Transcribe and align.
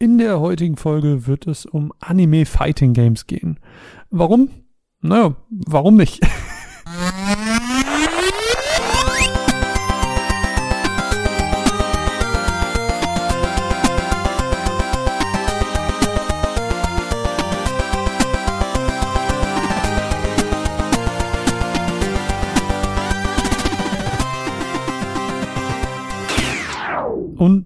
In 0.00 0.18
der 0.18 0.38
heutigen 0.38 0.76
Folge 0.76 1.26
wird 1.26 1.48
es 1.48 1.66
um 1.66 1.92
Anime 1.98 2.46
Fighting 2.46 2.92
Games 2.92 3.26
gehen. 3.26 3.58
Warum? 4.10 4.48
Naja, 5.00 5.34
warum 5.50 5.96
nicht? 5.96 6.20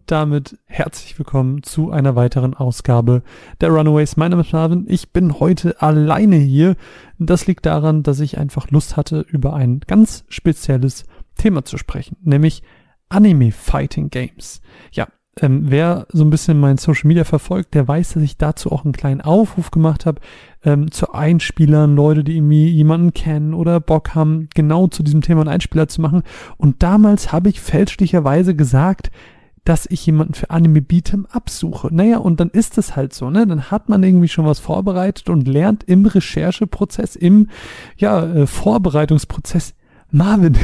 damit 0.07 0.59
herzlich 0.67 1.19
willkommen 1.19 1.63
zu 1.63 1.91
einer 1.91 2.17
weiteren 2.17 2.55
Ausgabe 2.55 3.23
der 3.61 3.71
Runaways. 3.71 4.17
Mein 4.17 4.31
Name 4.31 4.43
ist 4.43 4.53
Marvin. 4.53 4.87
Ich 4.89 5.13
bin 5.13 5.39
heute 5.39 5.81
alleine 5.81 6.37
hier. 6.37 6.77
Das 7.19 7.47
liegt 7.47 7.67
daran, 7.67 8.03
dass 8.03 8.21
ich 8.21 8.39
einfach 8.39 8.71
Lust 8.71 8.97
hatte, 8.97 9.25
über 9.29 9.55
ein 9.55 9.81
ganz 9.81 10.25
spezielles 10.29 11.05
Thema 11.37 11.65
zu 11.65 11.79
sprechen, 11.79 12.17
nämlich 12.23 12.63
Anime 13.09 13.53
Fighting 13.53 14.11
Games. 14.11 14.61
Ja, 14.93 15.09
ähm, 15.41 15.71
wer 15.71 16.07
so 16.11 16.25
ein 16.25 16.31
bisschen 16.31 16.61
mein 16.61 16.77
Social 16.77 17.09
Media 17.09 17.25
verfolgt, 17.25 17.75
der 17.75 17.89
weiß, 17.89 18.15
dass 18.15 18.23
ich 18.23 18.37
dazu 18.37 18.71
auch 18.71 18.85
einen 18.85 18.93
kleinen 18.93 19.23
Aufruf 19.23 19.71
gemacht 19.71 20.05
habe 20.05 20.21
ähm, 20.63 20.91
zu 20.91 21.13
Einspielern, 21.13 21.97
Leute, 21.97 22.23
die 22.23 22.37
irgendwie 22.37 22.69
jemanden 22.69 23.15
kennen 23.15 23.55
oder 23.55 23.81
Bock 23.81 24.15
haben, 24.15 24.49
genau 24.55 24.89
zu 24.89 25.03
diesem 25.03 25.23
Thema 25.23 25.41
einen 25.43 25.51
Einspieler 25.51 25.89
zu 25.89 26.03
machen. 26.03 26.23
Und 26.59 26.83
damals 26.83 27.33
habe 27.33 27.49
ich 27.49 27.61
fälschlicherweise 27.61 28.55
gesagt, 28.55 29.11
dass 29.65 29.87
ich 29.87 30.05
jemanden 30.07 30.35
für 30.35 30.51
Anime 30.51 30.81
Beat'em 30.81 31.27
absuche. 31.31 31.89
Naja, 31.93 32.19
und 32.19 32.41
dann 32.41 32.51
ist 32.51 32.79
es 32.79 32.97
halt 32.97 33.13
so, 33.15 33.31
ne? 33.31 33.47
Dann 33.47 33.71
hat 33.71 33.89
man 33.89 34.03
irgendwie 34.03 34.29
schon 34.29 34.47
was 34.47 34.59
vorbereitet 34.59 35.31
und 35.31 35.47
lernt 35.47 35.85
im 35.85 36.05
Rechercheprozess, 36.05 37.15
im, 37.15 37.49
ja, 37.97 38.25
äh, 38.25 38.47
Vorbereitungsprozess, 38.47 39.75
Marvin, 40.15 40.59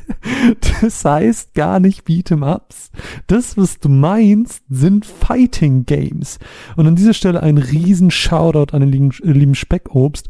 das 0.80 1.04
heißt 1.04 1.52
gar 1.52 1.80
nicht 1.80 2.06
Beat'em 2.06 2.42
Ups. 2.42 2.90
Das, 3.26 3.58
was 3.58 3.78
du 3.78 3.90
meinst, 3.90 4.62
sind 4.70 5.04
Fighting 5.04 5.84
Games. 5.84 6.38
Und 6.76 6.86
an 6.86 6.96
dieser 6.96 7.12
Stelle 7.12 7.42
ein 7.42 7.58
riesen 7.58 8.10
Shoutout 8.10 8.74
an 8.74 8.80
den 8.80 8.90
lieben, 8.90 9.12
lieben 9.22 9.54
Speckobst 9.54 10.28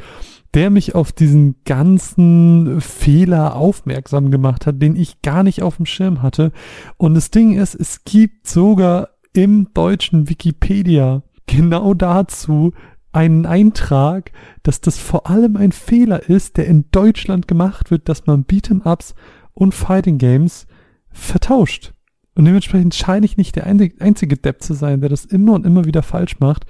der 0.54 0.70
mich 0.70 0.94
auf 0.94 1.12
diesen 1.12 1.56
ganzen 1.64 2.80
Fehler 2.80 3.56
aufmerksam 3.56 4.30
gemacht 4.30 4.66
hat, 4.66 4.82
den 4.82 4.96
ich 4.96 5.22
gar 5.22 5.42
nicht 5.42 5.62
auf 5.62 5.76
dem 5.76 5.86
Schirm 5.86 6.22
hatte. 6.22 6.52
Und 6.96 7.14
das 7.14 7.30
Ding 7.30 7.56
ist, 7.56 7.74
es 7.74 8.04
gibt 8.04 8.48
sogar 8.48 9.10
im 9.32 9.68
deutschen 9.74 10.28
Wikipedia 10.28 11.22
genau 11.46 11.94
dazu 11.94 12.72
einen 13.12 13.46
Eintrag, 13.46 14.32
dass 14.62 14.80
das 14.80 14.98
vor 14.98 15.28
allem 15.28 15.56
ein 15.56 15.72
Fehler 15.72 16.28
ist, 16.28 16.56
der 16.56 16.66
in 16.66 16.86
Deutschland 16.92 17.48
gemacht 17.48 17.90
wird, 17.90 18.08
dass 18.08 18.26
man 18.26 18.44
Beat'em-Ups 18.44 19.14
und 19.52 19.74
Fighting 19.74 20.18
Games 20.18 20.66
vertauscht. 21.10 21.92
Und 22.34 22.44
dementsprechend 22.44 22.94
scheine 22.94 23.26
ich 23.26 23.36
nicht 23.36 23.56
der 23.56 23.66
einzige 23.66 24.36
Depp 24.36 24.62
zu 24.62 24.74
sein, 24.74 25.00
der 25.00 25.10
das 25.10 25.24
immer 25.24 25.54
und 25.54 25.66
immer 25.66 25.84
wieder 25.84 26.02
falsch 26.02 26.38
macht. 26.38 26.64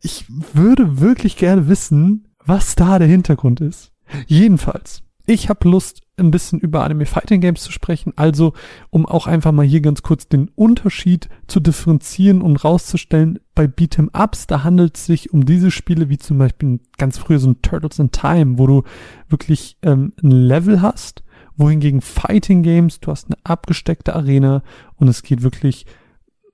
Ich 0.00 0.24
würde 0.54 1.00
wirklich 1.00 1.36
gerne 1.36 1.68
wissen, 1.68 2.31
was 2.44 2.74
da 2.74 2.98
der 2.98 3.08
Hintergrund 3.08 3.60
ist. 3.60 3.92
Jedenfalls, 4.26 5.02
ich 5.26 5.48
habe 5.48 5.68
Lust, 5.68 6.02
ein 6.18 6.30
bisschen 6.30 6.60
über 6.60 6.84
Anime 6.84 7.06
Fighting 7.06 7.40
Games 7.40 7.62
zu 7.62 7.72
sprechen, 7.72 8.12
also 8.16 8.52
um 8.90 9.06
auch 9.06 9.26
einfach 9.26 9.52
mal 9.52 9.64
hier 9.64 9.80
ganz 9.80 10.02
kurz 10.02 10.28
den 10.28 10.50
Unterschied 10.54 11.28
zu 11.46 11.58
differenzieren 11.58 12.42
und 12.42 12.56
rauszustellen. 12.56 13.38
Bei 13.54 13.64
Beat'em 13.64 14.08
Ups, 14.12 14.46
da 14.46 14.62
handelt 14.62 14.96
es 14.96 15.06
sich 15.06 15.32
um 15.32 15.44
diese 15.46 15.70
Spiele 15.70 16.08
wie 16.08 16.18
zum 16.18 16.38
Beispiel 16.38 16.80
ganz 16.98 17.18
früher 17.18 17.38
so 17.38 17.50
ein 17.50 17.62
Turtles 17.62 17.98
in 17.98 18.10
Time, 18.10 18.58
wo 18.58 18.66
du 18.66 18.82
wirklich 19.28 19.78
ähm, 19.82 20.12
ein 20.22 20.30
Level 20.30 20.82
hast, 20.82 21.22
wohingegen 21.56 22.00
Fighting 22.00 22.62
Games, 22.62 23.00
du 23.00 23.10
hast 23.10 23.26
eine 23.26 23.36
abgesteckte 23.44 24.14
Arena 24.14 24.62
und 24.96 25.08
es 25.08 25.22
geht 25.22 25.42
wirklich 25.42 25.86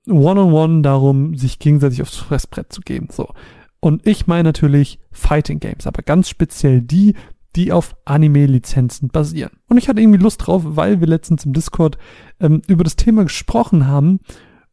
one-on-one 0.07 0.49
-on 0.51 0.77
-one 0.79 0.81
darum, 0.81 1.35
sich 1.35 1.59
gegenseitig 1.59 2.01
aufs 2.01 2.17
Fressbrett 2.17 2.71
zu 2.71 2.81
geben. 2.81 3.07
So. 3.11 3.29
Und 3.79 4.05
ich 4.05 4.27
meine 4.27 4.49
natürlich 4.49 4.99
Fighting 5.11 5.59
Games, 5.59 5.87
aber 5.87 6.01
ganz 6.01 6.29
speziell 6.29 6.81
die, 6.81 7.15
die 7.55 7.71
auf 7.71 7.95
Anime-Lizenzen 8.05 9.09
basieren. 9.09 9.51
Und 9.67 9.77
ich 9.77 9.87
hatte 9.87 10.01
irgendwie 10.01 10.19
Lust 10.19 10.45
drauf, 10.45 10.63
weil 10.65 10.99
wir 10.99 11.07
letztens 11.07 11.45
im 11.45 11.53
Discord 11.53 11.97
ähm, 12.39 12.61
über 12.67 12.83
das 12.83 12.95
Thema 12.95 13.23
gesprochen 13.23 13.87
haben. 13.87 14.19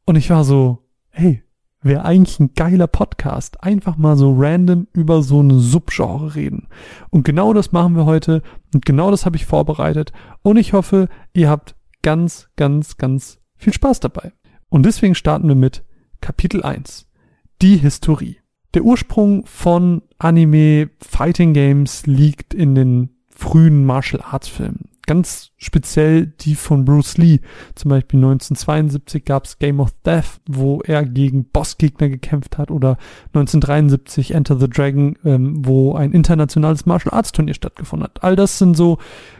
Und 0.04 0.16
ich 0.16 0.30
war 0.30 0.44
so, 0.44 0.86
hey, 1.10 1.42
wäre 1.82 2.04
eigentlich 2.04 2.38
ein 2.40 2.54
geiler 2.54 2.86
Podcast. 2.86 3.62
Einfach 3.62 3.96
mal 3.96 4.16
so 4.16 4.34
random 4.36 4.88
über 4.92 5.22
so 5.22 5.40
eine 5.40 5.58
Subgenre 5.58 6.34
reden. 6.34 6.68
Und 7.10 7.24
genau 7.24 7.52
das 7.52 7.72
machen 7.72 7.96
wir 7.96 8.04
heute. 8.04 8.42
Und 8.74 8.84
genau 8.84 9.10
das 9.10 9.24
habe 9.24 9.36
ich 9.36 9.46
vorbereitet. 9.46 10.12
Und 10.42 10.56
ich 10.56 10.72
hoffe, 10.72 11.08
ihr 11.32 11.48
habt 11.48 11.76
ganz, 12.02 12.48
ganz, 12.56 12.96
ganz 12.96 13.38
viel 13.56 13.72
Spaß 13.72 14.00
dabei. 14.00 14.32
Und 14.68 14.84
deswegen 14.84 15.14
starten 15.14 15.48
wir 15.48 15.54
mit 15.54 15.84
Kapitel 16.20 16.62
1. 16.62 17.08
Die 17.62 17.76
Historie. 17.76 18.38
Der 18.76 18.84
Ursprung 18.84 19.46
von 19.46 20.02
Anime 20.18 20.90
Fighting 21.00 21.54
Games 21.54 22.04
liegt 22.04 22.52
in 22.52 22.74
den 22.74 23.08
frühen 23.26 23.86
Martial 23.86 24.20
Arts 24.20 24.48
Filmen. 24.48 24.90
Ganz 25.06 25.52
speziell 25.56 26.26
die 26.26 26.56
von 26.56 26.84
Bruce 26.84 27.16
Lee. 27.16 27.38
Zum 27.76 27.90
Beispiel 27.90 28.18
1972 28.18 29.24
gab 29.24 29.44
es 29.44 29.58
Game 29.58 29.78
of 29.78 29.92
Death, 30.04 30.40
wo 30.48 30.80
er 30.80 31.04
gegen 31.04 31.44
Bossgegner 31.44 32.08
gekämpft 32.08 32.58
hat. 32.58 32.72
Oder 32.72 32.98
1973 33.28 34.34
Enter 34.34 34.58
the 34.58 34.68
Dragon, 34.68 35.16
ähm, 35.24 35.64
wo 35.64 35.94
ein 35.94 36.10
internationales 36.10 36.86
Martial 36.86 37.14
Arts 37.14 37.30
Turnier 37.30 37.54
stattgefunden 37.54 38.08
hat. 38.08 38.24
All 38.24 38.34
das 38.34 38.58
sind 38.58 38.76
so 38.76 38.98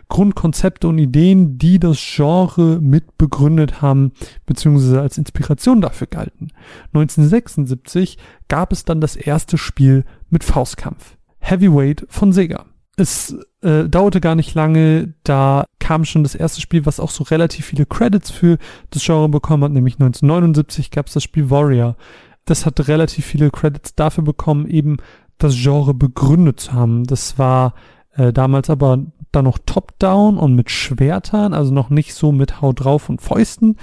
Grundkonzepte 0.09 0.87
und 0.87 0.99
Ideen, 0.99 1.59
die 1.59 1.81
das 1.81 1.99
Genre 1.99 2.81
mit 2.81 3.19
begründet 3.19 3.83
haben, 3.83 4.13
beziehungsweise 4.47 5.01
als 5.01 5.19
Inspiration 5.19 5.81
dafür 5.81 6.07
galten. 6.07 6.53
1976 6.95 8.19
gab 8.47 8.71
es 8.71 8.85
dann 8.85 9.01
das 9.01 9.17
erste 9.17 9.59
Spiel 9.59 10.05
mit 10.31 10.45
Faustkampf. 10.45 11.17
Heavyweight 11.41 12.07
von 12.09 12.33
Sega. 12.33 12.67
Es 12.97 13.37
äh, 13.61 13.85
dauerte 13.89 14.21
gar 14.21 14.35
nicht 14.35 14.55
lange, 14.55 15.15
da 15.23 15.67
kam 15.79 16.05
schon 16.07 16.23
das 16.23 16.35
erste 16.35 16.63
Spiel, 16.63 16.87
was 16.87 16.99
auch 16.99 17.11
so 17.11 17.25
relativ 17.25 17.67
viele 17.67 17.85
Credits 17.85 18.31
für 18.31 18.57
das 18.91 19.05
Genre 19.05 19.29
bekommen 19.29 19.65
hat, 19.65 19.73
nämlich 19.73 19.95
1979 19.95 20.91
gab 20.91 21.07
es 21.07 21.13
das 21.13 21.23
Spiel 21.23 21.51
Warrior. 21.51 21.97
Das 22.47 22.65
hat 22.65 22.89
relativ 22.89 23.27
viele 23.27 23.51
Credits 23.51 23.95
dafür 23.95 24.25
bekommen, 24.25 24.67
eben 24.67 24.97
das 25.37 25.55
Genre 25.55 25.93
begründet 25.93 26.61
zu 26.61 26.73
haben. 26.73 27.05
Das 27.05 27.39
war 27.39 27.75
äh, 28.15 28.33
damals 28.33 28.71
aber 28.71 29.05
dann 29.33 29.45
noch 29.45 29.59
top-down 29.67 30.39
und 30.39 30.55
mit 30.55 30.71
Schwertern, 30.71 31.53
also 31.53 31.73
noch 31.75 31.91
nicht 31.91 32.15
so 32.15 32.33
mit 32.33 32.63
Haut 32.63 32.85
drauf 32.85 33.09
und 33.11 33.21
Fäusten. 33.21 33.77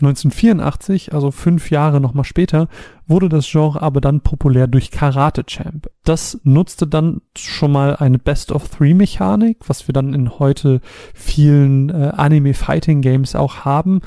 1984, 0.00 1.12
also 1.12 1.30
fünf 1.30 1.70
Jahre 1.70 2.00
nochmal 2.00 2.24
später, 2.24 2.68
wurde 3.06 3.28
das 3.28 3.50
Genre 3.50 3.80
aber 3.82 4.00
dann 4.00 4.20
populär 4.20 4.66
durch 4.66 4.90
Karate 4.90 5.44
Champ. 5.44 5.88
Das 6.04 6.40
nutzte 6.44 6.86
dann 6.86 7.22
schon 7.36 7.72
mal 7.72 7.96
eine 7.96 8.18
Best-of-Three-Mechanik, 8.18 9.58
was 9.66 9.88
wir 9.88 9.92
dann 9.92 10.14
in 10.14 10.38
heute 10.38 10.80
vielen 11.14 11.88
äh, 11.90 12.12
Anime-Fighting-Games 12.16 13.34
auch 13.34 13.64
haben. 13.64 14.00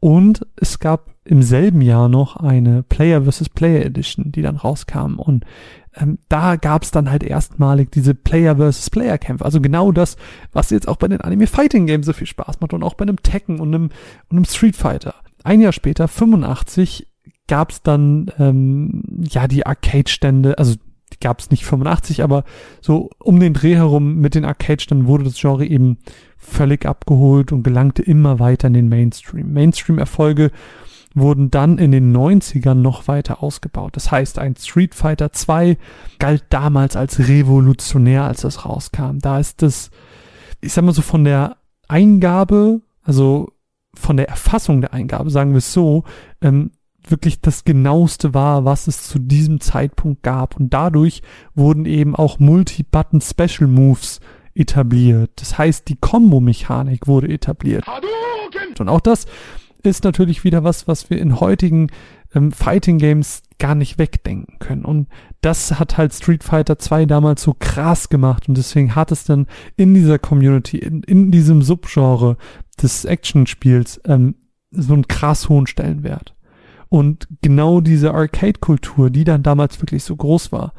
Und 0.00 0.46
es 0.56 0.78
gab 0.78 1.10
im 1.24 1.42
selben 1.42 1.82
Jahr 1.82 2.08
noch 2.08 2.36
eine 2.36 2.82
Player 2.82 3.22
vs. 3.22 3.50
Player 3.50 3.84
Edition, 3.84 4.32
die 4.32 4.42
dann 4.42 4.56
rauskam. 4.56 5.18
Und 5.18 5.44
ähm, 5.94 6.18
da 6.28 6.56
gab 6.56 6.84
es 6.84 6.90
dann 6.90 7.10
halt 7.10 7.22
erstmalig 7.22 7.90
diese 7.90 8.14
Player 8.14 8.56
vs. 8.56 8.90
Player 8.90 9.18
Kämpfe. 9.18 9.44
Also 9.44 9.60
genau 9.60 9.92
das, 9.92 10.16
was 10.52 10.70
jetzt 10.70 10.88
auch 10.88 10.96
bei 10.96 11.08
den 11.08 11.20
Anime 11.20 11.46
Fighting 11.46 11.86
Games 11.86 12.06
so 12.06 12.12
viel 12.12 12.26
Spaß 12.26 12.60
macht 12.60 12.72
und 12.72 12.82
auch 12.82 12.94
bei 12.94 13.02
einem 13.02 13.22
Tekken 13.22 13.60
und 13.60 13.74
einem, 13.74 13.90
und 14.28 14.36
einem 14.36 14.44
Street 14.44 14.76
Fighter. 14.76 15.14
Ein 15.48 15.62
Jahr 15.62 15.72
später, 15.72 16.08
85, 16.08 17.06
gab 17.46 17.70
es 17.70 17.82
dann 17.82 18.30
ähm, 18.38 19.02
ja 19.30 19.48
die 19.48 19.64
Arcade-Stände, 19.64 20.58
also 20.58 20.74
gab 21.22 21.40
es 21.40 21.50
nicht 21.50 21.64
85, 21.64 22.22
aber 22.22 22.44
so 22.82 23.08
um 23.18 23.40
den 23.40 23.54
Dreh 23.54 23.74
herum 23.74 24.16
mit 24.16 24.34
den 24.34 24.44
Arcade-Ständen 24.44 25.06
wurde 25.06 25.24
das 25.24 25.40
Genre 25.40 25.64
eben 25.64 26.00
völlig 26.36 26.84
abgeholt 26.84 27.50
und 27.50 27.62
gelangte 27.62 28.02
immer 28.02 28.38
weiter 28.40 28.68
in 28.68 28.74
den 28.74 28.90
Mainstream. 28.90 29.50
Mainstream-Erfolge 29.54 30.50
wurden 31.14 31.50
dann 31.50 31.78
in 31.78 31.92
den 31.92 32.14
90ern 32.14 32.74
noch 32.74 33.08
weiter 33.08 33.42
ausgebaut. 33.42 33.96
Das 33.96 34.10
heißt, 34.10 34.38
ein 34.38 34.54
Street 34.54 34.94
Fighter 34.94 35.32
2 35.32 35.78
galt 36.18 36.44
damals 36.50 36.94
als 36.94 37.26
revolutionär, 37.26 38.24
als 38.24 38.42
das 38.42 38.66
rauskam. 38.66 39.16
Da 39.22 39.38
ist 39.38 39.62
das, 39.62 39.92
ich 40.60 40.74
sag 40.74 40.84
mal 40.84 40.92
so 40.92 41.00
von 41.00 41.24
der 41.24 41.56
Eingabe, 41.88 42.82
also 43.02 43.48
von 43.98 44.16
der 44.16 44.28
Erfassung 44.28 44.80
der 44.80 44.92
Eingabe, 44.92 45.30
sagen 45.30 45.50
wir 45.52 45.58
es 45.58 45.72
so, 45.72 46.04
ähm, 46.40 46.70
wirklich 47.06 47.40
das 47.40 47.64
genaueste 47.64 48.34
war, 48.34 48.64
was 48.64 48.86
es 48.86 49.04
zu 49.08 49.18
diesem 49.18 49.60
Zeitpunkt 49.60 50.22
gab. 50.22 50.56
Und 50.56 50.72
dadurch 50.74 51.22
wurden 51.54 51.84
eben 51.86 52.14
auch 52.14 52.38
Multi-Button 52.38 53.20
Special 53.20 53.68
Moves 53.68 54.20
etabliert. 54.54 55.30
Das 55.36 55.58
heißt, 55.58 55.88
die 55.88 55.96
Combo-Mechanik 55.96 57.06
wurde 57.06 57.28
etabliert. 57.28 57.84
Und 58.78 58.88
auch 58.88 59.00
das 59.00 59.26
ist 59.82 60.04
natürlich 60.04 60.44
wieder 60.44 60.64
was, 60.64 60.88
was 60.88 61.10
wir 61.10 61.18
in 61.18 61.40
heutigen 61.40 61.88
ähm, 62.34 62.52
Fighting 62.52 62.98
Games 62.98 63.42
gar 63.58 63.74
nicht 63.74 63.98
wegdenken 63.98 64.58
können. 64.58 64.84
Und 64.84 65.08
das 65.40 65.78
hat 65.78 65.96
halt 65.96 66.12
Street 66.12 66.42
Fighter 66.42 66.78
2 66.78 67.06
damals 67.06 67.42
so 67.42 67.54
krass 67.58 68.08
gemacht 68.08 68.48
und 68.48 68.58
deswegen 68.58 68.94
hat 68.94 69.12
es 69.12 69.24
dann 69.24 69.46
in 69.76 69.94
dieser 69.94 70.18
Community, 70.18 70.78
in, 70.78 71.02
in 71.02 71.30
diesem 71.30 71.62
Subgenre 71.62 72.36
des 72.82 73.04
Actionspiels 73.04 74.00
ähm, 74.04 74.34
so 74.70 74.94
einen 74.94 75.08
krass 75.08 75.48
hohen 75.48 75.66
Stellenwert. 75.66 76.34
Und 76.88 77.28
genau 77.42 77.80
diese 77.80 78.14
Arcade-Kultur, 78.14 79.10
die 79.10 79.24
dann 79.24 79.42
damals 79.42 79.80
wirklich 79.80 80.04
so 80.04 80.16
groß 80.16 80.52
war, 80.52 80.72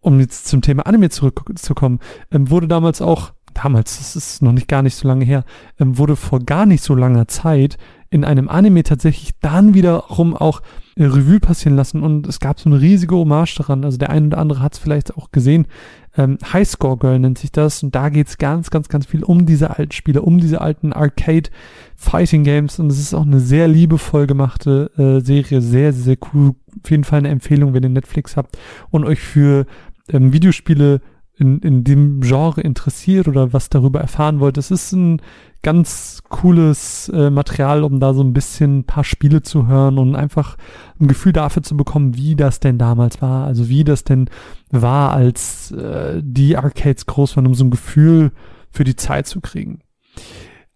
um 0.00 0.18
jetzt 0.18 0.46
zum 0.46 0.60
Thema 0.60 0.86
Anime 0.86 1.10
zurückzukommen, 1.10 2.00
ähm, 2.30 2.50
wurde 2.50 2.68
damals 2.68 3.00
auch, 3.00 3.32
damals, 3.54 3.98
das 3.98 4.16
ist 4.16 4.42
noch 4.42 4.52
nicht 4.52 4.68
gar 4.68 4.82
nicht 4.82 4.96
so 4.96 5.06
lange 5.06 5.24
her, 5.24 5.44
ähm, 5.78 5.96
wurde 5.98 6.16
vor 6.16 6.40
gar 6.40 6.66
nicht 6.66 6.82
so 6.82 6.94
langer 6.94 7.28
Zeit 7.28 7.78
in 8.10 8.24
einem 8.24 8.48
Anime 8.48 8.82
tatsächlich 8.82 9.38
dann 9.40 9.74
wiederum 9.74 10.36
auch 10.36 10.60
Revue 10.98 11.40
passieren 11.40 11.76
lassen 11.76 12.02
und 12.02 12.26
es 12.26 12.38
gab 12.38 12.60
so 12.60 12.68
eine 12.68 12.80
riesige 12.80 13.14
Hommage 13.14 13.54
daran. 13.56 13.84
Also 13.84 13.96
der 13.96 14.10
eine 14.10 14.26
oder 14.26 14.38
andere 14.38 14.60
hat 14.60 14.74
es 14.74 14.78
vielleicht 14.78 15.16
auch 15.16 15.30
gesehen. 15.30 15.66
Ähm, 16.16 16.36
Highscore 16.52 16.98
Girl 16.98 17.18
nennt 17.18 17.38
sich 17.38 17.50
das 17.50 17.82
und 17.82 17.94
da 17.94 18.10
geht's 18.10 18.36
ganz, 18.36 18.70
ganz, 18.70 18.88
ganz 18.88 19.06
viel 19.06 19.24
um 19.24 19.46
diese 19.46 19.78
alten 19.78 19.92
Spiele, 19.92 20.22
um 20.22 20.38
diese 20.38 20.60
alten 20.60 20.92
Arcade 20.92 21.48
Fighting 21.96 22.44
Games 22.44 22.78
und 22.78 22.92
es 22.92 22.98
ist 22.98 23.14
auch 23.14 23.24
eine 23.24 23.40
sehr 23.40 23.68
liebevoll 23.68 24.26
gemachte 24.26 24.90
äh, 24.98 25.24
Serie, 25.24 25.62
sehr, 25.62 25.92
sehr 25.92 26.16
cool. 26.32 26.54
Auf 26.82 26.90
jeden 26.90 27.04
Fall 27.04 27.20
eine 27.20 27.28
Empfehlung, 27.28 27.72
wenn 27.72 27.82
ihr 27.82 27.88
Netflix 27.88 28.36
habt 28.36 28.58
und 28.90 29.04
euch 29.04 29.20
für 29.20 29.66
ähm, 30.10 30.32
Videospiele 30.32 31.00
in, 31.38 31.60
in 31.60 31.84
dem 31.84 32.20
Genre 32.20 32.60
interessiert 32.60 33.26
oder 33.26 33.52
was 33.52 33.68
darüber 33.68 34.00
erfahren 34.00 34.40
wollt. 34.40 34.58
Es 34.58 34.70
ist 34.70 34.92
ein 34.92 35.22
ganz 35.62 36.22
cooles 36.28 37.08
äh, 37.08 37.30
Material, 37.30 37.84
um 37.84 38.00
da 38.00 38.12
so 38.14 38.22
ein 38.22 38.32
bisschen 38.32 38.80
ein 38.80 38.84
paar 38.84 39.04
Spiele 39.04 39.42
zu 39.42 39.66
hören 39.66 39.98
und 39.98 40.14
einfach 40.14 40.56
ein 41.00 41.08
Gefühl 41.08 41.32
dafür 41.32 41.62
zu 41.62 41.76
bekommen, 41.76 42.16
wie 42.16 42.36
das 42.36 42.60
denn 42.60 42.78
damals 42.78 43.22
war. 43.22 43.46
Also 43.46 43.68
wie 43.68 43.84
das 43.84 44.04
denn 44.04 44.28
war, 44.70 45.12
als 45.12 45.70
äh, 45.72 46.20
die 46.22 46.56
Arcades 46.56 47.06
groß 47.06 47.36
waren, 47.36 47.46
um 47.46 47.54
so 47.54 47.64
ein 47.64 47.70
Gefühl 47.70 48.32
für 48.70 48.84
die 48.84 48.96
Zeit 48.96 49.26
zu 49.26 49.40
kriegen. 49.40 49.80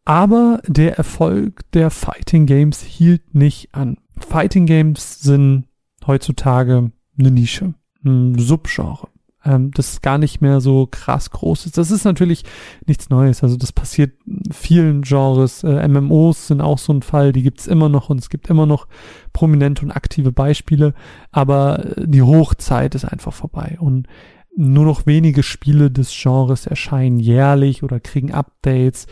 Aber 0.04 0.60
der 0.66 0.96
Erfolg 0.96 1.60
der 1.72 1.90
Fighting 1.90 2.46
Games 2.46 2.80
hielt 2.80 3.34
nicht 3.34 3.74
an. 3.74 3.98
Fighting 4.18 4.66
Games 4.66 5.20
sind 5.20 5.64
heutzutage 6.06 6.92
eine 7.18 7.30
Nische, 7.30 7.74
ein 8.04 8.38
Subgenre 8.38 9.08
ähm, 9.46 9.70
das 9.72 10.02
gar 10.02 10.18
nicht 10.18 10.40
mehr 10.40 10.60
so 10.60 10.86
krass 10.90 11.30
groß 11.30 11.66
ist. 11.66 11.78
Das 11.78 11.90
ist 11.90 12.04
natürlich 12.04 12.44
nichts 12.86 13.08
Neues. 13.08 13.42
Also 13.42 13.56
das 13.56 13.72
passiert 13.72 14.12
vielen 14.52 15.02
Genres. 15.02 15.62
Äh, 15.62 15.86
MMOs 15.88 16.48
sind 16.48 16.60
auch 16.60 16.78
so 16.78 16.92
ein 16.92 17.02
Fall, 17.02 17.32
die 17.32 17.42
gibt's 17.42 17.66
immer 17.66 17.88
noch 17.88 18.10
und 18.10 18.18
es 18.18 18.28
gibt 18.28 18.48
immer 18.48 18.66
noch 18.66 18.86
prominente 19.32 19.84
und 19.84 19.92
aktive 19.92 20.32
Beispiele, 20.32 20.94
aber 21.30 21.84
die 21.96 22.22
Hochzeit 22.22 22.94
ist 22.94 23.04
einfach 23.04 23.32
vorbei 23.32 23.76
und 23.78 24.06
nur 24.58 24.86
noch 24.86 25.04
wenige 25.04 25.42
Spiele 25.42 25.90
des 25.90 26.10
Genres 26.10 26.66
erscheinen 26.66 27.18
jährlich 27.18 27.82
oder 27.82 28.00
kriegen 28.00 28.32
Updates 28.32 29.06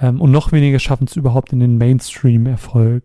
ähm, 0.00 0.20
und 0.20 0.32
noch 0.32 0.50
weniger 0.50 0.80
schaffen 0.80 1.06
es 1.08 1.16
überhaupt 1.16 1.52
in 1.52 1.60
den 1.60 1.78
Mainstream-Erfolg. 1.78 3.04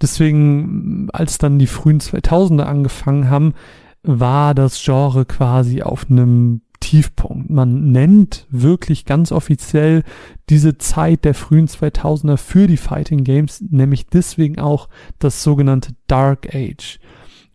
Deswegen, 0.00 1.08
als 1.12 1.38
dann 1.38 1.58
die 1.58 1.66
frühen 1.66 2.00
2000er 2.00 2.64
angefangen 2.64 3.30
haben, 3.30 3.54
war 4.02 4.54
das 4.54 4.82
Genre 4.82 5.24
quasi 5.24 5.82
auf 5.82 6.06
einem 6.10 6.62
Tiefpunkt. 6.80 7.50
Man 7.50 7.92
nennt 7.92 8.46
wirklich 8.50 9.04
ganz 9.04 9.32
offiziell 9.32 10.02
diese 10.48 10.78
Zeit 10.78 11.24
der 11.24 11.34
frühen 11.34 11.68
2000er 11.68 12.38
für 12.38 12.66
die 12.66 12.78
Fighting 12.78 13.22
Games, 13.22 13.62
nämlich 13.68 14.06
deswegen 14.06 14.58
auch 14.58 14.88
das 15.18 15.42
sogenannte 15.42 15.92
Dark 16.06 16.54
Age. 16.54 16.98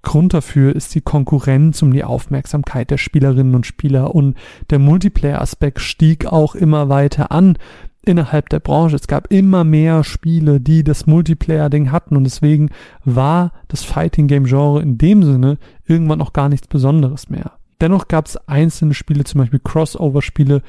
Grund 0.03 0.35
dafür 0.35 0.75
ist 0.75 0.93
die 0.93 1.01
Konkurrenz 1.01 1.81
um 1.81 1.91
die 1.91 2.03
Aufmerksamkeit 2.03 2.91
der 2.91 2.99
Spielerinnen 2.99 3.55
und 3.55 3.65
Spieler 3.65 4.13
und 4.13 4.37
der 4.69 4.77
Multiplayer-Aspekt 4.77 5.81
stieg 5.81 6.27
auch 6.27 6.53
immer 6.53 6.89
weiter 6.89 7.31
an 7.31 7.57
innerhalb 8.05 8.49
der 8.49 8.59
Branche. 8.59 8.95
Es 8.95 9.07
gab 9.07 9.31
immer 9.31 9.63
mehr 9.63 10.03
Spiele, 10.03 10.59
die 10.59 10.83
das 10.83 11.07
Multiplayer-Ding 11.07 11.91
hatten 11.91 12.15
und 12.15 12.23
deswegen 12.23 12.69
war 13.03 13.51
das 13.67 13.83
Fighting 13.83 14.27
Game 14.27 14.45
Genre 14.45 14.81
in 14.81 14.97
dem 14.97 15.23
Sinne 15.23 15.57
irgendwann 15.85 16.21
auch 16.21 16.33
gar 16.33 16.49
nichts 16.49 16.67
Besonderes 16.67 17.29
mehr. 17.29 17.53
Dennoch 17.81 18.07
gab 18.07 18.27
es 18.27 18.37
einzelne 18.47 18.93
Spiele, 18.93 19.23
zum 19.25 19.39
Beispiel 19.39 19.59
Crossover-Spiele, 19.59 20.61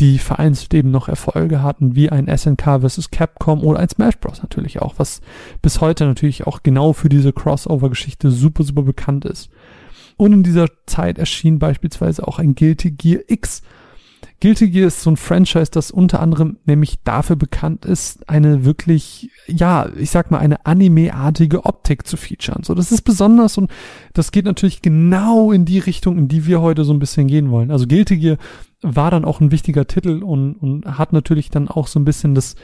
die 0.00 0.18
vereinzelt 0.18 0.72
eben 0.74 0.90
noch 0.90 1.08
Erfolge 1.08 1.62
hatten, 1.62 1.94
wie 1.94 2.10
ein 2.10 2.26
SNK 2.34 2.80
vs. 2.80 3.10
Capcom 3.10 3.62
oder 3.62 3.78
ein 3.78 3.88
Smash 3.88 4.18
Bros. 4.18 4.42
natürlich 4.42 4.80
auch, 4.80 4.94
was 4.96 5.20
bis 5.60 5.80
heute 5.80 6.06
natürlich 6.06 6.46
auch 6.46 6.62
genau 6.62 6.92
für 6.92 7.08
diese 7.08 7.32
Crossover-Geschichte 7.32 8.30
super, 8.30 8.64
super 8.64 8.82
bekannt 8.82 9.24
ist. 9.24 9.50
Und 10.16 10.32
in 10.32 10.42
dieser 10.42 10.66
Zeit 10.86 11.18
erschien 11.18 11.58
beispielsweise 11.58 12.26
auch 12.26 12.38
ein 12.38 12.54
Guilty 12.54 12.92
Gear 12.92 13.22
X, 13.28 13.62
Guilty 14.42 14.70
Gear 14.70 14.88
ist 14.88 15.02
so 15.02 15.10
ein 15.10 15.16
Franchise, 15.16 15.70
das 15.70 15.92
unter 15.92 16.18
anderem 16.18 16.56
nämlich 16.64 16.98
dafür 17.04 17.36
bekannt 17.36 17.84
ist, 17.84 18.28
eine 18.28 18.64
wirklich, 18.64 19.30
ja, 19.46 19.88
ich 19.96 20.10
sag 20.10 20.32
mal, 20.32 20.40
eine 20.40 20.66
Anime-artige 20.66 21.64
Optik 21.64 22.08
zu 22.08 22.16
featuren. 22.16 22.64
So, 22.64 22.74
das 22.74 22.90
ist 22.90 23.02
besonders 23.02 23.56
und 23.56 23.70
das 24.14 24.32
geht 24.32 24.44
natürlich 24.44 24.82
genau 24.82 25.52
in 25.52 25.64
die 25.64 25.78
Richtung, 25.78 26.18
in 26.18 26.26
die 26.26 26.44
wir 26.44 26.60
heute 26.60 26.82
so 26.82 26.92
ein 26.92 26.98
bisschen 26.98 27.28
gehen 27.28 27.52
wollen. 27.52 27.70
Also 27.70 27.86
Guilty 27.86 28.16
Gear 28.16 28.36
war 28.82 29.12
dann 29.12 29.24
auch 29.24 29.40
ein 29.40 29.52
wichtiger 29.52 29.86
Titel 29.86 30.24
und, 30.24 30.54
und 30.54 30.98
hat 30.98 31.12
natürlich 31.12 31.50
dann 31.50 31.68
auch 31.68 31.86
so 31.86 32.00
ein 32.00 32.04
bisschen 32.04 32.34
das, 32.34 32.56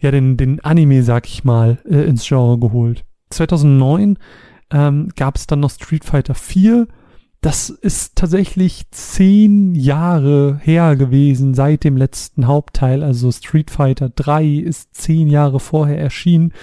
ja, 0.00 0.10
den, 0.10 0.36
den 0.36 0.62
Anime, 0.62 1.02
sag 1.04 1.26
ich 1.26 1.42
mal, 1.42 1.78
äh, 1.88 2.02
ins 2.02 2.28
Genre 2.28 2.58
geholt. 2.58 3.06
2009 3.30 4.18
ähm, 4.70 5.08
gab 5.16 5.36
es 5.36 5.46
dann 5.46 5.60
noch 5.60 5.70
Street 5.70 6.04
Fighter 6.04 6.34
4 6.34 6.86
das 7.44 7.68
ist 7.68 8.16
tatsächlich 8.16 8.90
zehn 8.90 9.74
Jahre 9.74 10.58
her 10.62 10.96
gewesen 10.96 11.52
seit 11.52 11.84
dem 11.84 11.98
letzten 11.98 12.46
Hauptteil. 12.46 13.02
Also 13.02 13.30
Street 13.30 13.70
Fighter 13.70 14.08
3 14.08 14.46
ist 14.46 14.94
zehn 14.94 15.28
Jahre 15.28 15.60
vorher 15.60 15.98
erschienen. 15.98 16.54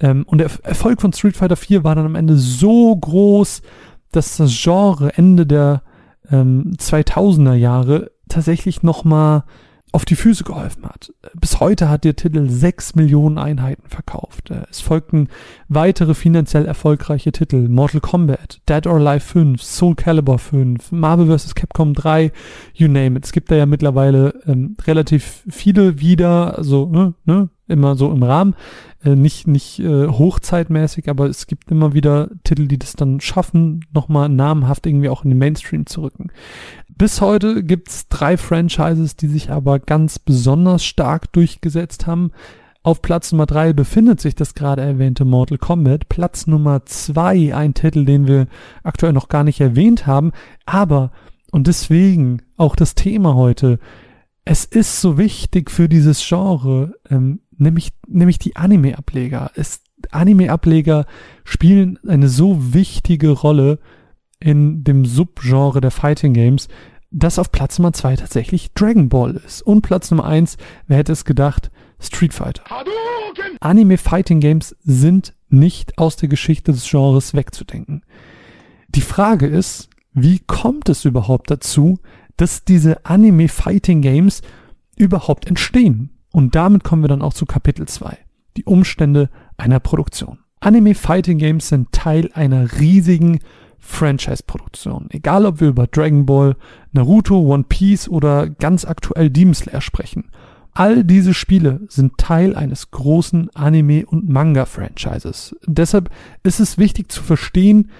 Ähm, 0.00 0.24
und 0.26 0.38
der 0.38 0.50
Erfolg 0.62 1.02
von 1.02 1.12
Street 1.12 1.36
Fighter 1.36 1.56
4 1.56 1.84
war 1.84 1.96
dann 1.96 2.06
am 2.06 2.14
Ende 2.14 2.38
so 2.38 2.96
groß, 2.96 3.60
dass 4.10 4.38
das 4.38 4.58
Genre 4.58 5.12
Ende 5.18 5.44
der 5.44 5.82
ähm, 6.30 6.76
2000er 6.78 7.52
Jahre 7.52 8.10
tatsächlich 8.30 8.82
nochmal 8.82 9.44
auf 9.92 10.06
die 10.06 10.16
Füße 10.16 10.44
geholfen 10.44 10.86
hat. 10.86 11.12
Bis 11.34 11.60
heute 11.60 11.88
hat 11.88 12.04
der 12.04 12.16
Titel 12.16 12.48
sechs 12.48 12.94
Millionen 12.94 13.36
Einheiten 13.36 13.88
verkauft. 13.88 14.50
Es 14.70 14.80
folgten 14.80 15.28
weitere 15.68 16.14
finanziell 16.14 16.64
erfolgreiche 16.64 17.30
Titel. 17.30 17.68
Mortal 17.68 18.00
Kombat, 18.00 18.60
Dead 18.68 18.86
or 18.86 18.96
Alive 18.96 19.20
5, 19.20 19.62
Soul 19.62 19.94
Calibur 19.94 20.38
5, 20.38 20.92
Marvel 20.92 21.26
vs. 21.26 21.54
Capcom 21.54 21.92
3, 21.92 22.32
you 22.74 22.88
name 22.88 23.18
it. 23.18 23.26
Es 23.26 23.32
gibt 23.32 23.50
da 23.50 23.56
ja 23.56 23.66
mittlerweile 23.66 24.40
ähm, 24.46 24.76
relativ 24.86 25.44
viele 25.48 26.00
wieder, 26.00 26.56
also 26.56 26.86
ne, 26.86 27.14
ne, 27.26 27.50
immer 27.72 27.96
so 27.96 28.12
im 28.12 28.22
Rahmen, 28.22 28.54
äh, 29.04 29.16
nicht, 29.16 29.48
nicht 29.48 29.80
äh, 29.80 30.06
hochzeitmäßig, 30.06 31.08
aber 31.08 31.26
es 31.26 31.46
gibt 31.46 31.70
immer 31.70 31.94
wieder 31.94 32.30
Titel, 32.44 32.68
die 32.68 32.78
das 32.78 32.92
dann 32.92 33.20
schaffen, 33.20 33.84
nochmal 33.92 34.28
namenhaft 34.28 34.86
irgendwie 34.86 35.08
auch 35.08 35.24
in 35.24 35.30
den 35.30 35.38
Mainstream 35.38 35.86
zu 35.86 36.02
rücken. 36.02 36.30
Bis 36.88 37.20
heute 37.20 37.64
gibt's 37.64 38.08
drei 38.08 38.36
Franchises, 38.36 39.16
die 39.16 39.28
sich 39.28 39.50
aber 39.50 39.80
ganz 39.80 40.18
besonders 40.18 40.84
stark 40.84 41.32
durchgesetzt 41.32 42.06
haben. 42.06 42.30
Auf 42.84 43.00
Platz 43.00 43.30
Nummer 43.30 43.46
drei 43.46 43.72
befindet 43.72 44.20
sich 44.20 44.34
das 44.34 44.54
gerade 44.54 44.82
erwähnte 44.82 45.24
Mortal 45.24 45.58
Kombat. 45.58 46.08
Platz 46.08 46.46
Nummer 46.48 46.84
zwei, 46.84 47.54
ein 47.54 47.74
Titel, 47.74 48.04
den 48.04 48.26
wir 48.26 48.46
aktuell 48.82 49.12
noch 49.12 49.28
gar 49.28 49.44
nicht 49.44 49.60
erwähnt 49.60 50.06
haben. 50.06 50.32
Aber, 50.66 51.12
und 51.52 51.68
deswegen 51.68 52.42
auch 52.56 52.74
das 52.74 52.96
Thema 52.96 53.34
heute, 53.34 53.78
es 54.44 54.64
ist 54.64 55.00
so 55.00 55.16
wichtig 55.16 55.70
für 55.70 55.88
dieses 55.88 56.26
Genre, 56.26 56.94
ähm, 57.08 57.40
nämlich, 57.56 57.92
nämlich 58.06 58.38
die 58.38 58.56
Anime-Ableger. 58.56 59.52
Anime-Ableger 60.10 61.06
spielen 61.44 61.98
eine 62.06 62.28
so 62.28 62.74
wichtige 62.74 63.30
Rolle 63.30 63.78
in 64.40 64.84
dem 64.84 65.04
Subgenre 65.04 65.80
der 65.80 65.90
Fighting 65.90 66.34
Games, 66.34 66.68
dass 67.10 67.38
auf 67.38 67.52
Platz 67.52 67.78
Nummer 67.78 67.92
zwei 67.92 68.16
tatsächlich 68.16 68.72
Dragon 68.72 69.08
Ball 69.08 69.36
ist. 69.36 69.62
Und 69.62 69.82
Platz 69.82 70.10
Nummer 70.10 70.24
eins, 70.24 70.56
wer 70.86 70.96
hätte 70.96 71.12
es 71.12 71.24
gedacht, 71.24 71.70
Street 72.00 72.34
Fighter. 72.34 72.64
Anime 73.60 73.98
Fighting 73.98 74.40
Games 74.40 74.74
sind 74.82 75.34
nicht 75.48 75.98
aus 75.98 76.16
der 76.16 76.28
Geschichte 76.28 76.72
des 76.72 76.88
Genres 76.88 77.34
wegzudenken. 77.34 78.02
Die 78.88 79.02
Frage 79.02 79.46
ist, 79.46 79.88
wie 80.12 80.40
kommt 80.40 80.88
es 80.88 81.04
überhaupt 81.04 81.50
dazu, 81.50 81.98
dass 82.36 82.64
diese 82.64 83.04
Anime 83.06 83.48
Fighting 83.48 84.02
Games 84.02 84.42
überhaupt 84.96 85.46
entstehen? 85.46 86.10
Und 86.32 86.54
damit 86.54 86.82
kommen 86.82 87.02
wir 87.02 87.08
dann 87.08 87.22
auch 87.22 87.34
zu 87.34 87.46
Kapitel 87.46 87.86
2. 87.86 88.18
Die 88.56 88.64
Umstände 88.64 89.30
einer 89.56 89.80
Produktion. 89.80 90.38
Anime 90.60 90.94
Fighting 90.94 91.38
Games 91.38 91.68
sind 91.68 91.92
Teil 91.92 92.30
einer 92.34 92.78
riesigen 92.78 93.40
Franchise-Produktion. 93.78 95.08
Egal 95.10 95.44
ob 95.44 95.60
wir 95.60 95.68
über 95.68 95.86
Dragon 95.86 96.24
Ball, 96.24 96.56
Naruto, 96.92 97.40
One 97.40 97.64
Piece 97.68 98.08
oder 98.08 98.48
ganz 98.48 98.84
aktuell 98.84 99.28
Demon 99.28 99.54
Slayer 99.54 99.80
sprechen. 99.80 100.30
All 100.72 101.04
diese 101.04 101.34
Spiele 101.34 101.80
sind 101.88 102.16
Teil 102.16 102.54
eines 102.54 102.90
großen 102.92 103.50
Anime- 103.54 104.06
und 104.06 104.28
Manga-Franchises. 104.28 105.56
Deshalb 105.66 106.10
ist 106.44 106.60
es 106.60 106.78
wichtig 106.78 107.10
zu 107.10 107.22
verstehen, 107.22 107.90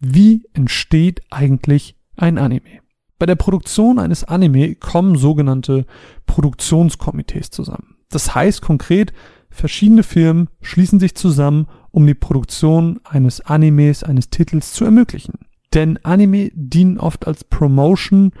wie 0.00 0.46
entsteht 0.54 1.20
eigentlich 1.30 1.96
ein 2.16 2.38
Anime. 2.38 2.83
Bei 3.24 3.26
der 3.26 3.36
Produktion 3.36 3.98
eines 3.98 4.24
Anime 4.24 4.74
kommen 4.74 5.16
sogenannte 5.16 5.86
Produktionskomitees 6.26 7.48
zusammen. 7.48 7.96
Das 8.10 8.34
heißt 8.34 8.60
konkret, 8.60 9.14
verschiedene 9.48 10.02
Firmen 10.02 10.50
schließen 10.60 11.00
sich 11.00 11.14
zusammen, 11.14 11.66
um 11.90 12.06
die 12.06 12.12
Produktion 12.12 13.00
eines 13.02 13.40
Animes, 13.40 14.02
eines 14.02 14.28
Titels 14.28 14.74
zu 14.74 14.84
ermöglichen. 14.84 15.38
Denn 15.72 15.98
Anime 16.02 16.50
dienen 16.52 16.98
oft 16.98 17.26
als 17.26 17.44
Promotion 17.44 18.32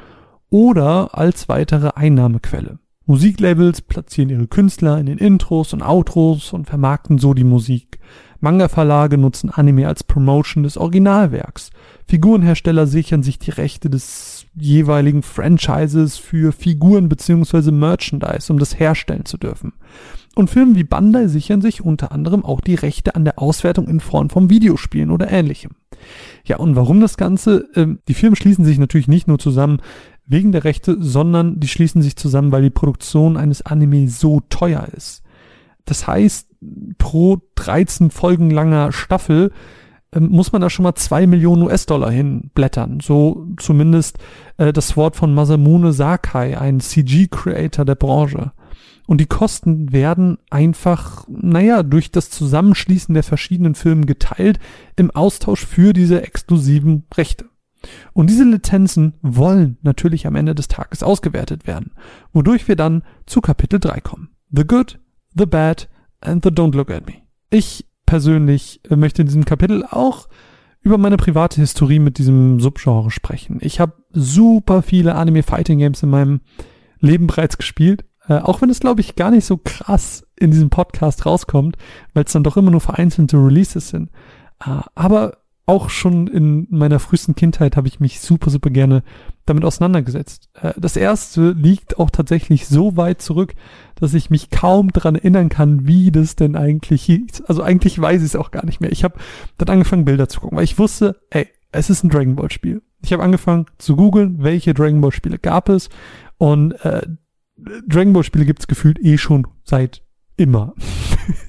oder 0.50 1.16
als 1.16 1.48
weitere 1.48 1.92
Einnahmequelle. 1.94 2.78
Musiklabels 3.06 3.80
platzieren 3.80 4.28
ihre 4.28 4.48
Künstler 4.48 4.98
in 4.98 5.06
den 5.06 5.16
Intros 5.16 5.72
und 5.72 5.80
Outros 5.80 6.52
und 6.52 6.66
vermarkten 6.66 7.16
so 7.16 7.32
die 7.32 7.44
Musik. 7.44 7.98
Manga-Verlage 8.40 9.16
nutzen 9.16 9.48
Anime 9.48 9.88
als 9.88 10.04
Promotion 10.04 10.62
des 10.62 10.76
Originalwerks. 10.76 11.70
Figurenhersteller 12.06 12.86
sichern 12.86 13.22
sich 13.22 13.38
die 13.38 13.50
Rechte 13.50 13.88
des 13.88 14.33
jeweiligen 14.56 15.22
Franchises 15.22 16.16
für 16.16 16.52
Figuren 16.52 17.08
bzw. 17.08 17.70
Merchandise, 17.70 18.52
um 18.52 18.58
das 18.58 18.78
herstellen 18.78 19.24
zu 19.24 19.38
dürfen. 19.38 19.72
Und 20.34 20.50
Firmen 20.50 20.74
wie 20.74 20.84
Bandai 20.84 21.28
sichern 21.28 21.60
sich 21.60 21.84
unter 21.84 22.12
anderem 22.12 22.44
auch 22.44 22.60
die 22.60 22.74
Rechte 22.74 23.14
an 23.14 23.24
der 23.24 23.38
Auswertung 23.38 23.86
in 23.88 24.00
Form 24.00 24.30
von 24.30 24.50
Videospielen 24.50 25.10
oder 25.10 25.30
ähnlichem. 25.30 25.72
Ja, 26.44 26.56
und 26.56 26.74
warum 26.76 27.00
das 27.00 27.16
Ganze? 27.16 27.68
Ähm, 27.76 28.00
die 28.08 28.14
Firmen 28.14 28.36
schließen 28.36 28.64
sich 28.64 28.78
natürlich 28.78 29.08
nicht 29.08 29.28
nur 29.28 29.38
zusammen 29.38 29.80
wegen 30.26 30.52
der 30.52 30.64
Rechte, 30.64 30.96
sondern 30.98 31.60
die 31.60 31.68
schließen 31.68 32.02
sich 32.02 32.16
zusammen, 32.16 32.50
weil 32.50 32.62
die 32.62 32.70
Produktion 32.70 33.36
eines 33.36 33.62
Anime 33.62 34.08
so 34.08 34.40
teuer 34.48 34.88
ist. 34.96 35.22
Das 35.84 36.06
heißt, 36.06 36.48
pro 36.98 37.38
13 37.56 38.10
Folgen 38.10 38.50
langer 38.50 38.90
Staffel 38.90 39.52
muss 40.20 40.52
man 40.52 40.60
da 40.62 40.70
schon 40.70 40.84
mal 40.84 40.94
zwei 40.94 41.26
Millionen 41.26 41.62
US-Dollar 41.62 42.10
hinblättern. 42.10 43.00
So 43.00 43.46
zumindest 43.58 44.18
äh, 44.56 44.72
das 44.72 44.96
Wort 44.96 45.16
von 45.16 45.34
Masamune 45.34 45.92
Sakai, 45.92 46.58
ein 46.58 46.80
CG-Creator 46.80 47.84
der 47.84 47.94
Branche. 47.94 48.52
Und 49.06 49.20
die 49.20 49.26
Kosten 49.26 49.92
werden 49.92 50.38
einfach, 50.50 51.26
naja, 51.28 51.82
durch 51.82 52.10
das 52.10 52.30
Zusammenschließen 52.30 53.12
der 53.12 53.22
verschiedenen 53.22 53.74
Firmen 53.74 54.06
geteilt 54.06 54.58
im 54.96 55.10
Austausch 55.10 55.66
für 55.66 55.92
diese 55.92 56.22
exklusiven 56.22 57.04
Rechte. 57.14 57.46
Und 58.14 58.30
diese 58.30 58.44
Lizenzen 58.44 59.14
wollen 59.20 59.76
natürlich 59.82 60.26
am 60.26 60.36
Ende 60.36 60.54
des 60.54 60.68
Tages 60.68 61.02
ausgewertet 61.02 61.66
werden, 61.66 61.92
wodurch 62.32 62.66
wir 62.66 62.76
dann 62.76 63.02
zu 63.26 63.42
Kapitel 63.42 63.78
3 63.78 64.00
kommen. 64.00 64.30
The 64.50 64.66
Good, 64.66 64.98
The 65.36 65.46
Bad 65.46 65.90
and 66.20 66.42
The 66.42 66.50
Don't 66.50 66.74
Look 66.74 66.90
at 66.90 67.06
Me. 67.06 67.16
Ich 67.50 67.86
persönlich 68.06 68.80
äh, 68.90 68.96
möchte 68.96 69.22
in 69.22 69.26
diesem 69.26 69.44
Kapitel 69.44 69.84
auch 69.84 70.28
über 70.80 70.98
meine 70.98 71.16
private 71.16 71.60
Historie 71.60 71.98
mit 71.98 72.18
diesem 72.18 72.60
Subgenre 72.60 73.10
sprechen. 73.10 73.58
Ich 73.62 73.80
habe 73.80 73.94
super 74.10 74.82
viele 74.82 75.14
Anime 75.14 75.42
Fighting 75.42 75.78
Games 75.78 76.02
in 76.02 76.10
meinem 76.10 76.40
Leben 77.00 77.26
bereits 77.26 77.56
gespielt, 77.56 78.04
äh, 78.28 78.34
auch 78.38 78.60
wenn 78.60 78.70
es 78.70 78.80
glaube 78.80 79.00
ich 79.00 79.16
gar 79.16 79.30
nicht 79.30 79.46
so 79.46 79.58
krass 79.58 80.26
in 80.36 80.50
diesem 80.50 80.70
Podcast 80.70 81.24
rauskommt, 81.26 81.76
weil 82.12 82.24
es 82.24 82.32
dann 82.32 82.44
doch 82.44 82.56
immer 82.56 82.70
nur 82.70 82.80
vereinzelte 82.80 83.36
Releases 83.36 83.88
sind. 83.88 84.10
Äh, 84.64 84.80
aber 84.94 85.38
auch 85.66 85.88
schon 85.88 86.26
in 86.26 86.66
meiner 86.70 86.98
frühesten 86.98 87.34
Kindheit 87.34 87.76
habe 87.76 87.88
ich 87.88 87.98
mich 88.00 88.20
super, 88.20 88.50
super 88.50 88.70
gerne 88.70 89.02
damit 89.46 89.64
auseinandergesetzt. 89.64 90.50
Äh, 90.60 90.74
das 90.76 90.96
erste 90.96 91.52
liegt 91.52 91.98
auch 91.98 92.10
tatsächlich 92.10 92.66
so 92.66 92.96
weit 92.96 93.22
zurück, 93.22 93.54
dass 93.94 94.14
ich 94.14 94.30
mich 94.30 94.50
kaum 94.50 94.90
dran 94.92 95.14
erinnern 95.14 95.48
kann, 95.48 95.86
wie 95.86 96.10
das 96.10 96.36
denn 96.36 96.56
eigentlich 96.56 97.04
hieß. 97.04 97.42
Also 97.46 97.62
eigentlich 97.62 97.98
weiß 97.98 98.20
ich 98.20 98.28
es 98.28 98.36
auch 98.36 98.50
gar 98.50 98.64
nicht 98.64 98.80
mehr. 98.80 98.92
Ich 98.92 99.04
habe 99.04 99.18
dann 99.56 99.68
angefangen, 99.68 100.04
Bilder 100.04 100.28
zu 100.28 100.40
gucken, 100.40 100.58
weil 100.58 100.64
ich 100.64 100.78
wusste, 100.78 101.20
ey, 101.30 101.48
es 101.72 101.90
ist 101.90 102.04
ein 102.04 102.10
Dragon 102.10 102.36
Ball 102.36 102.50
Spiel. 102.50 102.82
Ich 103.02 103.12
habe 103.12 103.22
angefangen 103.22 103.66
zu 103.78 103.96
googeln, 103.96 104.42
welche 104.42 104.74
Dragon 104.74 105.00
Ball 105.00 105.12
Spiele 105.12 105.38
gab 105.38 105.68
es 105.68 105.88
und 106.38 106.72
äh, 106.84 107.06
Dragon 107.86 108.12
Ball 108.12 108.24
Spiele 108.24 108.44
gibt 108.44 108.60
es 108.60 108.66
gefühlt 108.66 108.98
eh 109.02 109.18
schon 109.18 109.46
seit 109.64 110.02
immer. 110.36 110.74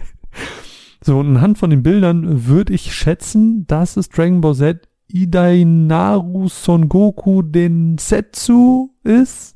So, 1.05 1.19
anhand 1.19 1.59
von 1.59 1.69
den 1.69 1.83
Bildern 1.83 2.47
würde 2.47 2.73
ich 2.73 2.91
schätzen, 2.91 3.67
dass 3.67 3.95
es 3.95 4.09
Dragon 4.09 4.41
Ball 4.41 4.55
Z 4.55 4.89
Idainaru 5.07 6.47
Son 6.47 6.89
Goku 6.89 7.43
Densetsu 7.43 8.89
ist. 9.03 9.55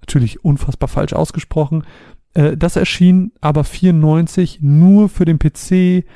Natürlich 0.00 0.42
unfassbar 0.42 0.88
falsch 0.88 1.12
ausgesprochen. 1.12 1.84
Äh, 2.32 2.56
das 2.56 2.76
erschien 2.76 3.32
aber 3.42 3.64
94 3.64 4.60
nur 4.62 5.10
für 5.10 5.26
den 5.26 5.38
PC. 5.38 6.06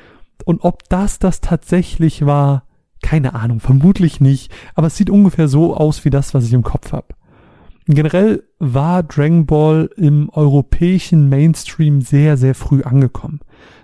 Und 0.45 0.63
ob 0.63 0.89
das 0.89 1.19
das 1.19 1.41
tatsächlich 1.41 2.25
war, 2.25 2.63
keine 3.03 3.35
Ahnung, 3.35 3.59
vermutlich 3.59 4.19
nicht. 4.19 4.51
Aber 4.73 4.87
es 4.87 4.97
sieht 4.97 5.11
ungefähr 5.11 5.47
so 5.47 5.77
aus 5.77 6.05
wie 6.05 6.09
das, 6.09 6.33
was 6.33 6.45
ich 6.45 6.53
im 6.53 6.63
Kopf 6.63 6.91
habe. 6.91 7.13
Generell 7.87 8.43
war 8.59 9.03
Dragon 9.03 9.45
Ball 9.45 9.89
im 9.97 10.29
europäischen 10.29 11.29
Mainstream 11.29 12.01
sehr, 12.01 12.37
sehr 12.37 12.55
früh 12.55 12.83
angekommen 12.83 13.41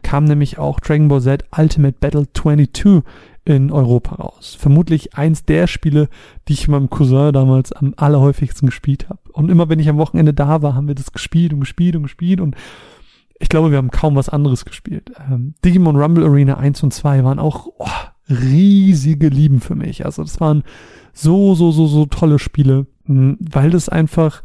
kam 0.07 0.23
nämlich 0.23 0.57
auch 0.57 0.79
Dragon 0.79 1.09
Ball 1.09 1.21
Z 1.21 1.43
Ultimate 1.57 1.97
Battle 1.99 2.31
22 2.31 3.03
in 3.45 3.71
Europa 3.71 4.15
raus. 4.15 4.55
Vermutlich 4.59 5.15
eins 5.15 5.43
der 5.43 5.67
Spiele, 5.67 6.07
die 6.47 6.53
ich 6.53 6.67
meinem 6.69 6.89
Cousin 6.89 7.33
damals 7.33 7.71
am 7.71 7.93
allerhäufigsten 7.97 8.67
gespielt 8.67 9.09
habe. 9.09 9.19
Und 9.33 9.49
immer 9.49 9.69
wenn 9.69 9.79
ich 9.79 9.89
am 9.89 9.97
Wochenende 9.97 10.33
da 10.33 10.61
war, 10.61 10.75
haben 10.75 10.87
wir 10.87 10.95
das 10.95 11.11
gespielt 11.11 11.53
und 11.53 11.61
gespielt 11.61 11.95
und 11.95 12.03
gespielt 12.03 12.41
und 12.41 12.55
ich 13.39 13.49
glaube, 13.49 13.69
wir 13.69 13.77
haben 13.77 13.91
kaum 13.91 14.15
was 14.15 14.29
anderes 14.29 14.65
gespielt. 14.65 15.11
Ähm, 15.29 15.53
Digimon 15.63 15.95
Rumble 15.95 16.25
Arena 16.25 16.55
1 16.55 16.83
und 16.83 16.93
2 16.93 17.25
waren 17.25 17.37
auch 17.37 17.67
oh, 17.77 17.85
riesige 18.29 19.27
Lieben 19.27 19.59
für 19.59 19.75
mich. 19.75 20.05
Also 20.05 20.23
das 20.23 20.39
waren 20.39 20.63
so, 21.13 21.53
so, 21.53 21.71
so, 21.71 21.85
so 21.87 22.05
tolle 22.05 22.39
Spiele, 22.39 22.87
weil 23.07 23.69
das 23.69 23.89
einfach, 23.89 24.43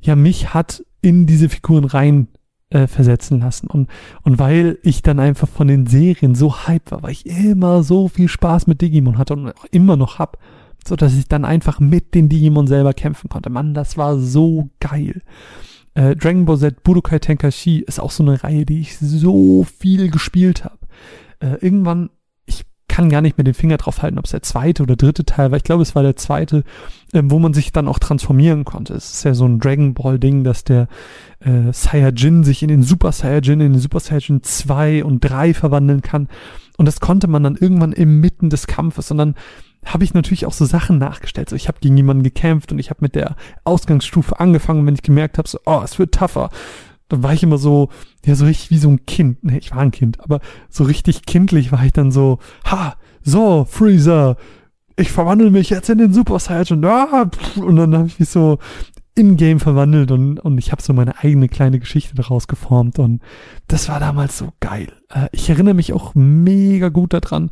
ja, 0.00 0.16
mich 0.16 0.54
hat 0.54 0.84
in 1.02 1.26
diese 1.26 1.48
Figuren 1.48 1.84
rein 1.84 2.28
äh, 2.70 2.86
versetzen 2.86 3.40
lassen. 3.40 3.68
Und, 3.68 3.88
und 4.22 4.38
weil 4.38 4.78
ich 4.82 5.02
dann 5.02 5.20
einfach 5.20 5.48
von 5.48 5.68
den 5.68 5.86
Serien 5.86 6.34
so 6.34 6.66
hype 6.66 6.90
war, 6.90 7.02
weil 7.02 7.12
ich 7.12 7.26
immer 7.26 7.82
so 7.82 8.08
viel 8.08 8.28
Spaß 8.28 8.66
mit 8.66 8.80
Digimon 8.80 9.18
hatte 9.18 9.34
und 9.34 9.48
auch 9.48 9.66
immer 9.70 9.96
noch 9.96 10.18
hab, 10.18 10.38
so 10.86 10.96
dass 10.96 11.16
ich 11.16 11.28
dann 11.28 11.44
einfach 11.44 11.80
mit 11.80 12.14
den 12.14 12.28
Digimon 12.28 12.66
selber 12.66 12.92
kämpfen 12.92 13.28
konnte. 13.28 13.50
Mann, 13.50 13.74
das 13.74 13.96
war 13.96 14.18
so 14.18 14.70
geil. 14.80 15.22
Äh, 15.94 16.16
Dragon 16.16 16.44
Ball 16.44 16.58
Z 16.58 16.82
Budokai 16.82 17.18
Tenkaichi 17.18 17.80
ist 17.80 18.00
auch 18.00 18.10
so 18.10 18.22
eine 18.22 18.42
Reihe, 18.42 18.66
die 18.66 18.80
ich 18.80 18.98
so 18.98 19.64
viel 19.64 20.10
gespielt 20.10 20.64
habe. 20.64 20.78
Äh, 21.40 21.56
irgendwann 21.60 22.10
kann 22.96 23.10
gar 23.10 23.20
nicht 23.20 23.36
mehr 23.36 23.44
den 23.44 23.52
Finger 23.52 23.76
drauf 23.76 24.00
halten, 24.00 24.18
ob 24.18 24.24
es 24.24 24.30
der 24.30 24.40
zweite 24.40 24.82
oder 24.82 24.96
dritte 24.96 25.26
Teil 25.26 25.50
war. 25.50 25.58
Ich 25.58 25.64
glaube, 25.64 25.82
es 25.82 25.94
war 25.94 26.02
der 26.02 26.16
zweite, 26.16 26.64
ähm, 27.12 27.30
wo 27.30 27.38
man 27.38 27.52
sich 27.52 27.70
dann 27.70 27.88
auch 27.88 27.98
transformieren 27.98 28.64
konnte. 28.64 28.94
Es 28.94 29.12
ist 29.12 29.24
ja 29.24 29.34
so 29.34 29.44
ein 29.44 29.60
Dragon 29.60 29.92
Ball 29.92 30.18
Ding, 30.18 30.44
dass 30.44 30.64
der 30.64 30.88
äh, 31.40 31.70
Saiyajin 31.74 32.42
sich 32.42 32.62
in 32.62 32.68
den 32.68 32.82
Super 32.82 33.12
Saiyajin, 33.12 33.60
in 33.60 33.74
den 33.74 33.80
Super 33.82 34.00
Saiyajin 34.00 34.42
2 34.42 35.04
und 35.04 35.20
3 35.20 35.52
verwandeln 35.52 36.00
kann. 36.00 36.28
Und 36.78 36.86
das 36.86 37.00
konnte 37.00 37.26
man 37.26 37.42
dann 37.42 37.56
irgendwann 37.56 37.92
inmitten 37.92 38.48
des 38.48 38.66
Kampfes. 38.66 39.10
Und 39.10 39.18
dann 39.18 39.34
habe 39.84 40.02
ich 40.02 40.14
natürlich 40.14 40.46
auch 40.46 40.54
so 40.54 40.64
Sachen 40.64 40.96
nachgestellt. 40.96 41.50
So, 41.50 41.56
ich 41.56 41.68
habe 41.68 41.80
gegen 41.80 41.98
jemanden 41.98 42.22
gekämpft 42.22 42.72
und 42.72 42.78
ich 42.78 42.88
habe 42.88 43.00
mit 43.02 43.14
der 43.14 43.36
Ausgangsstufe 43.64 44.40
angefangen, 44.40 44.86
wenn 44.86 44.94
ich 44.94 45.02
gemerkt 45.02 45.36
habe, 45.36 45.46
so, 45.46 45.58
oh, 45.66 45.82
es 45.84 45.98
wird 45.98 46.14
tougher 46.14 46.48
dann 47.08 47.22
war 47.22 47.32
ich 47.32 47.42
immer 47.42 47.58
so, 47.58 47.88
ja, 48.24 48.34
so 48.34 48.44
richtig 48.44 48.70
wie 48.70 48.78
so 48.78 48.88
ein 48.88 49.06
Kind. 49.06 49.44
Nee, 49.44 49.58
ich 49.58 49.70
war 49.70 49.78
ein 49.78 49.90
Kind, 49.90 50.20
aber 50.20 50.40
so 50.68 50.84
richtig 50.84 51.26
kindlich 51.26 51.72
war 51.72 51.84
ich 51.84 51.92
dann 51.92 52.10
so, 52.10 52.38
ha, 52.64 52.96
so, 53.22 53.64
Freezer, 53.68 54.36
ich 54.96 55.12
verwandle 55.12 55.50
mich 55.50 55.70
jetzt 55.70 55.90
in 55.90 55.98
den 55.98 56.12
Super 56.12 56.38
Saiyan. 56.38 56.84
Ah, 56.84 57.30
und 57.56 57.76
dann 57.76 57.94
habe 57.94 58.06
ich 58.06 58.18
mich 58.18 58.28
so 58.28 58.58
in-game 59.14 59.60
verwandelt 59.60 60.10
und, 60.10 60.38
und 60.40 60.58
ich 60.58 60.72
habe 60.72 60.82
so 60.82 60.92
meine 60.92 61.18
eigene 61.18 61.48
kleine 61.48 61.78
Geschichte 61.80 62.14
daraus 62.14 62.48
geformt 62.48 62.98
und 62.98 63.22
das 63.66 63.88
war 63.88 63.98
damals 63.98 64.36
so 64.36 64.52
geil. 64.60 64.92
Äh, 65.08 65.28
ich 65.32 65.48
erinnere 65.48 65.74
mich 65.74 65.94
auch 65.94 66.14
mega 66.14 66.90
gut 66.90 67.14
daran, 67.14 67.50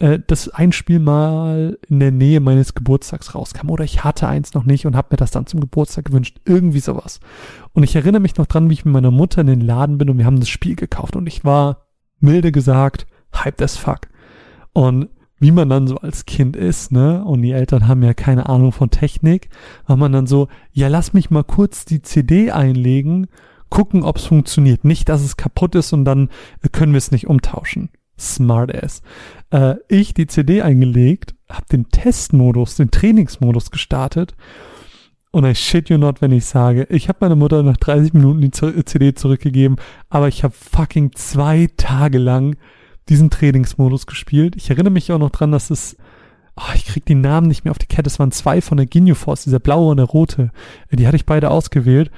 äh, 0.00 0.18
dass 0.24 0.50
ein 0.50 0.70
Spiel 0.70 1.00
mal 1.00 1.78
in 1.88 1.98
der 1.98 2.12
Nähe 2.12 2.40
meines 2.40 2.74
Geburtstags 2.74 3.34
rauskam 3.34 3.70
oder 3.70 3.84
ich 3.84 4.04
hatte 4.04 4.28
eins 4.28 4.52
noch 4.52 4.64
nicht 4.64 4.86
und 4.86 4.96
habe 4.96 5.08
mir 5.12 5.16
das 5.16 5.30
dann 5.30 5.46
zum 5.46 5.60
Geburtstag 5.60 6.04
gewünscht. 6.04 6.38
Irgendwie 6.44 6.80
sowas. 6.80 7.20
Und 7.78 7.84
ich 7.84 7.94
erinnere 7.94 8.20
mich 8.20 8.36
noch 8.36 8.46
dran, 8.46 8.68
wie 8.68 8.72
ich 8.72 8.84
mit 8.84 8.92
meiner 8.92 9.12
Mutter 9.12 9.40
in 9.40 9.46
den 9.46 9.60
Laden 9.60 9.98
bin 9.98 10.10
und 10.10 10.18
wir 10.18 10.24
haben 10.24 10.40
das 10.40 10.48
Spiel 10.48 10.74
gekauft 10.74 11.14
und 11.14 11.28
ich 11.28 11.44
war, 11.44 11.86
milde 12.18 12.50
gesagt, 12.50 13.06
hyped 13.32 13.62
as 13.62 13.76
fuck. 13.76 14.08
Und 14.72 15.10
wie 15.38 15.52
man 15.52 15.68
dann 15.68 15.86
so 15.86 15.98
als 15.98 16.26
Kind 16.26 16.56
ist, 16.56 16.90
ne? 16.90 17.24
Und 17.24 17.42
die 17.42 17.52
Eltern 17.52 17.86
haben 17.86 18.02
ja 18.02 18.14
keine 18.14 18.48
Ahnung 18.48 18.72
von 18.72 18.90
Technik, 18.90 19.48
war 19.86 19.96
man 19.96 20.10
dann 20.10 20.26
so, 20.26 20.48
ja, 20.72 20.88
lass 20.88 21.12
mich 21.12 21.30
mal 21.30 21.44
kurz 21.44 21.84
die 21.84 22.02
CD 22.02 22.50
einlegen, 22.50 23.28
gucken, 23.70 24.02
ob's 24.02 24.24
funktioniert. 24.24 24.84
Nicht, 24.84 25.08
dass 25.08 25.22
es 25.22 25.36
kaputt 25.36 25.76
ist 25.76 25.92
und 25.92 26.04
dann 26.04 26.30
können 26.72 26.94
wir 26.94 26.98
es 26.98 27.12
nicht 27.12 27.28
umtauschen. 27.28 27.90
Smartass. 28.18 29.02
Äh, 29.50 29.76
ich 29.86 30.14
die 30.14 30.26
CD 30.26 30.62
eingelegt, 30.62 31.36
habe 31.48 31.66
den 31.70 31.90
Testmodus, 31.90 32.74
den 32.74 32.90
Trainingsmodus 32.90 33.70
gestartet 33.70 34.34
Und 35.30 35.44
I 35.44 35.54
shit 35.54 35.90
you 35.90 35.98
not, 35.98 36.22
wenn 36.22 36.32
ich 36.32 36.46
sage, 36.46 36.86
ich 36.88 37.08
habe 37.08 37.18
meiner 37.20 37.36
Mutter 37.36 37.62
nach 37.62 37.76
30 37.76 38.14
Minuten 38.14 38.40
die 38.40 38.50
CD 38.50 39.14
zurückgegeben, 39.14 39.76
aber 40.08 40.28
ich 40.28 40.42
habe 40.42 40.54
fucking 40.54 41.12
zwei 41.14 41.68
Tage 41.76 42.18
lang 42.18 42.56
diesen 43.08 43.30
Trainingsmodus 43.30 44.06
gespielt. 44.06 44.56
Ich 44.56 44.70
erinnere 44.70 44.92
mich 44.92 45.12
auch 45.12 45.18
noch 45.18 45.30
dran, 45.30 45.52
dass 45.52 45.70
es, 45.70 45.96
oh, 46.56 46.72
ich 46.74 46.86
krieg 46.86 47.04
die 47.04 47.14
Namen 47.14 47.46
nicht 47.46 47.64
mehr 47.64 47.72
auf 47.72 47.78
die 47.78 47.86
Kette, 47.86 48.08
es 48.08 48.18
waren 48.18 48.32
zwei 48.32 48.62
von 48.62 48.78
der 48.78 48.86
Ginyu 48.86 49.14
Force, 49.14 49.44
dieser 49.44 49.60
blaue 49.60 49.90
und 49.90 49.98
der 49.98 50.06
rote. 50.06 50.50
Die 50.90 51.06
hatte 51.06 51.16
ich 51.16 51.26
beide 51.26 51.50
ausgewählt. 51.50 52.10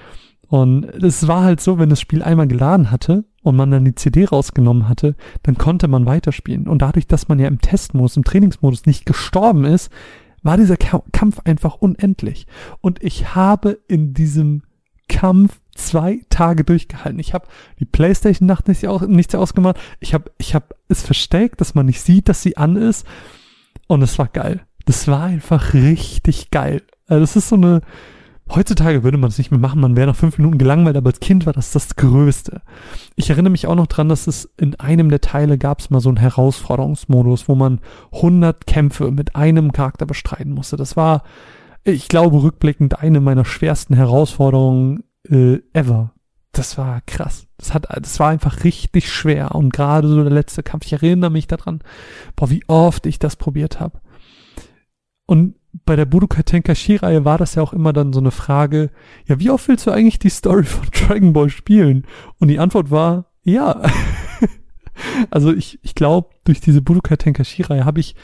Und 0.47 0.85
es 0.85 1.29
war 1.29 1.45
halt 1.45 1.61
so, 1.61 1.79
wenn 1.79 1.91
das 1.91 2.01
Spiel 2.01 2.25
einmal 2.25 2.49
geladen 2.49 2.91
hatte 2.91 3.25
und 3.43 3.55
man 3.55 3.71
dann 3.71 3.85
die 3.85 3.95
CD 3.95 4.25
rausgenommen 4.25 4.89
hatte, 4.89 5.15
dann 5.45 5.57
konnte 5.57 5.87
man 5.87 6.07
weiterspielen. 6.07 6.67
Und 6.67 6.83
dadurch, 6.83 7.07
dass 7.07 7.29
man 7.29 7.39
ja 7.39 7.47
im 7.47 7.61
Testmodus, 7.61 8.17
im 8.17 8.25
Trainingsmodus 8.25 8.87
nicht 8.87 9.07
gestorben 9.07 9.65
ist, 9.65 9.93
war 10.43 10.57
dieser 10.57 10.77
Kampf 10.77 11.41
einfach 11.45 11.77
unendlich. 11.77 12.47
Und 12.81 13.03
ich 13.03 13.35
habe 13.35 13.79
in 13.89 14.15
diesem 14.15 14.63
Kampf 15.09 15.61
zwei 15.75 16.21
Tage 16.31 16.65
durchgehalten. 16.65 17.19
Ich 17.19 17.35
habe 17.35 17.49
die 17.79 17.85
Playstation-Nacht 17.85 18.69
nicht 18.69 18.87
aus, 18.87 19.03
nichts 19.03 19.35
ausgemacht. 19.35 19.79
Ich 19.99 20.15
habe 20.15 20.31
ich 20.39 20.55
hab 20.55 20.75
es 20.89 21.03
versteckt, 21.03 21.61
dass 21.61 21.75
man 21.75 21.87
nicht 21.87 22.01
sieht, 22.01 22.29
dass 22.29 22.43
sie 22.43 22.57
an 22.57 22.77
ist. 22.77 23.07
Und 23.89 24.03
es 24.03 24.19
war 24.19 24.29
geil. 24.29 24.65
Das 24.87 25.09
war 25.09 25.25
einfach 25.25 25.75
richtig 25.75 26.51
geil. 26.51 26.83
Also 27.07 27.21
das 27.21 27.37
ist 27.37 27.49
so 27.49 27.57
eine, 27.57 27.81
Heutzutage 28.53 29.05
würde 29.05 29.17
man 29.17 29.31
es 29.31 29.39
nicht 29.39 29.53
mehr 29.53 29.61
machen, 29.61 29.81
man 29.81 29.95
wäre 29.95 30.09
nach 30.09 30.17
fünf 30.17 30.37
Minuten 30.37 30.59
gelangweilt, 30.59 30.97
aber 30.97 31.11
als 31.11 31.21
Kind 31.21 31.47
war 31.47 31.53
das 31.53 31.71
das 31.71 31.95
Größte. 31.95 32.63
Ich 33.15 33.31
erinnere 33.31 33.53
mich 33.53 33.69
auch 33.69 33.77
noch 33.77 33.87
dran, 33.87 34.09
dass 34.09 34.27
es 34.27 34.53
in 34.57 34.75
einem 34.81 35.09
der 35.09 35.21
Teile 35.21 35.57
gab 35.57 35.79
es 35.79 35.91
mal 35.91 36.01
so 36.01 36.09
einen 36.09 36.19
Herausforderungsmodus, 36.19 37.49
wo 37.49 37.55
man 37.55 37.81
100 38.13 38.67
Kämpfe 38.67 39.13
mit 39.13 39.37
einem 39.37 39.71
Charakter 39.71 40.05
bestreiten 40.05 40.53
musste. 40.53 40.77
Das 40.77 40.97
war, 40.97 41.23
ich 41.85 42.09
glaube, 42.09 42.43
rückblickend 42.43 42.99
eine 42.99 43.21
meiner 43.21 43.45
schwersten 43.45 43.95
Herausforderungen 43.95 45.05
äh, 45.29 45.59
ever. 45.73 46.13
Das 46.51 46.77
war 46.77 47.03
krass. 47.07 47.47
Das 47.57 47.73
hat, 47.73 47.87
das 48.03 48.19
war 48.19 48.31
einfach 48.31 48.65
richtig 48.65 49.13
schwer. 49.13 49.55
Und 49.55 49.73
gerade 49.73 50.09
so 50.09 50.21
der 50.25 50.33
letzte 50.33 50.65
Kampf, 50.65 50.87
ich 50.87 50.93
erinnere 50.93 51.31
mich 51.31 51.47
daran, 51.47 51.81
boah, 52.35 52.51
wie 52.51 52.65
oft 52.67 53.07
ich 53.07 53.21
das 53.21 53.37
probiert 53.37 53.79
habe. 53.79 54.01
Und 55.27 55.55
bei 55.73 55.97
der 55.97 56.05
Budokai 56.05 56.43
Tenkaichi-Reihe 56.43 57.25
war 57.25 57.39
das 57.39 57.55
ja 57.55 57.63
auch 57.63 57.73
immer 57.73 57.93
dann 57.93 58.13
so 58.13 58.21
eine 58.21 58.31
Frage, 58.31 58.91
ja, 59.27 59.39
wie 59.39 59.51
oft 59.51 59.69
willst 59.69 59.87
du 59.87 59.91
eigentlich 59.91 60.19
die 60.19 60.31
Story 60.31 60.65
von 60.65 60.89
Dragon 60.93 61.33
Ball 61.33 61.51
spielen? 61.51 62.07
Und 62.39 62.49
die 62.49 62.59
Antwort 62.59 62.91
war, 62.91 63.27
ja. 63.43 63.81
also 65.31 65.53
ich, 65.53 65.79
ich 65.83 65.95
glaube, 65.95 66.31
durch 66.45 66.61
diese 66.61 66.83
Budokai 66.83 67.17
Tenkaichi-Reihe 67.17 67.85
habe 67.85 68.01
ich 68.01 68.15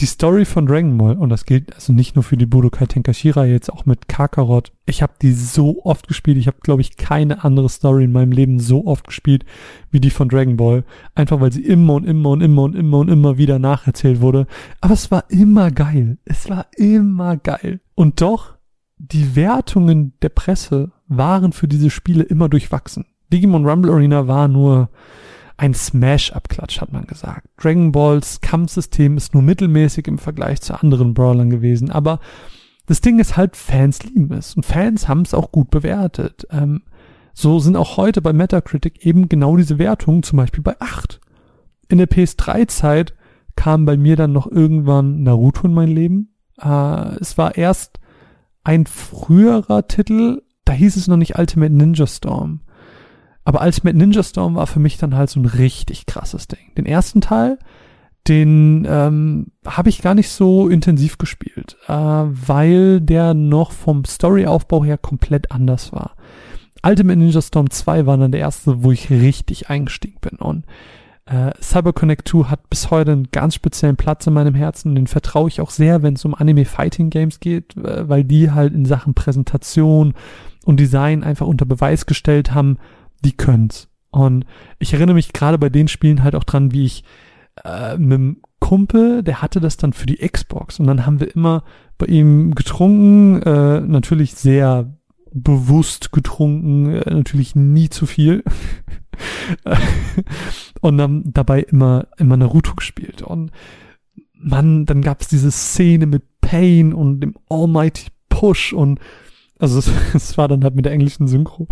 die 0.00 0.06
Story 0.06 0.44
von 0.44 0.66
Dragon 0.66 0.98
Ball, 0.98 1.16
und 1.16 1.28
das 1.28 1.44
gilt 1.44 1.74
also 1.74 1.92
nicht 1.92 2.16
nur 2.16 2.22
für 2.22 2.36
die 2.36 2.46
Budokai 2.46 2.86
Tenkaichi-Reihe, 2.86 3.52
jetzt 3.52 3.72
auch 3.72 3.86
mit 3.86 4.08
Kakarot, 4.08 4.72
ich 4.86 5.02
habe 5.02 5.14
die 5.22 5.32
so 5.32 5.84
oft 5.84 6.08
gespielt, 6.08 6.36
ich 6.36 6.46
habe, 6.46 6.58
glaube 6.62 6.80
ich, 6.80 6.96
keine 6.96 7.44
andere 7.44 7.68
Story 7.68 8.04
in 8.04 8.12
meinem 8.12 8.32
Leben 8.32 8.58
so 8.58 8.86
oft 8.86 9.06
gespielt 9.06 9.44
wie 9.90 10.00
die 10.00 10.10
von 10.10 10.28
Dragon 10.28 10.56
Ball, 10.56 10.84
einfach 11.14 11.40
weil 11.40 11.52
sie 11.52 11.64
immer 11.64 11.94
und 11.94 12.04
immer 12.04 12.30
und 12.30 12.40
immer 12.40 12.62
und 12.62 12.74
immer 12.74 12.98
und 12.98 13.08
immer 13.08 13.38
wieder 13.38 13.58
nacherzählt 13.58 14.20
wurde, 14.20 14.46
aber 14.80 14.94
es 14.94 15.10
war 15.10 15.24
immer 15.28 15.70
geil, 15.70 16.18
es 16.24 16.48
war 16.48 16.66
immer 16.76 17.36
geil. 17.36 17.80
Und 17.94 18.20
doch, 18.20 18.54
die 18.98 19.36
Wertungen 19.36 20.14
der 20.22 20.30
Presse 20.30 20.92
waren 21.06 21.52
für 21.52 21.68
diese 21.68 21.90
Spiele 21.90 22.24
immer 22.24 22.48
durchwachsen. 22.48 23.04
Digimon 23.32 23.66
Rumble 23.66 23.92
Arena 23.92 24.26
war 24.26 24.48
nur 24.48 24.88
ein 25.56 25.74
Smash-Abklatsch, 25.74 26.80
hat 26.80 26.92
man 26.92 27.06
gesagt. 27.06 27.48
Dragon 27.56 27.92
Balls 27.92 28.40
Kampfsystem 28.40 29.16
ist 29.16 29.34
nur 29.34 29.42
mittelmäßig 29.42 30.08
im 30.08 30.18
Vergleich 30.18 30.60
zu 30.60 30.80
anderen 30.80 31.14
Brawlern 31.14 31.50
gewesen, 31.50 31.90
aber 31.90 32.20
das 32.86 33.00
Ding 33.00 33.18
ist 33.18 33.36
halt, 33.36 33.56
Fans 33.56 34.02
lieben 34.02 34.32
es 34.32 34.54
und 34.54 34.66
Fans 34.66 35.08
haben 35.08 35.22
es 35.22 35.32
auch 35.32 35.52
gut 35.52 35.70
bewertet. 35.70 36.46
Ähm, 36.50 36.82
so 37.32 37.58
sind 37.58 37.76
auch 37.76 37.96
heute 37.96 38.22
bei 38.22 38.32
Metacritic 38.32 39.04
eben 39.04 39.28
genau 39.28 39.56
diese 39.56 39.78
Wertungen, 39.78 40.22
zum 40.22 40.36
Beispiel 40.36 40.62
bei 40.62 40.76
8. 40.80 41.20
In 41.88 41.98
der 41.98 42.08
PS3-Zeit 42.08 43.14
kam 43.56 43.84
bei 43.84 43.96
mir 43.96 44.16
dann 44.16 44.32
noch 44.32 44.46
irgendwann 44.46 45.22
Naruto 45.22 45.66
in 45.66 45.74
mein 45.74 45.88
Leben. 45.88 46.34
Äh, 46.60 47.16
es 47.20 47.38
war 47.38 47.56
erst 47.56 48.00
ein 48.62 48.86
früherer 48.86 49.86
Titel, 49.88 50.42
da 50.64 50.72
hieß 50.72 50.96
es 50.96 51.08
noch 51.08 51.16
nicht 51.16 51.38
Ultimate 51.38 51.72
Ninja 51.72 52.06
Storm. 52.06 52.60
Aber 53.44 53.62
Ultimate 53.62 53.96
Ninja 53.96 54.22
Storm 54.22 54.54
war 54.54 54.66
für 54.66 54.80
mich 54.80 54.96
dann 54.96 55.14
halt 55.14 55.30
so 55.30 55.40
ein 55.40 55.46
richtig 55.46 56.06
krasses 56.06 56.48
Ding. 56.48 56.72
Den 56.76 56.86
ersten 56.86 57.20
Teil, 57.20 57.58
den 58.26 58.86
ähm, 58.88 59.48
habe 59.66 59.90
ich 59.90 60.00
gar 60.00 60.14
nicht 60.14 60.30
so 60.30 60.68
intensiv 60.68 61.18
gespielt, 61.18 61.76
äh, 61.86 61.92
weil 61.92 63.00
der 63.00 63.34
noch 63.34 63.72
vom 63.72 64.04
Storyaufbau 64.04 64.84
her 64.84 64.96
komplett 64.96 65.52
anders 65.52 65.92
war. 65.92 66.16
Ultimate 66.82 67.18
Ninja 67.18 67.42
Storm 67.42 67.70
2 67.70 68.06
war 68.06 68.16
dann 68.16 68.32
der 68.32 68.40
erste, 68.40 68.82
wo 68.82 68.92
ich 68.92 69.10
richtig 69.10 69.68
eingestiegen 69.68 70.18
bin. 70.20 70.38
Und 70.38 70.64
äh, 71.26 71.52
CyberConnect 71.60 72.28
2 72.28 72.44
hat 72.44 72.68
bis 72.68 72.90
heute 72.90 73.12
einen 73.12 73.30
ganz 73.30 73.54
speziellen 73.54 73.96
Platz 73.96 74.26
in 74.26 74.34
meinem 74.34 74.54
Herzen. 74.54 74.94
Den 74.94 75.06
vertraue 75.06 75.48
ich 75.48 75.60
auch 75.60 75.70
sehr, 75.70 76.02
wenn 76.02 76.14
es 76.14 76.24
um 76.24 76.34
Anime 76.34 76.66
Fighting 76.66 77.10
Games 77.10 77.40
geht, 77.40 77.76
äh, 77.76 78.08
weil 78.08 78.24
die 78.24 78.50
halt 78.50 78.74
in 78.74 78.84
Sachen 78.84 79.14
Präsentation 79.14 80.14
und 80.64 80.80
Design 80.80 81.24
einfach 81.24 81.46
unter 81.46 81.66
Beweis 81.66 82.06
gestellt 82.06 82.54
haben, 82.54 82.78
die 83.24 83.36
können's. 83.36 83.88
Und 84.10 84.44
ich 84.78 84.92
erinnere 84.92 85.14
mich 85.14 85.32
gerade 85.32 85.58
bei 85.58 85.68
den 85.68 85.88
Spielen 85.88 86.22
halt 86.22 86.34
auch 86.34 86.44
dran, 86.44 86.72
wie 86.72 86.84
ich 86.84 87.04
äh, 87.64 87.96
mit 87.96 88.12
dem 88.12 88.42
Kumpel, 88.60 89.22
der 89.22 89.42
hatte 89.42 89.60
das 89.60 89.76
dann 89.76 89.92
für 89.92 90.06
die 90.06 90.26
Xbox 90.26 90.80
und 90.80 90.86
dann 90.86 91.04
haben 91.04 91.20
wir 91.20 91.34
immer 91.34 91.64
bei 91.98 92.06
ihm 92.06 92.54
getrunken, 92.54 93.42
äh, 93.42 93.80
natürlich 93.80 94.34
sehr 94.34 94.94
bewusst 95.32 96.12
getrunken, 96.12 96.94
äh, 96.94 97.12
natürlich 97.12 97.54
nie 97.54 97.90
zu 97.90 98.06
viel. 98.06 98.42
und 100.80 100.98
dann 100.98 101.24
dabei 101.26 101.60
immer, 101.60 102.06
immer 102.16 102.36
Naruto 102.36 102.74
gespielt. 102.74 103.22
Und 103.22 103.50
man, 104.32 104.86
dann 104.86 105.02
gab's 105.02 105.28
diese 105.28 105.50
Szene 105.50 106.06
mit 106.06 106.40
Pain 106.40 106.92
und 106.92 107.20
dem 107.20 107.34
Almighty 107.48 108.08
Push 108.28 108.72
und 108.72 109.00
also 109.58 109.78
es, 109.78 109.90
es 110.14 110.38
war 110.38 110.48
dann 110.48 110.64
halt 110.64 110.74
mit 110.74 110.84
der 110.84 110.92
englischen 110.92 111.28
Synchro. 111.28 111.68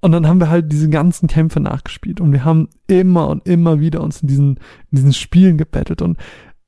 Und 0.00 0.12
dann 0.12 0.26
haben 0.26 0.40
wir 0.40 0.50
halt 0.50 0.70
diese 0.70 0.88
ganzen 0.88 1.26
Kämpfe 1.26 1.60
nachgespielt. 1.60 2.20
Und 2.20 2.32
wir 2.32 2.44
haben 2.44 2.68
immer 2.86 3.28
und 3.28 3.46
immer 3.46 3.80
wieder 3.80 4.02
uns 4.02 4.22
in 4.22 4.28
diesen, 4.28 4.48
in 4.90 4.96
diesen 4.96 5.12
Spielen 5.12 5.58
gebettelt. 5.58 6.02
Und 6.02 6.18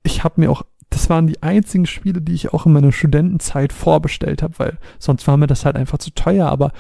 ich 0.03 0.25
habe 0.25 0.41
mir 0.41 0.51
auch, 0.51 0.63
das 0.91 1.11
waren 1.11 1.27
die 1.27 1.43
einzigen 1.43 1.87
Spiele, 1.87 2.23
die 2.23 2.33
ich 2.33 2.53
auch 2.53 2.67
in 2.67 2.73
meiner 2.73 2.93
Studentenzeit 2.93 3.73
vorbestellt 3.73 4.43
habe, 4.43 4.55
weil 4.59 4.79
sonst 4.99 5.27
war 5.27 5.37
mir 5.37 5.47
das 5.47 5.65
halt 5.65 5.77
einfach 5.77 5.99
zu 5.99 6.11
teuer, 6.15 6.49
aber 6.49 6.73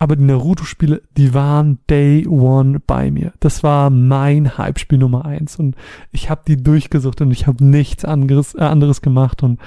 aber 0.00 0.16
die 0.16 0.24
Naruto-Spiele, 0.24 1.02
die 1.14 1.34
waren 1.34 1.78
Day 1.90 2.26
One 2.26 2.80
bei 2.80 3.10
mir. 3.10 3.34
Das 3.38 3.62
war 3.62 3.90
mein 3.90 4.56
Hype-Spiel 4.56 4.96
Nummer 4.96 5.26
eins. 5.26 5.56
Und 5.56 5.76
ich 6.10 6.30
habe 6.30 6.40
die 6.48 6.56
durchgesucht 6.56 7.20
und 7.20 7.30
ich 7.30 7.46
habe 7.46 7.62
nichts 7.62 8.06
anderes, 8.06 8.54
äh, 8.54 8.62
anderes 8.62 9.02
gemacht. 9.02 9.42
Und 9.42 9.60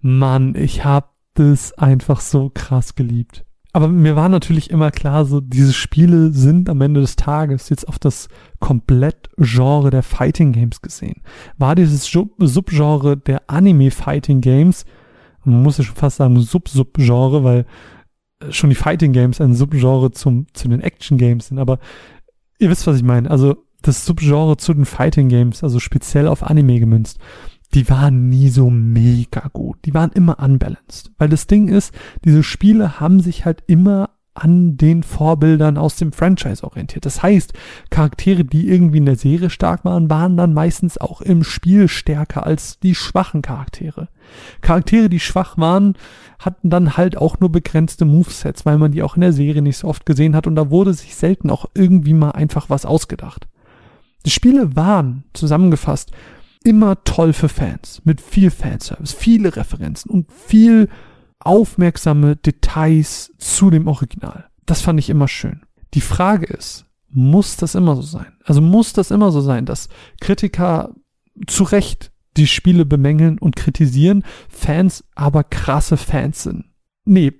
Mann, 0.00 0.54
ich 0.54 0.84
habe 0.84 1.08
das 1.34 1.72
einfach 1.76 2.20
so 2.20 2.52
krass 2.54 2.94
geliebt. 2.94 3.44
Aber 3.72 3.88
mir 3.88 4.16
war 4.16 4.28
natürlich 4.28 4.70
immer 4.70 4.90
klar, 4.90 5.24
so 5.24 5.40
diese 5.40 5.72
Spiele 5.72 6.32
sind 6.32 6.68
am 6.68 6.80
Ende 6.80 7.00
des 7.00 7.14
Tages 7.14 7.68
jetzt 7.68 7.86
auf 7.86 7.98
das 7.98 8.28
Komplett-Genre 8.58 9.90
der 9.90 10.02
Fighting 10.02 10.52
Games 10.52 10.82
gesehen. 10.82 11.22
War 11.56 11.76
dieses 11.76 12.04
Subgenre 12.06 13.16
der 13.16 13.42
Anime 13.48 13.90
Fighting 13.90 14.40
Games, 14.40 14.84
man 15.44 15.62
muss 15.62 15.78
ja 15.78 15.84
schon 15.84 15.96
fast 15.96 16.16
sagen 16.16 16.40
Sub-Sub-Genre, 16.40 17.44
weil 17.44 17.66
äh, 18.40 18.52
schon 18.52 18.70
die 18.70 18.76
Fighting 18.76 19.12
Games 19.12 19.40
ein 19.40 19.54
Subgenre 19.54 20.10
zum, 20.10 20.46
zu 20.52 20.68
den 20.68 20.80
Action 20.80 21.16
Games 21.16 21.48
sind, 21.48 21.58
aber 21.58 21.78
ihr 22.58 22.70
wisst, 22.70 22.86
was 22.86 22.96
ich 22.96 23.04
meine. 23.04 23.30
Also 23.30 23.56
das 23.82 24.04
Subgenre 24.04 24.56
zu 24.56 24.74
den 24.74 24.84
Fighting 24.84 25.28
Games, 25.28 25.62
also 25.62 25.78
speziell 25.78 26.26
auf 26.26 26.42
Anime 26.42 26.80
gemünzt 26.80 27.18
die 27.74 27.88
waren 27.88 28.28
nie 28.28 28.48
so 28.48 28.70
mega 28.70 29.48
gut. 29.52 29.78
Die 29.84 29.94
waren 29.94 30.10
immer 30.12 30.40
unbalanced. 30.40 31.12
Weil 31.18 31.28
das 31.28 31.46
Ding 31.46 31.68
ist, 31.68 31.94
diese 32.24 32.42
Spiele 32.42 33.00
haben 33.00 33.20
sich 33.20 33.44
halt 33.44 33.62
immer 33.66 34.10
an 34.34 34.76
den 34.76 35.02
Vorbildern 35.02 35.76
aus 35.76 35.96
dem 35.96 36.12
Franchise 36.12 36.64
orientiert. 36.64 37.04
Das 37.04 37.22
heißt, 37.22 37.52
Charaktere, 37.90 38.44
die 38.44 38.68
irgendwie 38.68 38.98
in 38.98 39.06
der 39.06 39.16
Serie 39.16 39.50
stark 39.50 39.84
waren, 39.84 40.08
waren 40.08 40.36
dann 40.36 40.54
meistens 40.54 40.98
auch 40.98 41.20
im 41.20 41.42
Spiel 41.42 41.88
stärker 41.88 42.46
als 42.46 42.78
die 42.78 42.94
schwachen 42.94 43.42
Charaktere. 43.42 44.08
Charaktere, 44.60 45.08
die 45.08 45.20
schwach 45.20 45.58
waren, 45.58 45.94
hatten 46.38 46.70
dann 46.70 46.96
halt 46.96 47.18
auch 47.18 47.40
nur 47.40 47.50
begrenzte 47.50 48.04
Movesets, 48.04 48.64
weil 48.64 48.78
man 48.78 48.92
die 48.92 49.02
auch 49.02 49.16
in 49.16 49.20
der 49.20 49.32
Serie 49.32 49.62
nicht 49.62 49.78
so 49.78 49.88
oft 49.88 50.06
gesehen 50.06 50.34
hat 50.34 50.46
und 50.46 50.54
da 50.54 50.70
wurde 50.70 50.94
sich 50.94 51.16
selten 51.16 51.50
auch 51.50 51.66
irgendwie 51.74 52.14
mal 52.14 52.30
einfach 52.30 52.70
was 52.70 52.86
ausgedacht. 52.86 53.46
Die 54.24 54.30
Spiele 54.30 54.76
waren, 54.76 55.24
zusammengefasst, 55.32 56.12
immer 56.62 57.02
toll 57.04 57.32
für 57.32 57.48
Fans, 57.48 58.02
mit 58.04 58.20
viel 58.20 58.50
Fanservice, 58.50 59.14
viele 59.14 59.56
Referenzen 59.56 60.10
und 60.10 60.30
viel 60.32 60.88
aufmerksame 61.38 62.36
Details 62.36 63.32
zu 63.38 63.70
dem 63.70 63.86
Original. 63.86 64.48
Das 64.66 64.82
fand 64.82 64.98
ich 64.98 65.08
immer 65.08 65.28
schön. 65.28 65.62
Die 65.94 66.02
Frage 66.02 66.46
ist, 66.46 66.86
muss 67.08 67.56
das 67.56 67.74
immer 67.74 67.96
so 67.96 68.02
sein? 68.02 68.32
Also 68.44 68.60
muss 68.60 68.92
das 68.92 69.10
immer 69.10 69.32
so 69.32 69.40
sein, 69.40 69.66
dass 69.66 69.88
Kritiker 70.20 70.94
zu 71.46 71.64
Recht 71.64 72.12
die 72.36 72.46
Spiele 72.46 72.84
bemängeln 72.84 73.38
und 73.38 73.56
kritisieren, 73.56 74.24
Fans 74.48 75.04
aber 75.14 75.42
krasse 75.44 75.96
Fans 75.96 76.44
sind? 76.44 76.66
Nee, 77.04 77.32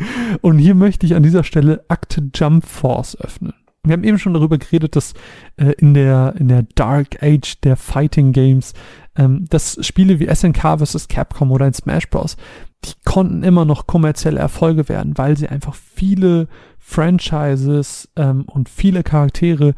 Und 0.40 0.58
hier 0.58 0.74
möchte 0.74 1.06
ich 1.06 1.14
an 1.14 1.22
dieser 1.22 1.44
Stelle 1.44 1.84
Akte 1.88 2.30
Jump 2.34 2.64
Force 2.66 3.16
öffnen. 3.16 3.54
Wir 3.82 3.94
haben 3.94 4.04
eben 4.04 4.18
schon 4.18 4.34
darüber 4.34 4.58
geredet, 4.58 4.94
dass 4.94 5.14
äh, 5.56 5.72
in, 5.78 5.94
der, 5.94 6.34
in 6.38 6.48
der 6.48 6.64
Dark 6.74 7.22
Age 7.22 7.60
der 7.62 7.76
Fighting 7.76 8.32
Games, 8.32 8.74
ähm, 9.16 9.46
dass 9.48 9.78
Spiele 9.84 10.18
wie 10.18 10.32
SNK 10.32 10.78
vs. 10.78 11.08
Capcom 11.08 11.50
oder 11.50 11.66
in 11.66 11.72
Smash 11.72 12.08
Bros., 12.10 12.36
die 12.84 12.92
konnten 13.04 13.42
immer 13.42 13.64
noch 13.64 13.86
kommerzielle 13.86 14.40
Erfolge 14.40 14.88
werden, 14.88 15.16
weil 15.16 15.36
sie 15.36 15.48
einfach 15.48 15.74
viele 15.74 16.48
Franchises 16.78 18.08
ähm, 18.16 18.44
und 18.46 18.68
viele 18.68 19.02
Charaktere 19.02 19.74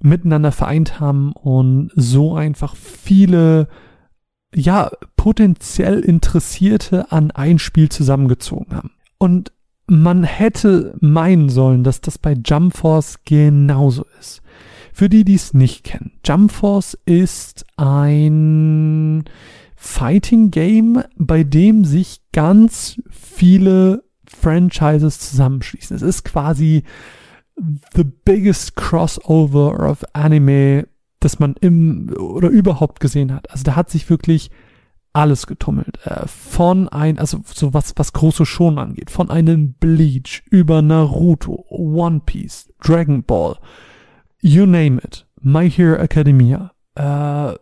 miteinander 0.00 0.52
vereint 0.52 1.00
haben 1.00 1.32
und 1.32 1.90
so 1.94 2.34
einfach 2.34 2.76
viele 2.76 3.68
ja 4.54 4.90
potenziell 5.16 6.00
Interessierte 6.00 7.10
an 7.10 7.30
ein 7.30 7.58
Spiel 7.58 7.88
zusammengezogen 7.88 8.76
haben. 8.76 8.92
Und 9.18 9.52
man 9.86 10.24
hätte 10.24 10.94
meinen 11.00 11.48
sollen, 11.48 11.84
dass 11.84 12.00
das 12.00 12.18
bei 12.18 12.34
Jump 12.44 12.76
Force 12.76 13.18
genauso 13.24 14.06
ist. 14.20 14.42
Für 14.92 15.08
die, 15.08 15.24
die 15.24 15.34
es 15.34 15.54
nicht 15.54 15.84
kennen, 15.84 16.12
Jump 16.24 16.52
Force 16.52 16.96
ist 17.04 17.66
ein 17.76 19.24
Fighting 19.76 20.50
Game, 20.50 21.02
bei 21.16 21.44
dem 21.44 21.84
sich 21.84 22.20
ganz 22.32 23.02
viele 23.10 24.04
Franchises 24.24 25.18
zusammenschließen. 25.18 25.96
Es 25.96 26.02
ist 26.02 26.24
quasi 26.24 26.84
the 27.94 28.04
biggest 28.04 28.76
crossover 28.76 29.88
of 29.88 30.04
Anime, 30.12 30.86
das 31.20 31.38
man 31.38 31.54
im 31.60 32.14
oder 32.18 32.48
überhaupt 32.48 33.00
gesehen 33.00 33.32
hat. 33.32 33.50
Also 33.50 33.64
da 33.64 33.76
hat 33.76 33.90
sich 33.90 34.08
wirklich 34.08 34.50
alles 35.14 35.46
getummelt. 35.46 35.98
Äh, 36.04 36.26
von 36.26 36.88
ein, 36.88 37.18
also 37.18 37.40
so 37.46 37.72
was, 37.72 37.94
was 37.96 38.12
große 38.12 38.44
schon 38.44 38.78
angeht, 38.78 39.10
von 39.10 39.30
einem 39.30 39.72
Bleach 39.74 40.42
über 40.50 40.82
Naruto, 40.82 41.64
One 41.70 42.20
Piece, 42.26 42.70
Dragon 42.80 43.22
Ball, 43.24 43.56
you 44.40 44.66
name 44.66 45.00
it, 45.02 45.26
My 45.40 45.70
Hero 45.70 45.96
Academia, 45.96 46.72
äh, 46.96 47.54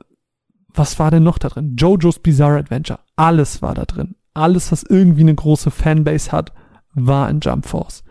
was 0.75 0.99
war 0.99 1.11
denn 1.11 1.23
noch 1.23 1.39
da 1.39 1.49
drin? 1.49 1.77
JoJo's 1.77 2.19
Bizarre 2.19 2.59
Adventure, 2.59 3.01
alles 3.17 3.63
war 3.63 3.75
da 3.75 3.85
drin. 3.85 4.17
Alles, 4.35 4.73
was 4.73 4.83
irgendwie 4.83 5.21
eine 5.21 5.35
große 5.35 5.71
Fanbase 5.71 6.33
hat, 6.33 6.53
war 6.95 7.29
in 7.29 7.41
Jump 7.41 7.67
Force. 7.67 8.03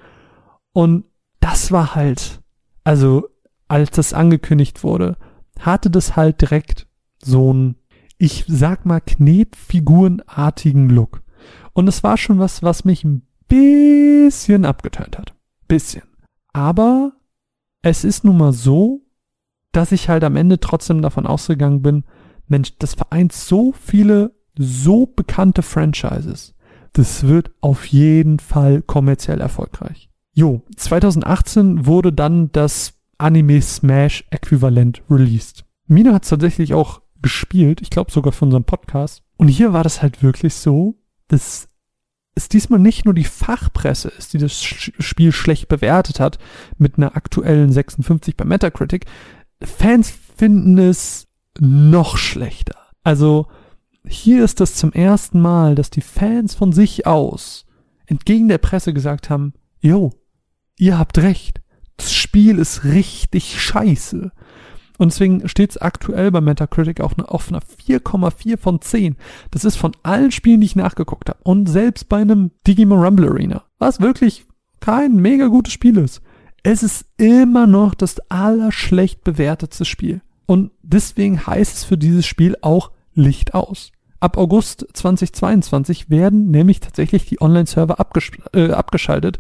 Und 0.72 1.06
das 1.40 1.72
war 1.72 1.96
halt, 1.96 2.42
also 2.84 3.28
als 3.68 3.90
das 3.90 4.14
angekündigt 4.14 4.84
wurde, 4.84 5.18
hatte 5.60 5.90
das 5.90 6.16
halt 6.16 6.42
direkt 6.42 6.88
so 7.24 7.52
ein 7.52 7.76
ich 8.22 8.46
sag 8.48 8.86
mal, 8.86 9.02
Knetfigurenartigen 9.02 10.90
Look. 10.90 11.24
Und 11.74 11.88
es 11.88 12.04
war 12.04 12.18
schon 12.18 12.38
was, 12.38 12.62
was 12.62 12.86
mich 12.86 13.04
ein 13.04 13.24
bisschen 13.48 14.64
abgetönt 14.64 15.18
hat. 15.18 15.34
Bisschen. 15.68 16.04
Aber 16.54 17.14
es 17.82 18.04
ist 18.04 18.24
nun 18.24 18.38
mal 18.38 18.54
so, 18.54 19.02
dass 19.72 19.92
ich 19.92 20.08
halt 20.08 20.24
am 20.24 20.36
Ende 20.36 20.60
trotzdem 20.60 21.02
davon 21.02 21.26
ausgegangen 21.26 21.82
bin, 21.82 22.04
Mensch, 22.48 22.78
das 22.78 22.94
vereint 22.94 23.34
so 23.34 23.72
viele, 23.72 24.36
so 24.56 25.08
bekannte 25.08 25.64
Franchises. 25.64 26.54
Das 26.94 27.24
wird 27.26 27.52
auf 27.60 27.88
jeden 27.88 28.38
Fall 28.38 28.84
kommerziell 28.84 29.42
erfolgreich. 29.42 30.12
Jo, 30.34 30.62
2018 30.76 31.88
wurde 31.88 32.14
dann 32.14 32.52
das 32.52 32.94
Anime 33.18 33.64
Smash 33.64 34.26
Äquivalent 34.30 35.02
released. 35.10 35.66
Mina 35.88 36.14
hat 36.14 36.30
tatsächlich 36.30 36.76
auch 36.76 37.01
gespielt, 37.22 37.82
ich 37.82 37.90
glaube 37.90 38.12
sogar 38.12 38.34
für 38.34 38.46
unseren 38.46 38.64
Podcast. 38.64 39.24
Und 39.38 39.48
hier 39.48 39.74
war 39.74 39.84
das 39.84 40.02
halt 40.02 40.24
wirklich 40.24 40.54
so, 40.54 40.96
dass 41.28 41.68
es 42.36 42.50
diesmal 42.50 42.80
nicht 42.80 43.06
nur 43.06 43.14
die 43.14 43.26
Fachpresse 43.26 44.10
ist, 44.10 44.34
die 44.34 44.38
das 44.38 44.62
Spiel 44.64 45.32
schlecht 45.32 45.68
bewertet 45.68 46.20
hat, 46.20 46.40
mit 46.78 46.98
einer 46.98 47.16
aktuellen 47.16 47.72
56 47.72 48.38
bei 48.38 48.46
Metacritic. 48.46 49.06
Fans 49.62 50.14
finden 50.38 50.78
es 50.78 51.28
noch 51.60 52.18
schlechter. 52.18 52.78
Also 53.04 53.48
hier 54.06 54.44
ist 54.44 54.60
das 54.60 54.76
zum 54.76 54.94
ersten 54.94 55.42
Mal, 55.42 55.76
dass 55.76 55.90
die 55.90 56.02
Fans 56.02 56.56
von 56.56 56.72
sich 56.72 57.06
aus 57.06 57.66
entgegen 58.06 58.48
der 58.48 58.58
Presse 58.58 58.94
gesagt 58.94 59.30
haben, 59.30 59.54
yo, 59.80 60.12
ihr 60.78 60.98
habt 60.98 61.18
recht, 61.20 61.62
das 61.98 62.14
Spiel 62.14 62.58
ist 62.58 62.84
richtig 62.84 63.62
scheiße. 63.62 64.32
Und 65.02 65.12
deswegen 65.12 65.50
steht 65.50 65.72
es 65.72 65.78
aktuell 65.80 66.30
bei 66.30 66.42
Metacritic 66.42 67.02
auch 67.02 67.18
auf 67.18 67.50
einer 67.50 67.62
4,4 67.62 68.60
von 68.60 68.82
10. 68.82 69.16
Das 69.50 69.66
ist 69.66 69.76
von 69.76 69.94
allen 70.04 70.30
Spielen, 70.30 70.62
die 70.62 70.68
ich 70.68 70.76
nachgeguckt 70.76 71.28
habe. 71.28 71.40
Und 71.42 71.68
selbst 71.68 72.08
bei 72.08 72.18
einem 72.18 72.52
Digimon 72.68 73.00
Rumble 73.00 73.28
Arena, 73.28 73.64
was 73.80 74.00
wirklich 74.00 74.46
kein 74.80 75.16
mega 75.16 75.48
gutes 75.48 75.74
Spiel 75.74 75.98
ist. 75.98 76.22
Es 76.62 76.84
ist 76.84 77.08
immer 77.18 77.66
noch 77.66 77.96
das 77.96 78.20
allerschlecht 78.30 79.24
bewertetste 79.24 79.86
Spiel. 79.86 80.22
Und 80.46 80.70
deswegen 80.84 81.48
heißt 81.48 81.78
es 81.78 81.84
für 81.84 81.98
dieses 81.98 82.28
Spiel 82.28 82.56
auch 82.62 82.92
Licht 83.16 83.56
aus. 83.56 83.92
Ab 84.20 84.38
August 84.38 84.86
2022 84.94 86.12
werden 86.12 86.52
nämlich 86.52 86.80
tatsächlich 86.80 87.26
die 87.26 87.42
Online-Server 87.42 87.98
äh, 88.54 88.70
abgeschaltet. 88.70 89.40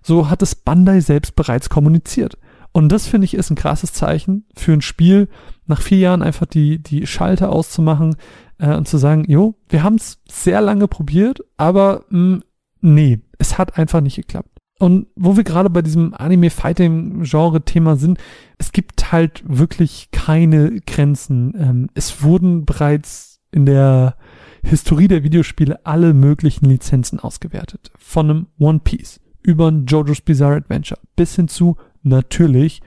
So 0.00 0.30
hat 0.30 0.42
es 0.42 0.54
Bandai 0.54 1.00
selbst 1.00 1.34
bereits 1.34 1.68
kommuniziert. 1.70 2.38
Und 2.72 2.90
das 2.90 3.06
finde 3.06 3.26
ich 3.26 3.34
ist 3.34 3.50
ein 3.50 3.56
krasses 3.56 3.92
Zeichen 3.92 4.46
für 4.56 4.72
ein 4.72 4.80
Spiel, 4.80 5.28
nach 5.66 5.80
vier 5.80 5.98
Jahren 5.98 6.22
einfach 6.22 6.46
die, 6.46 6.82
die 6.82 7.06
Schalter 7.06 7.50
auszumachen 7.50 8.16
äh, 8.58 8.74
und 8.74 8.88
zu 8.88 8.98
sagen, 8.98 9.24
jo, 9.28 9.54
wir 9.68 9.82
haben 9.82 9.96
es 9.96 10.20
sehr 10.30 10.60
lange 10.60 10.88
probiert, 10.88 11.40
aber 11.56 12.04
mh, 12.08 12.36
hm, 12.36 12.42
nee, 12.80 13.20
es 13.38 13.58
hat 13.58 13.78
einfach 13.78 14.00
nicht 14.00 14.16
geklappt. 14.16 14.48
Und 14.78 15.06
wo 15.14 15.36
wir 15.36 15.44
gerade 15.44 15.70
bei 15.70 15.82
diesem 15.82 16.12
Anime-Fighting-Genre-Thema 16.12 17.94
sind, 17.94 18.18
es 18.58 18.72
gibt 18.72 19.12
halt 19.12 19.44
wirklich 19.46 20.08
keine 20.10 20.80
Grenzen. 20.80 21.54
Ähm, 21.56 21.88
es 21.94 22.24
wurden 22.24 22.64
bereits 22.64 23.40
in 23.52 23.64
der 23.64 24.16
Historie 24.64 25.06
der 25.06 25.22
Videospiele 25.22 25.86
alle 25.86 26.14
möglichen 26.14 26.66
Lizenzen 26.66 27.20
ausgewertet. 27.20 27.92
Von 27.96 28.30
einem 28.30 28.46
One 28.58 28.80
Piece 28.82 29.20
über 29.42 29.70
ein 29.70 29.86
JoJo's 29.86 30.20
Bizarre 30.20 30.56
Adventure 30.56 31.00
bis 31.14 31.36
hin 31.36 31.46
zu 31.46 31.76
natürlich 32.02 32.80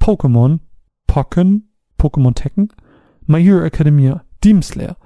Pokémon, 0.00 0.60
Pokken, 1.06 1.68
Pokémon 1.98 2.34
Tekken, 2.34 2.68
My 3.26 3.42
Hero 3.42 3.64
Academia, 3.64 4.24
Demon 4.42 4.62
Slayer. 4.62 4.96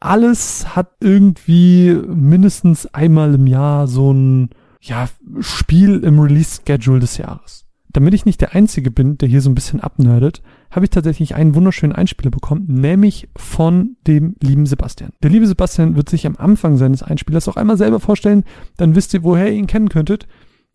Alles 0.00 0.74
hat 0.74 0.96
irgendwie 1.00 1.94
mindestens 2.06 2.86
einmal 2.86 3.34
im 3.34 3.46
Jahr 3.46 3.86
so 3.86 4.12
ein 4.12 4.50
ja, 4.80 5.08
Spiel 5.40 6.02
im 6.04 6.18
Release-Schedule 6.18 7.00
des 7.00 7.16
Jahres. 7.16 7.66
Damit 7.90 8.12
ich 8.14 8.26
nicht 8.26 8.40
der 8.40 8.54
Einzige 8.54 8.90
bin, 8.90 9.16
der 9.18 9.28
hier 9.28 9.40
so 9.40 9.50
ein 9.50 9.54
bisschen 9.54 9.80
abnerdet, 9.80 10.42
habe 10.70 10.84
ich 10.84 10.90
tatsächlich 10.90 11.34
einen 11.34 11.54
wunderschönen 11.54 11.94
Einspieler 11.94 12.30
bekommen, 12.30 12.66
nämlich 12.68 13.28
von 13.36 13.96
dem 14.06 14.36
lieben 14.42 14.66
Sebastian. 14.66 15.12
Der 15.22 15.30
liebe 15.30 15.46
Sebastian 15.46 15.96
wird 15.96 16.08
sich 16.08 16.26
am 16.26 16.36
Anfang 16.36 16.76
seines 16.76 17.02
Einspielers 17.02 17.48
auch 17.48 17.56
einmal 17.56 17.78
selber 17.78 17.98
vorstellen, 17.98 18.44
dann 18.76 18.94
wisst 18.94 19.14
ihr, 19.14 19.22
woher 19.22 19.48
ihr 19.48 19.58
ihn 19.58 19.66
kennen 19.66 19.88
könntet. 19.88 20.28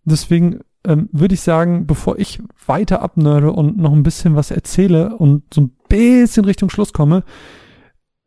Deswegen 0.05 0.61
ähm, 0.85 1.09
würde 1.11 1.33
ich 1.33 1.41
sagen, 1.41 1.87
bevor 1.87 2.19
ich 2.19 2.41
weiter 2.65 3.01
abnörde 3.01 3.51
und 3.51 3.77
noch 3.77 3.93
ein 3.93 4.03
bisschen 4.03 4.35
was 4.35 4.51
erzähle 4.51 5.15
und 5.17 5.53
so 5.53 5.61
ein 5.61 5.71
bisschen 5.87 6.45
Richtung 6.45 6.69
Schluss 6.69 6.93
komme, 6.93 7.23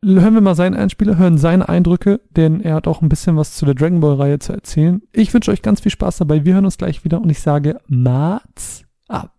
hören 0.03 0.33
wir 0.33 0.41
mal 0.41 0.55
seinen 0.55 0.75
Einspieler, 0.75 1.17
hören 1.17 1.37
seine 1.37 1.69
Eindrücke, 1.69 2.21
denn 2.31 2.61
er 2.61 2.75
hat 2.75 2.87
auch 2.87 3.01
ein 3.01 3.09
bisschen 3.09 3.35
was 3.35 3.55
zu 3.55 3.65
der 3.65 3.75
Dragon 3.75 3.99
Ball 3.99 4.15
Reihe 4.15 4.39
zu 4.39 4.53
erzählen. 4.53 5.01
Ich 5.11 5.33
wünsche 5.33 5.51
euch 5.51 5.61
ganz 5.61 5.81
viel 5.81 5.91
Spaß 5.91 6.17
dabei. 6.17 6.45
Wir 6.45 6.55
hören 6.55 6.65
uns 6.65 6.77
gleich 6.77 7.03
wieder 7.03 7.21
und 7.21 7.29
ich 7.29 7.41
sage 7.41 7.79
Mats 7.87 8.83
ab. 9.07 9.33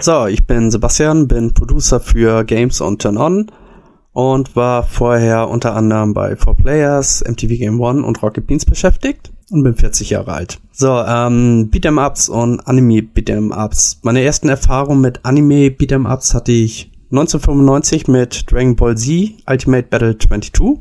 So, 0.00 0.26
ich 0.26 0.46
bin 0.46 0.70
Sebastian, 0.70 1.28
bin 1.28 1.54
Producer 1.54 2.00
für 2.00 2.44
Games 2.44 2.80
on 2.80 2.98
Turn 2.98 3.16
On 3.16 3.50
und 4.12 4.54
war 4.56 4.82
vorher 4.82 5.48
unter 5.48 5.74
anderem 5.74 6.14
bei 6.14 6.34
4Players, 6.34 7.28
MTV 7.28 7.58
Game 7.58 7.80
One 7.80 8.04
und 8.04 8.22
Rocket 8.22 8.46
Beans 8.46 8.64
beschäftigt 8.64 9.33
und 9.50 9.62
bin 9.62 9.74
40 9.74 10.10
Jahre 10.10 10.32
alt. 10.32 10.58
So, 10.72 10.88
ähm, 10.88 11.70
Beat'em 11.70 12.04
Ups 12.04 12.28
und 12.28 12.60
Anime 12.66 13.02
Beat'em 13.02 13.52
Ups. 13.52 14.00
Meine 14.02 14.22
ersten 14.22 14.48
Erfahrungen 14.48 15.00
mit 15.00 15.24
Anime 15.24 15.68
Beat'em 15.68 16.12
Ups 16.12 16.34
hatte 16.34 16.52
ich 16.52 16.90
1995 17.10 18.08
mit 18.08 18.50
Dragon 18.50 18.76
Ball 18.76 18.96
Z 18.96 19.34
Ultimate 19.48 19.88
Battle 19.88 20.18
22 20.18 20.78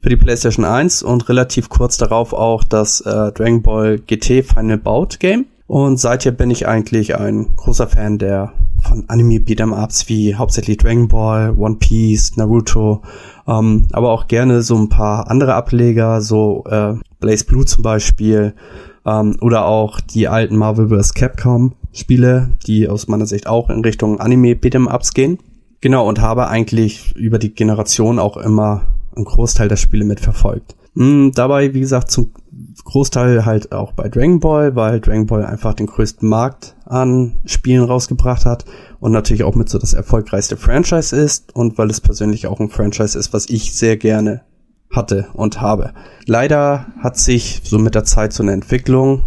für 0.00 0.08
die 0.08 0.16
PlayStation 0.16 0.64
1 0.64 1.02
und 1.02 1.28
relativ 1.28 1.68
kurz 1.68 1.96
darauf 1.96 2.32
auch 2.32 2.64
das 2.64 3.00
äh, 3.02 3.32
Dragon 3.32 3.62
Ball 3.62 3.98
GT 3.98 4.44
Final 4.44 4.78
Bout 4.78 5.18
Game. 5.18 5.46
Und 5.66 5.98
seither 5.98 6.32
bin 6.32 6.50
ich 6.50 6.68
eigentlich 6.68 7.16
ein 7.16 7.54
großer 7.56 7.86
Fan 7.86 8.18
der 8.18 8.52
von 8.82 9.04
Anime 9.08 9.36
Beat'em 9.36 9.72
Ups 9.72 10.08
wie 10.08 10.34
hauptsächlich 10.34 10.76
Dragon 10.76 11.08
Ball, 11.08 11.54
One 11.56 11.76
Piece, 11.76 12.36
Naruto, 12.36 13.02
ähm, 13.46 13.86
aber 13.92 14.10
auch 14.10 14.26
gerne 14.26 14.62
so 14.62 14.76
ein 14.76 14.88
paar 14.88 15.30
andere 15.30 15.54
Ableger, 15.54 16.20
so 16.20 16.64
äh, 16.68 16.94
Blaze 17.22 17.46
Blue 17.46 17.64
zum 17.64 17.82
Beispiel, 17.82 18.52
ähm, 19.06 19.36
oder 19.40 19.64
auch 19.64 20.00
die 20.00 20.28
alten 20.28 20.56
Marvel 20.56 20.88
vs. 20.88 21.14
Capcom 21.14 21.72
Spiele, 21.92 22.50
die 22.66 22.88
aus 22.88 23.08
meiner 23.08 23.26
Sicht 23.26 23.46
auch 23.46 23.70
in 23.70 23.80
Richtung 23.80 24.20
Anime 24.20 24.54
Beat'em 24.54 24.92
Ups 24.92 25.12
gehen. 25.12 25.38
Genau, 25.80 26.08
und 26.08 26.20
habe 26.20 26.48
eigentlich 26.48 27.14
über 27.16 27.38
die 27.38 27.54
Generation 27.54 28.18
auch 28.18 28.36
immer 28.36 28.86
einen 29.14 29.24
Großteil 29.24 29.68
der 29.68 29.76
Spiele 29.76 30.04
mitverfolgt. 30.04 30.76
Hm, 30.94 31.32
dabei, 31.34 31.74
wie 31.74 31.80
gesagt, 31.80 32.10
zum 32.10 32.32
Großteil 32.84 33.44
halt 33.44 33.72
auch 33.72 33.92
bei 33.92 34.08
Dragon 34.08 34.40
Ball, 34.40 34.76
weil 34.76 35.00
Dragon 35.00 35.26
Ball 35.26 35.44
einfach 35.44 35.74
den 35.74 35.86
größten 35.86 36.28
Markt 36.28 36.76
an 36.84 37.38
Spielen 37.44 37.84
rausgebracht 37.84 38.44
hat 38.44 38.64
und 39.00 39.12
natürlich 39.12 39.42
auch 39.42 39.54
mit 39.54 39.68
so 39.68 39.78
das 39.78 39.94
erfolgreichste 39.94 40.56
Franchise 40.56 41.16
ist 41.16 41.54
und 41.54 41.78
weil 41.78 41.90
es 41.90 42.00
persönlich 42.00 42.46
auch 42.46 42.60
ein 42.60 42.68
Franchise 42.68 43.18
ist, 43.18 43.32
was 43.32 43.48
ich 43.48 43.74
sehr 43.74 43.96
gerne 43.96 44.42
hatte 44.92 45.28
und 45.34 45.60
habe. 45.60 45.92
Leider 46.26 46.86
hat 47.00 47.16
sich 47.18 47.62
so 47.64 47.78
mit 47.78 47.94
der 47.94 48.04
Zeit 48.04 48.32
so 48.32 48.42
eine 48.42 48.52
Entwicklung 48.52 49.24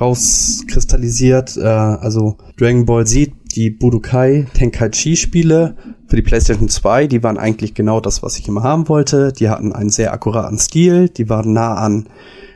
rauskristallisiert. 0.00 1.56
Äh, 1.56 1.62
also 1.62 2.36
Dragon 2.56 2.86
Ball 2.86 3.06
Z, 3.06 3.32
die 3.54 3.70
Budokai 3.70 4.46
Tenkaichi 4.54 5.16
Spiele 5.16 5.76
für 6.06 6.16
die 6.16 6.22
PlayStation 6.22 6.68
2, 6.68 7.06
die 7.06 7.22
waren 7.22 7.38
eigentlich 7.38 7.74
genau 7.74 8.00
das, 8.00 8.22
was 8.22 8.38
ich 8.38 8.48
immer 8.48 8.62
haben 8.62 8.88
wollte. 8.88 9.32
Die 9.32 9.48
hatten 9.48 9.72
einen 9.72 9.90
sehr 9.90 10.12
akkuraten 10.12 10.58
Stil, 10.58 11.08
die 11.08 11.28
waren 11.28 11.52
nah 11.52 11.74
an 11.74 12.08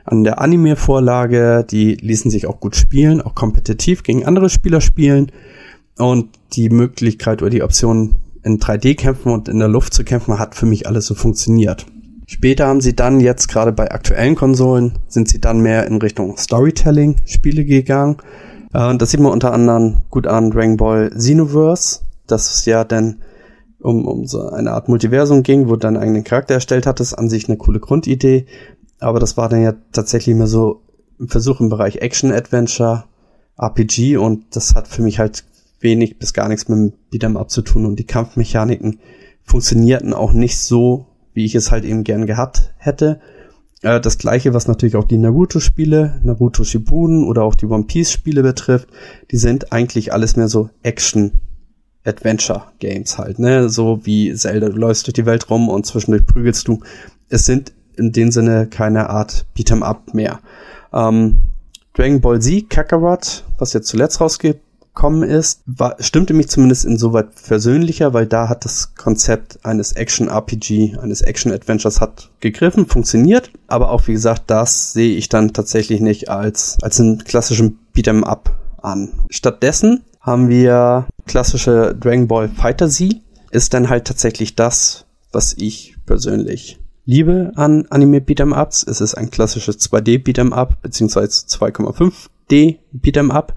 an 0.05 0.25
der 0.25 0.41
Anime-Vorlage, 0.41 1.65
die 1.69 1.95
ließen 1.95 2.31
sich 2.31 2.47
auch 2.47 2.61
gut 2.61 2.77
spielen, 2.77 3.21
auch 3.21 3.35
kompetitiv 3.35 4.03
gegen 4.03 4.25
andere 4.25 4.51
Spieler 4.51 4.81
spielen 4.81 5.31
und 5.97 6.29
die 6.55 6.71
Möglichkeit 6.71 7.43
oder 7.43 7.51
die 7.51 7.63
Option 7.63 8.17
in 8.43 8.59
3D 8.59 8.97
kämpfen 8.97 9.31
und 9.31 9.49
in 9.49 9.59
der 9.59 9.69
Luft 9.69 9.95
zu 9.95 10.05
kämpfen 10.05 10.39
hat 10.39 10.55
für 10.55 10.67
mich 10.67 10.87
alles 10.89 11.07
so 11.07 11.15
funktioniert. 11.15 11.87
Später 12.33 12.67
haben 12.67 12.81
sie 12.81 12.97
dann 12.97 13.21
jetzt 13.21 13.49
gerade 13.49 13.73
bei 13.73 13.91
aktuellen 13.91 14.37
Konsolen 14.37 14.95
sind 15.07 15.29
sie 15.29 15.39
dann 15.39 15.61
mehr 15.61 15.87
in 15.87 15.99
Richtung 15.99 16.39
Storytelling 16.39 17.17
Spiele 17.27 17.63
gegangen. 17.63 18.17
Äh, 18.73 18.97
das 18.97 19.11
sieht 19.11 19.21
man 19.21 19.33
unter 19.33 19.53
anderem 19.53 19.99
gut 20.09 20.27
an 20.27 20.51
Dragon 20.51 20.79
Ball 20.79 21.11
Xenoverse, 21.11 22.01
das 22.27 22.65
ja 22.65 22.85
dann 22.85 23.21
um, 23.81 24.09
um 24.09 24.27
so 24.27 24.49
eine 24.49 24.73
Art 24.73 24.89
Multiversum 24.89 25.43
ging, 25.43 25.67
wo 25.69 25.73
du 25.73 25.81
deinen 25.81 25.99
eigenen 25.99 26.25
Charakter 26.25 26.55
erstellt 26.55 26.87
hattest, 26.87 27.19
an 27.19 27.29
sich 27.29 27.51
eine 27.51 27.59
coole 27.59 27.81
Grundidee. 27.81 28.47
Aber 28.99 29.21
das 29.21 29.37
war 29.37 29.51
dann 29.51 29.61
ja 29.61 29.75
tatsächlich 29.93 30.35
mehr 30.35 30.47
so 30.47 30.81
ein 31.21 31.29
Versuch 31.29 31.61
im 31.61 31.69
Bereich 31.69 31.97
Action 31.97 32.33
Adventure, 32.33 33.05
RPG 33.59 34.17
und 34.17 34.57
das 34.57 34.75
hat 34.75 34.89
für 34.89 35.03
mich 35.03 35.19
halt 35.19 35.45
wenig 35.81 36.19
bis 36.19 36.33
gar 36.33 36.49
nichts 36.49 36.67
mit 36.67 36.79
dem 36.79 36.93
Beat'em 37.13 37.37
Up 37.37 37.51
zu 37.51 37.61
tun 37.61 37.85
und 37.85 37.99
die 37.99 38.07
Kampfmechaniken 38.07 39.01
funktionierten 39.45 40.15
auch 40.15 40.33
nicht 40.33 40.59
so 40.59 41.09
wie 41.35 41.45
ich 41.45 41.55
es 41.55 41.71
halt 41.71 41.85
eben 41.85 42.05
gern 42.05 42.27
gehabt 42.27 42.73
hätte. 42.79 43.21
Äh, 43.83 44.01
das 44.01 44.19
gleiche, 44.19 44.55
was 44.55 44.69
natürlich 44.69 44.97
auch 44.97 45.05
die 45.05 45.19
Naruto-Spiele, 45.19 46.21
Naruto 46.23 46.65
Shippuden 46.65 47.25
oder 47.25 47.43
auch 47.43 47.55
die 47.55 47.67
One 47.67 47.85
Piece-Spiele 47.85 48.43
betrifft, 48.43 48.89
die 49.31 49.37
sind 49.37 49.73
eigentlich 49.73 50.13
alles 50.13 50.37
mehr 50.37 50.49
so 50.49 50.71
Action 50.83 51.33
Adventure 52.05 52.65
Games 52.81 53.17
halt, 53.19 53.39
ne? 53.39 53.69
So 53.69 54.05
wie 54.05 54.35
Zelda, 54.35 54.69
du 54.69 54.77
läufst 54.77 55.07
durch 55.07 55.15
die 55.15 55.27
Welt 55.27 55.49
rum 55.51 55.69
und 55.69 55.87
zwischendurch 55.87 56.27
prügelst 56.27 56.67
du. 56.67 56.81
Es 57.29 57.47
sind 57.47 57.73
in 57.97 58.13
dem 58.13 58.33
Sinne 58.33 58.67
keine 58.67 59.09
Art 59.11 59.47
Beat'em 59.57 59.83
Up 59.83 60.15
mehr. 60.15 60.41
Ähm, 60.93 61.41
Dragon 61.95 62.21
Ball 62.21 62.41
Z 62.41 62.71
Kakarot, 62.71 63.45
was 63.59 63.73
jetzt 63.73 63.89
zuletzt 63.89 64.21
rausgeht, 64.21 64.61
gekommen 64.95 65.23
ist, 65.23 65.63
war, 65.67 65.97
stimmte 66.01 66.35
mich 66.35 66.49
zumindest 66.49 66.85
insoweit 66.85 67.29
versöhnlicher, 67.35 68.13
weil 68.13 68.27
da 68.27 68.49
hat 68.49 68.65
das 68.65 68.95
Konzept 68.95 69.65
eines 69.65 69.93
Action-RPG, 69.93 70.99
eines 71.01 71.23
Action-Adventures 71.23 72.01
hat 72.01 72.31
gegriffen, 72.41 72.87
funktioniert, 72.87 73.51
aber 73.69 73.91
auch 73.91 74.07
wie 74.07 74.13
gesagt, 74.13 74.45
das 74.49 74.93
sehe 74.93 75.17
ich 75.17 75.29
dann 75.29 75.53
tatsächlich 75.53 76.01
nicht 76.01 76.29
als, 76.29 76.77
als 76.83 77.01
einen 77.01 77.25
klassischen 77.25 77.79
Beat'em 77.97 78.23
Up 78.23 78.59
an. 78.83 79.13
Stattdessen 79.31 80.03
haben 80.21 80.49
wir 80.49 81.07
klassische 81.27 81.97
Dragon 81.99 82.29
Ball 82.29 82.49
Fighter 82.49 82.89
Z, 82.89 83.17
ist 83.51 83.73
dann 83.75 83.89
halt 83.89 84.07
tatsächlich 84.07 84.57
das, 84.57 85.07
was 85.33 85.55
ich 85.55 85.97
persönlich 86.05 86.79
liebe 87.07 87.53
an 87.57 87.87
Anime 87.89 88.19
Beat'em 88.19 88.53
Ups. 88.61 88.85
Es 88.85 89.01
ist 89.01 89.15
ein 89.15 89.31
klassisches 89.31 89.81
2D 89.81 90.23
Beat'em 90.23 90.53
Up, 90.53 90.81
beziehungsweise 90.83 91.47
2,5D 91.47 92.79
Beat'em 92.93 93.31
Up 93.31 93.55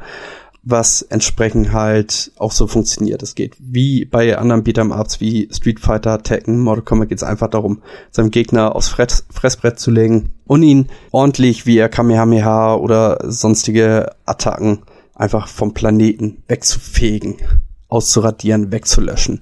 was 0.65 1.03
entsprechend 1.03 1.71
halt 1.71 2.31
auch 2.37 2.51
so 2.51 2.65
funktioniert. 2.65 3.21
Es 3.21 3.35
geht 3.35 3.55
wie 3.59 4.03
bei 4.03 4.37
anderen 4.37 4.63
Beat'em-Ups 4.63 5.21
wie 5.21 5.47
Street 5.51 5.79
Fighter, 5.79 6.23
Tekken, 6.23 6.59
Mortal 6.59 6.83
Kombat 6.83 7.09
geht 7.09 7.19
es 7.19 7.23
einfach 7.23 7.49
darum, 7.49 7.83
seinem 8.09 8.31
Gegner 8.31 8.75
aufs 8.75 8.89
Fress 8.89 9.25
Fressbrett 9.29 9.79
zu 9.79 9.91
legen 9.91 10.33
und 10.45 10.63
ihn 10.63 10.87
ordentlich 11.11 11.67
wie 11.67 11.77
er 11.77 11.87
Kamehameha 11.87 12.75
oder 12.75 13.19
sonstige 13.23 14.11
Attacken 14.25 14.79
einfach 15.13 15.47
vom 15.47 15.73
Planeten 15.73 16.43
wegzufegen, 16.47 17.37
auszuradieren, 17.87 18.71
wegzulöschen. 18.71 19.41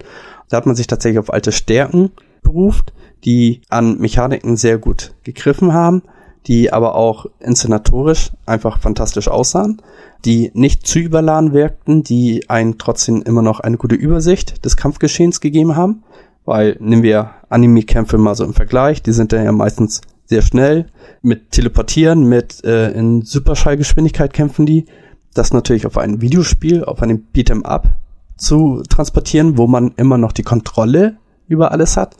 Da 0.49 0.57
hat 0.57 0.65
man 0.65 0.75
sich 0.75 0.87
tatsächlich 0.87 1.19
auf 1.19 1.31
alte 1.31 1.53
Stärken 1.53 2.11
beruft, 2.43 2.93
die 3.23 3.61
an 3.69 3.97
Mechaniken 3.97 4.57
sehr 4.57 4.77
gut 4.77 5.13
gegriffen 5.23 5.73
haben, 5.73 6.03
die 6.47 6.73
aber 6.73 6.95
auch 6.95 7.25
inszenatorisch 7.39 8.31
einfach 8.45 8.79
fantastisch 8.79 9.27
aussahen 9.27 9.81
die 10.25 10.51
nicht 10.53 10.87
zu 10.87 10.99
überladen 10.99 11.53
wirkten, 11.53 12.03
die 12.03 12.49
einen 12.49 12.77
trotzdem 12.77 13.21
immer 13.23 13.41
noch 13.41 13.59
eine 13.59 13.77
gute 13.77 13.95
Übersicht 13.95 14.63
des 14.63 14.77
Kampfgeschehens 14.77 15.41
gegeben 15.41 15.75
haben. 15.75 16.03
Weil 16.45 16.77
nehmen 16.79 17.03
wir 17.03 17.31
Anime-Kämpfe 17.49 18.17
mal 18.17 18.35
so 18.35 18.43
im 18.43 18.53
Vergleich, 18.53 19.01
die 19.01 19.13
sind 19.13 19.31
dann 19.31 19.45
ja 19.45 19.51
meistens 19.51 20.01
sehr 20.25 20.41
schnell, 20.41 20.87
mit 21.21 21.51
Teleportieren, 21.51 22.27
mit 22.27 22.63
äh, 22.63 22.91
in 22.91 23.21
Superschallgeschwindigkeit 23.21 24.33
kämpfen 24.33 24.65
die. 24.65 24.85
Das 25.33 25.53
natürlich 25.53 25.85
auf 25.85 25.97
ein 25.97 26.21
Videospiel, 26.21 26.83
auf 26.83 27.01
einem 27.01 27.23
Beat'em 27.33 27.63
Up 27.63 27.95
zu 28.37 28.83
transportieren, 28.89 29.57
wo 29.57 29.67
man 29.67 29.93
immer 29.97 30.17
noch 30.17 30.31
die 30.31 30.43
Kontrolle 30.43 31.17
über 31.47 31.71
alles 31.71 31.97
hat, 31.97 32.15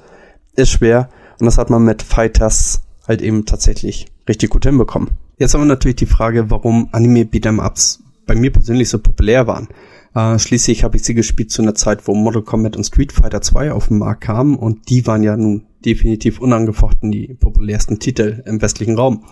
ist 0.56 0.72
schwer. 0.72 1.10
Und 1.40 1.46
das 1.46 1.58
hat 1.58 1.70
man 1.70 1.84
mit 1.84 2.02
Fighters 2.02 2.82
halt 3.08 3.22
eben 3.22 3.46
tatsächlich 3.46 4.08
richtig 4.28 4.50
gut 4.50 4.66
hinbekommen. 4.66 5.12
Jetzt 5.38 5.54
haben 5.54 5.62
wir 5.62 5.66
natürlich 5.66 5.98
die 5.98 6.06
Frage, 6.06 6.50
warum 6.50 6.90
Anime 6.92 7.24
Beat'em 7.24 7.66
Ups 7.66 8.04
bei 8.26 8.36
mir 8.36 8.52
persönlich 8.52 8.90
so 8.90 9.00
populär 9.00 9.48
waren. 9.48 9.68
Äh, 10.16 10.38
schließlich 10.38 10.84
habe 10.84 10.98
ich 10.98 11.04
sie 11.04 11.14
gespielt 11.14 11.52
zu 11.52 11.62
einer 11.62 11.76
Zeit, 11.76 12.08
wo 12.08 12.14
Mortal 12.14 12.44
Kombat 12.44 12.78
und 12.78 12.84
Street 12.84 13.12
Fighter 13.12 13.42
2 13.42 13.72
auf 13.72 13.88
den 13.88 13.98
Markt 13.98 14.22
kamen 14.22 14.56
und 14.56 14.90
die 14.90 15.06
waren 15.08 15.24
ja 15.24 15.36
nun 15.36 15.66
definitiv 15.84 16.40
unangefochten 16.40 17.12
die 17.12 17.34
populärsten 17.34 18.00
Titel 18.00 18.44
im 18.46 18.62
westlichen 18.62 18.96
Raum. 18.96 19.26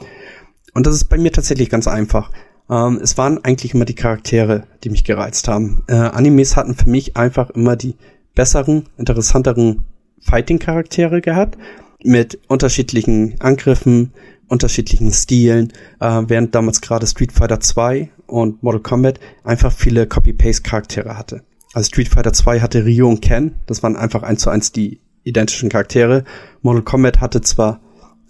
Und 0.73 0.87
das 0.87 0.95
ist 0.95 1.05
bei 1.05 1.17
mir 1.17 1.31
tatsächlich 1.31 1.69
ganz 1.69 1.87
einfach. 1.87 2.31
Ähm, 2.69 2.99
es 3.01 3.17
waren 3.17 3.43
eigentlich 3.43 3.73
immer 3.73 3.85
die 3.85 3.95
Charaktere, 3.95 4.63
die 4.83 4.89
mich 4.89 5.03
gereizt 5.03 5.47
haben. 5.47 5.83
Äh, 5.87 5.93
Animes 5.93 6.55
hatten 6.55 6.75
für 6.75 6.89
mich 6.89 7.15
einfach 7.15 7.51
immer 7.51 7.75
die 7.75 7.95
besseren, 8.33 8.85
interessanteren 8.97 9.83
Fighting-Charaktere 10.21 11.21
gehabt 11.21 11.57
mit 12.03 12.39
unterschiedlichen 12.47 13.35
Angriffen, 13.39 14.13
unterschiedlichen 14.51 15.11
Stilen, 15.11 15.71
äh, 16.01 16.23
während 16.27 16.53
damals 16.53 16.81
gerade 16.81 17.07
Street 17.07 17.31
Fighter 17.31 17.61
2 17.61 18.09
und 18.27 18.61
Mortal 18.61 18.81
Kombat 18.81 19.19
einfach 19.45 19.71
viele 19.71 20.05
Copy-Paste-Charaktere 20.05 21.17
hatte. 21.17 21.43
Also 21.73 21.87
Street 21.87 22.09
Fighter 22.09 22.33
2 22.33 22.59
hatte 22.59 22.85
Ryo 22.85 23.07
und 23.07 23.21
Ken, 23.21 23.55
das 23.65 23.81
waren 23.81 23.95
einfach 23.95 24.23
eins 24.23 24.41
zu 24.41 24.49
eins 24.49 24.73
die 24.73 24.99
identischen 25.23 25.69
Charaktere. 25.69 26.25
Mortal 26.61 26.83
Kombat 26.83 27.21
hatte 27.21 27.39
zwar 27.39 27.79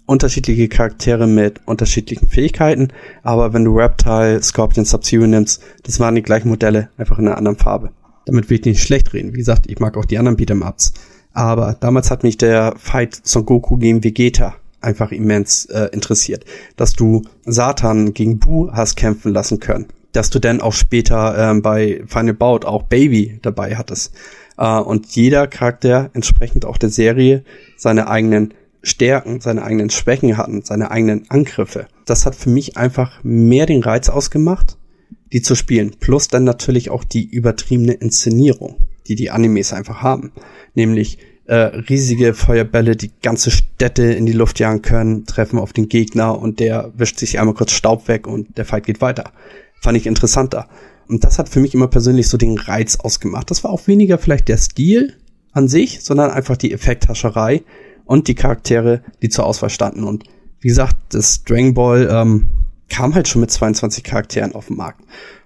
unterschiedliche 0.06 0.68
Charaktere 0.68 1.26
mit 1.26 1.60
unterschiedlichen 1.66 2.28
Fähigkeiten, 2.28 2.88
aber 3.24 3.52
wenn 3.52 3.64
du 3.64 3.76
Reptile, 3.76 4.40
Scorpion, 4.42 4.84
Sub-Zero 4.84 5.26
nimmst, 5.26 5.60
das 5.82 5.98
waren 5.98 6.14
die 6.14 6.22
gleichen 6.22 6.48
Modelle, 6.48 6.90
einfach 6.98 7.18
in 7.18 7.26
einer 7.26 7.36
anderen 7.36 7.58
Farbe. 7.58 7.90
Damit 8.26 8.48
will 8.48 8.60
ich 8.60 8.64
nicht 8.64 8.82
schlecht 8.82 9.12
reden. 9.12 9.32
Wie 9.32 9.38
gesagt, 9.38 9.68
ich 9.68 9.80
mag 9.80 9.96
auch 9.96 10.04
die 10.04 10.18
anderen 10.18 10.36
Beat'em-Ups. 10.36 10.92
Aber 11.32 11.76
damals 11.80 12.12
hat 12.12 12.22
mich 12.22 12.36
der 12.36 12.74
Fight 12.76 13.20
Son 13.24 13.44
Goku 13.44 13.76
gegen 13.76 14.04
Vegeta 14.04 14.54
einfach 14.82 15.12
immens 15.12 15.66
äh, 15.66 15.88
interessiert. 15.92 16.44
Dass 16.76 16.92
du 16.92 17.22
Satan 17.44 18.14
gegen 18.14 18.38
Bu 18.38 18.70
hast 18.72 18.96
kämpfen 18.96 19.32
lassen 19.32 19.60
können. 19.60 19.86
Dass 20.12 20.30
du 20.30 20.38
dann 20.38 20.60
auch 20.60 20.74
später 20.74 21.36
ähm, 21.38 21.62
bei 21.62 22.02
Final 22.06 22.34
Bout 22.34 22.66
auch 22.66 22.84
Baby 22.84 23.38
dabei 23.42 23.76
hattest. 23.76 24.12
Äh, 24.58 24.78
und 24.78 25.06
jeder 25.14 25.46
Charakter 25.46 26.10
entsprechend 26.12 26.64
auch 26.64 26.78
der 26.78 26.90
Serie 26.90 27.44
seine 27.76 28.08
eigenen 28.08 28.54
Stärken, 28.82 29.40
seine 29.40 29.62
eigenen 29.62 29.90
Schwächen 29.90 30.36
hatten, 30.36 30.62
seine 30.62 30.90
eigenen 30.90 31.30
Angriffe. 31.30 31.86
Das 32.04 32.26
hat 32.26 32.34
für 32.34 32.50
mich 32.50 32.76
einfach 32.76 33.22
mehr 33.22 33.66
den 33.66 33.82
Reiz 33.82 34.08
ausgemacht, 34.08 34.76
die 35.32 35.40
zu 35.40 35.54
spielen. 35.54 35.92
Plus 36.00 36.28
dann 36.28 36.44
natürlich 36.44 36.90
auch 36.90 37.04
die 37.04 37.24
übertriebene 37.24 37.92
Inszenierung, 37.92 38.76
die 39.06 39.14
die 39.14 39.30
Animes 39.30 39.72
einfach 39.72 40.02
haben. 40.02 40.32
Nämlich 40.74 41.18
äh, 41.46 41.54
riesige 41.54 42.34
Feuerbälle, 42.34 42.96
die 42.96 43.10
ganze 43.22 43.50
Städte 43.50 44.04
in 44.04 44.26
die 44.26 44.32
Luft 44.32 44.60
jagen 44.60 44.82
können, 44.82 45.26
treffen 45.26 45.58
auf 45.58 45.72
den 45.72 45.88
Gegner 45.88 46.38
und 46.38 46.60
der 46.60 46.92
wischt 46.96 47.18
sich 47.18 47.40
einmal 47.40 47.54
kurz 47.54 47.72
Staub 47.72 48.08
weg 48.08 48.26
und 48.26 48.56
der 48.56 48.64
Fight 48.64 48.86
geht 48.86 49.00
weiter. 49.00 49.32
Fand 49.80 49.96
ich 49.96 50.06
interessanter. 50.06 50.68
Und 51.08 51.24
das 51.24 51.38
hat 51.38 51.48
für 51.48 51.60
mich 51.60 51.74
immer 51.74 51.88
persönlich 51.88 52.28
so 52.28 52.38
den 52.38 52.58
Reiz 52.58 52.96
ausgemacht. 52.96 53.50
Das 53.50 53.64
war 53.64 53.70
auch 53.70 53.86
weniger 53.86 54.18
vielleicht 54.18 54.48
der 54.48 54.56
Stil 54.56 55.14
an 55.52 55.68
sich, 55.68 56.02
sondern 56.02 56.30
einfach 56.30 56.56
die 56.56 56.72
Effekthascherei 56.72 57.62
und 58.04 58.28
die 58.28 58.34
Charaktere, 58.34 59.02
die 59.20 59.28
zur 59.28 59.44
Auswahl 59.44 59.70
standen. 59.70 60.04
Und 60.04 60.24
wie 60.60 60.68
gesagt, 60.68 60.96
das 61.10 61.42
Dragon 61.44 61.74
Ball 61.74 62.08
ähm, 62.10 62.46
kam 62.88 63.14
halt 63.14 63.26
schon 63.26 63.40
mit 63.40 63.50
22 63.50 64.04
Charakteren 64.04 64.54
auf 64.54 64.68
den 64.68 64.76
Markt. 64.76 65.00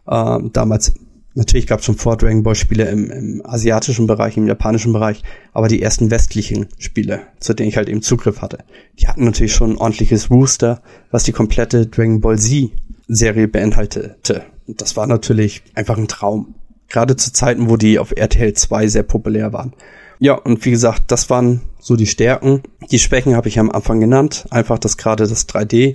Ähm, 0.09 0.50
damals 0.52 0.92
Natürlich 1.37 1.66
gab 1.66 1.81
es 1.81 1.85
schon 1.85 1.96
vor 1.96 2.16
Dragon 2.16 2.42
Ball 2.42 2.55
Spiele 2.55 2.88
im, 2.88 3.11
im 3.11 3.42
asiatischen 3.44 4.07
Bereich, 4.07 4.38
im 4.38 4.46
japanischen 4.46 4.94
Bereich, 4.94 5.22
aber 5.53 5.68
die 5.68 5.83
ersten 5.83 6.11
westlichen 6.11 6.68
Spiele, 6.79 7.20
zu 7.40 7.53
denen 7.53 7.68
ich 7.68 7.77
halt 7.77 7.90
eben 7.90 8.01
Zugriff 8.01 8.40
hatte, 8.40 8.64
die 8.99 9.07
hatten 9.07 9.25
natürlich 9.25 9.53
schon 9.53 9.72
ein 9.72 9.77
ordentliches 9.77 10.31
Rooster, 10.31 10.81
was 11.11 11.25
die 11.25 11.33
komplette 11.33 11.87
Dragon 11.88 12.22
Ball 12.22 12.38
Z 12.38 12.70
Serie 13.07 13.49
beinhaltete. 13.49 14.46
Und 14.66 14.81
das 14.81 14.96
war 14.96 15.07
natürlich 15.07 15.62
einfach 15.75 15.99
ein 15.99 16.09
Traum. 16.09 16.55
Gerade 16.88 17.16
zu 17.16 17.31
Zeiten, 17.33 17.68
wo 17.68 17.77
die 17.77 17.99
auf 17.99 18.12
RTL 18.16 18.55
2 18.55 18.88
sehr 18.88 19.03
populär 19.03 19.53
waren. 19.53 19.75
Ja, 20.18 20.33
und 20.35 20.64
wie 20.64 20.70
gesagt, 20.70 21.12
das 21.12 21.29
waren 21.29 21.61
so 21.79 21.96
die 21.96 22.07
Stärken. 22.07 22.62
Die 22.90 22.99
Schwächen 22.99 23.37
habe 23.37 23.49
ich 23.49 23.59
am 23.59 23.70
Anfang 23.70 24.01
genannt. 24.01 24.46
Einfach, 24.49 24.79
dass 24.79 24.96
gerade 24.96 25.27
das 25.27 25.46
3D 25.46 25.94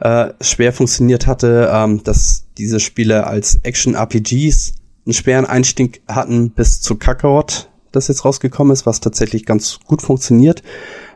äh, 0.00 0.32
schwer 0.42 0.74
funktioniert 0.74 1.26
hatte, 1.26 1.70
ähm, 1.72 2.02
dass 2.04 2.44
diese 2.58 2.78
Spiele 2.78 3.26
als 3.26 3.60
Action-RPGs 3.62 4.74
einen 5.04 5.14
schweren 5.14 5.46
Einstieg 5.46 6.02
hatten 6.08 6.50
bis 6.50 6.80
zu 6.80 6.96
Kakarot, 6.96 7.68
das 7.90 8.08
jetzt 8.08 8.24
rausgekommen 8.24 8.72
ist, 8.72 8.86
was 8.86 9.00
tatsächlich 9.00 9.44
ganz 9.44 9.80
gut 9.86 10.02
funktioniert. 10.02 10.62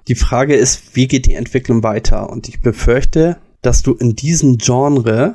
Die 0.08 0.14
Frage 0.14 0.54
ist, 0.54 0.94
wie 0.94 1.08
geht 1.08 1.26
die 1.26 1.34
Entwicklung 1.34 1.82
weiter? 1.82 2.30
Und 2.30 2.48
ich 2.48 2.60
befürchte, 2.60 3.38
dass 3.62 3.82
du 3.82 3.94
in 3.94 4.14
diesem 4.14 4.58
Genre 4.58 5.34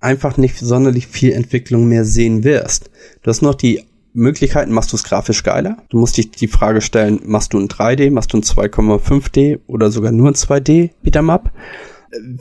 einfach 0.00 0.36
nicht 0.36 0.58
sonderlich 0.58 1.06
viel 1.06 1.32
Entwicklung 1.32 1.88
mehr 1.88 2.04
sehen 2.04 2.44
wirst. 2.44 2.90
Du 3.22 3.30
hast 3.30 3.42
noch 3.42 3.54
die 3.54 3.82
Möglichkeiten, 4.12 4.72
machst 4.72 4.92
du 4.92 4.96
es 4.96 5.04
grafisch 5.04 5.42
geiler? 5.42 5.76
Du 5.90 5.98
musst 5.98 6.16
dich 6.16 6.30
die 6.30 6.48
Frage 6.48 6.80
stellen, 6.80 7.20
machst 7.24 7.52
du 7.52 7.58
ein 7.58 7.68
3D, 7.68 8.10
machst 8.10 8.32
du 8.32 8.38
ein 8.38 8.42
2,5D 8.42 9.60
oder 9.66 9.90
sogar 9.90 10.12
nur 10.12 10.28
ein 10.28 10.34
2D 10.34 10.90
Beat'em 11.04 11.30
Up? 11.30 11.52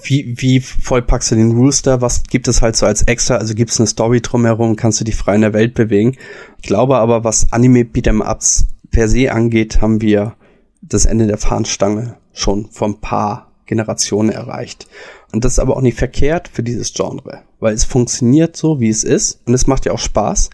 Wie, 0.03 0.35
wie 0.37 0.59
voll 0.59 1.01
packst 1.01 1.31
du 1.31 1.35
den 1.35 1.51
Rooster? 1.51 2.01
Was 2.01 2.23
gibt 2.23 2.47
es 2.47 2.61
halt 2.61 2.75
so 2.75 2.85
als 2.85 3.01
extra? 3.03 3.37
Also 3.37 3.55
gibt 3.55 3.71
es 3.71 3.79
eine 3.79 3.87
Story 3.87 4.21
drumherum? 4.21 4.75
Kannst 4.75 4.99
du 4.99 5.05
dich 5.05 5.15
frei 5.15 5.35
in 5.35 5.41
der 5.41 5.53
Welt 5.53 5.73
bewegen? 5.73 6.17
Ich 6.61 6.67
glaube 6.67 6.97
aber, 6.97 7.23
was 7.23 7.51
Anime 7.51 7.81
Beat'em 7.81 8.21
Ups 8.21 8.67
per 8.91 9.09
se 9.09 9.31
angeht, 9.31 9.81
haben 9.81 10.01
wir 10.01 10.35
das 10.81 11.05
Ende 11.05 11.27
der 11.27 11.37
Fahnenstange 11.37 12.17
schon 12.31 12.67
vor 12.69 12.89
ein 12.89 13.01
paar 13.01 13.51
Generationen 13.65 14.29
erreicht. 14.29 14.87
Und 15.31 15.43
das 15.43 15.53
ist 15.53 15.59
aber 15.59 15.75
auch 15.75 15.81
nicht 15.81 15.97
verkehrt 15.97 16.47
für 16.47 16.63
dieses 16.63 16.93
Genre, 16.93 17.41
weil 17.59 17.73
es 17.73 17.83
funktioniert 17.83 18.55
so, 18.55 18.79
wie 18.79 18.89
es 18.89 19.03
ist 19.03 19.41
und 19.45 19.53
es 19.53 19.67
macht 19.67 19.85
ja 19.85 19.91
auch 19.91 19.99
Spaß. 19.99 20.49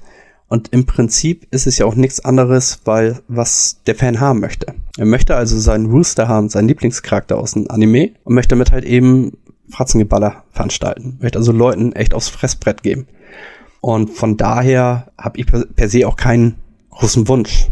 Und 0.52 0.74
im 0.74 0.86
Prinzip 0.86 1.48
ist 1.52 1.66
es 1.66 1.78
ja 1.78 1.86
auch 1.86 1.96
nichts 1.96 2.26
anderes, 2.26 2.82
weil 2.84 3.22
was 3.30 3.78
der 3.88 3.96
Fan 3.96 4.20
haben 4.20 4.42
möchte. 4.42 4.74
Er 4.98 5.06
möchte 5.06 5.38
also 5.38 5.58
seinen 5.58 5.86
Rooster 5.86 6.28
haben, 6.28 6.50
seinen 6.50 6.68
Lieblingscharakter 6.68 7.38
aus 7.38 7.54
dem 7.54 7.72
Anime 7.72 8.12
und 8.26 8.36
möchte 8.36 8.50
damit 8.50 8.74
halt 8.74 8.84
eben 8.84 9.38
Fratzengeballer 9.70 10.44
veranstalten. 10.52 11.18
Möchte 11.22 11.40
also 11.40 11.54
Leuten 11.54 11.94
echt 11.94 12.14
aufs 12.14 12.28
Fressbrett 12.28 12.84
geben. 12.84 13.08
Und 13.80 14.10
von 14.10 14.36
daher 14.36 15.14
habe 15.18 15.40
ich 15.40 15.46
per 15.46 15.88
se 15.88 16.06
auch 16.06 16.18
keinen 16.18 16.58
großen 16.90 17.30
Wunsch, 17.30 17.70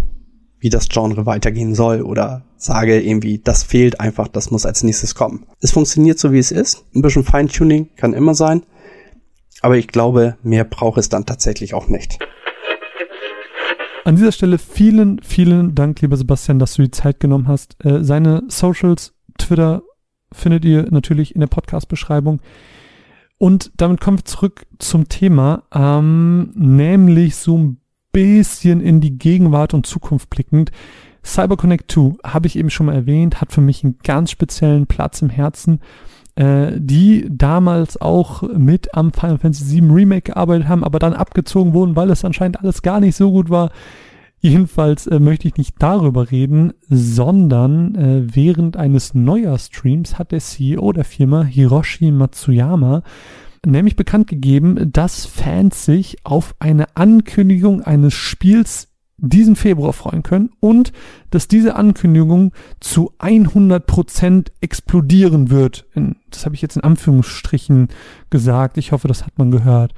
wie 0.62 0.70
das 0.70 0.88
Genre 0.88 1.26
weitergehen 1.26 1.76
soll 1.76 2.02
oder 2.02 2.46
sage 2.56 3.02
irgendwie, 3.02 3.40
das 3.40 3.64
fehlt 3.64 4.00
einfach, 4.00 4.30
das 4.30 4.52
muss 4.52 4.66
als 4.66 4.84
nächstes 4.84 5.16
kommen. 5.16 5.46
Es 5.60 5.72
funktioniert 5.72 6.18
so, 6.18 6.32
wie 6.32 6.40
es 6.40 6.52
ist. 6.52 6.86
Ein 6.96 7.02
bisschen 7.02 7.26
Feintuning 7.26 7.90
kann 7.98 8.14
immer 8.14 8.36
sein. 8.36 8.64
Aber 9.62 9.76
ich 9.76 9.90
glaube, 9.90 10.38
mehr 10.44 10.64
braucht 10.64 10.98
es 10.98 11.10
dann 11.10 11.26
tatsächlich 11.26 11.74
auch 11.74 11.90
nicht. 11.90 12.20
An 14.06 14.16
dieser 14.16 14.32
Stelle 14.32 14.58
vielen, 14.58 15.22
vielen 15.22 15.76
Dank, 15.76 16.02
lieber 16.02 16.16
Sebastian, 16.16 16.58
dass 16.58 16.76
du 16.76 16.84
die 16.84 16.92
Zeit 16.92 17.20
genommen 17.20 17.48
hast. 17.48 17.76
Äh, 17.84 18.04
seine 18.04 18.44
Socials, 18.48 19.14
Twitter 19.38 19.84
findet 20.32 20.64
ihr 20.66 20.88
natürlich 20.90 21.36
in 21.36 21.42
der 21.42 21.48
Podcast-Beschreibung. 21.48 22.40
Und 23.38 23.72
damit 23.78 24.02
kommen 24.02 24.20
wir 24.20 24.26
zurück 24.26 24.66
zum 24.80 25.10
Thema, 25.10 25.64
ähm, 25.74 26.52
nämlich 26.56 27.36
so 27.36 27.58
ein 27.58 27.82
bisschen 28.12 28.82
in 28.82 29.02
die 29.02 29.18
Gegenwart 29.18 29.74
und 29.74 29.86
Zukunft 29.86 30.30
blickend. 30.30 30.72
CyberConnect 31.24 31.92
2 31.92 32.16
habe 32.24 32.48
ich 32.48 32.58
eben 32.58 32.70
schon 32.70 32.86
mal 32.88 32.96
erwähnt, 32.96 33.42
hat 33.42 33.52
für 33.52 33.62
mich 33.62 33.84
einen 33.84 33.98
ganz 34.04 34.32
speziellen 34.32 34.88
Platz 34.88 35.22
im 35.22 35.30
Herzen 35.30 35.82
äh, 36.40 36.72
die 36.80 37.28
damals 37.30 38.00
auch 38.02 38.44
mit 38.44 38.96
am 38.96 39.12
Final 39.12 39.40
Fantasy 39.40 39.82
VII 39.82 39.92
Remake 39.92 40.32
gearbeitet 40.32 40.70
haben, 40.70 40.86
aber 40.86 40.98
dann 40.98 41.14
abgezogen 41.14 41.74
wurden, 41.74 41.98
weil 41.98 42.10
es 42.10 42.24
anscheinend 42.24 42.62
alles 42.62 42.82
gar 42.82 43.02
nicht 43.02 43.18
so 43.18 43.32
gut 43.32 43.50
war. 43.50 43.72
Jedenfalls 44.40 45.06
äh, 45.08 45.20
möchte 45.20 45.50
ich 45.50 45.58
nicht 45.58 45.76
darüber 45.80 46.32
reden, 46.32 46.72
sondern 46.90 47.96
äh, 47.96 48.36
während 48.36 48.78
eines 48.78 49.14
Neujahrstreams 49.14 50.18
hat 50.18 50.32
der 50.32 50.40
CEO 50.40 50.94
der 50.94 51.04
Firma 51.04 51.44
Hiroshi 51.44 52.10
Matsuyama 52.12 53.04
nämlich 53.66 53.98
bekannt 53.98 54.28
gegeben, 54.28 54.94
dass 54.94 55.26
Fans 55.26 55.84
sich 55.84 56.20
auf 56.24 56.56
eine 56.60 56.96
Ankündigung 56.96 57.82
eines 57.82 58.14
Spiels 58.14 58.89
diesen 59.22 59.56
Februar 59.56 59.94
freuen 59.94 60.24
können 60.24 60.52
und 60.60 60.92
dass 61.30 61.48
diese 61.48 61.76
Ankündigung 61.76 62.54
zu 62.80 63.12
100% 63.20 64.48
explodieren 64.62 65.50
wird. 65.50 65.86
In, 65.94 66.16
das 66.30 66.46
habe 66.46 66.56
ich 66.56 66.62
jetzt 66.62 66.78
in 66.78 66.84
Anführungsstrichen 66.84 67.90
gesagt. 68.30 68.78
Ich 68.78 68.92
hoffe, 68.92 69.08
das 69.08 69.26
hat 69.26 69.38
man 69.38 69.52
gehört. 69.52 69.94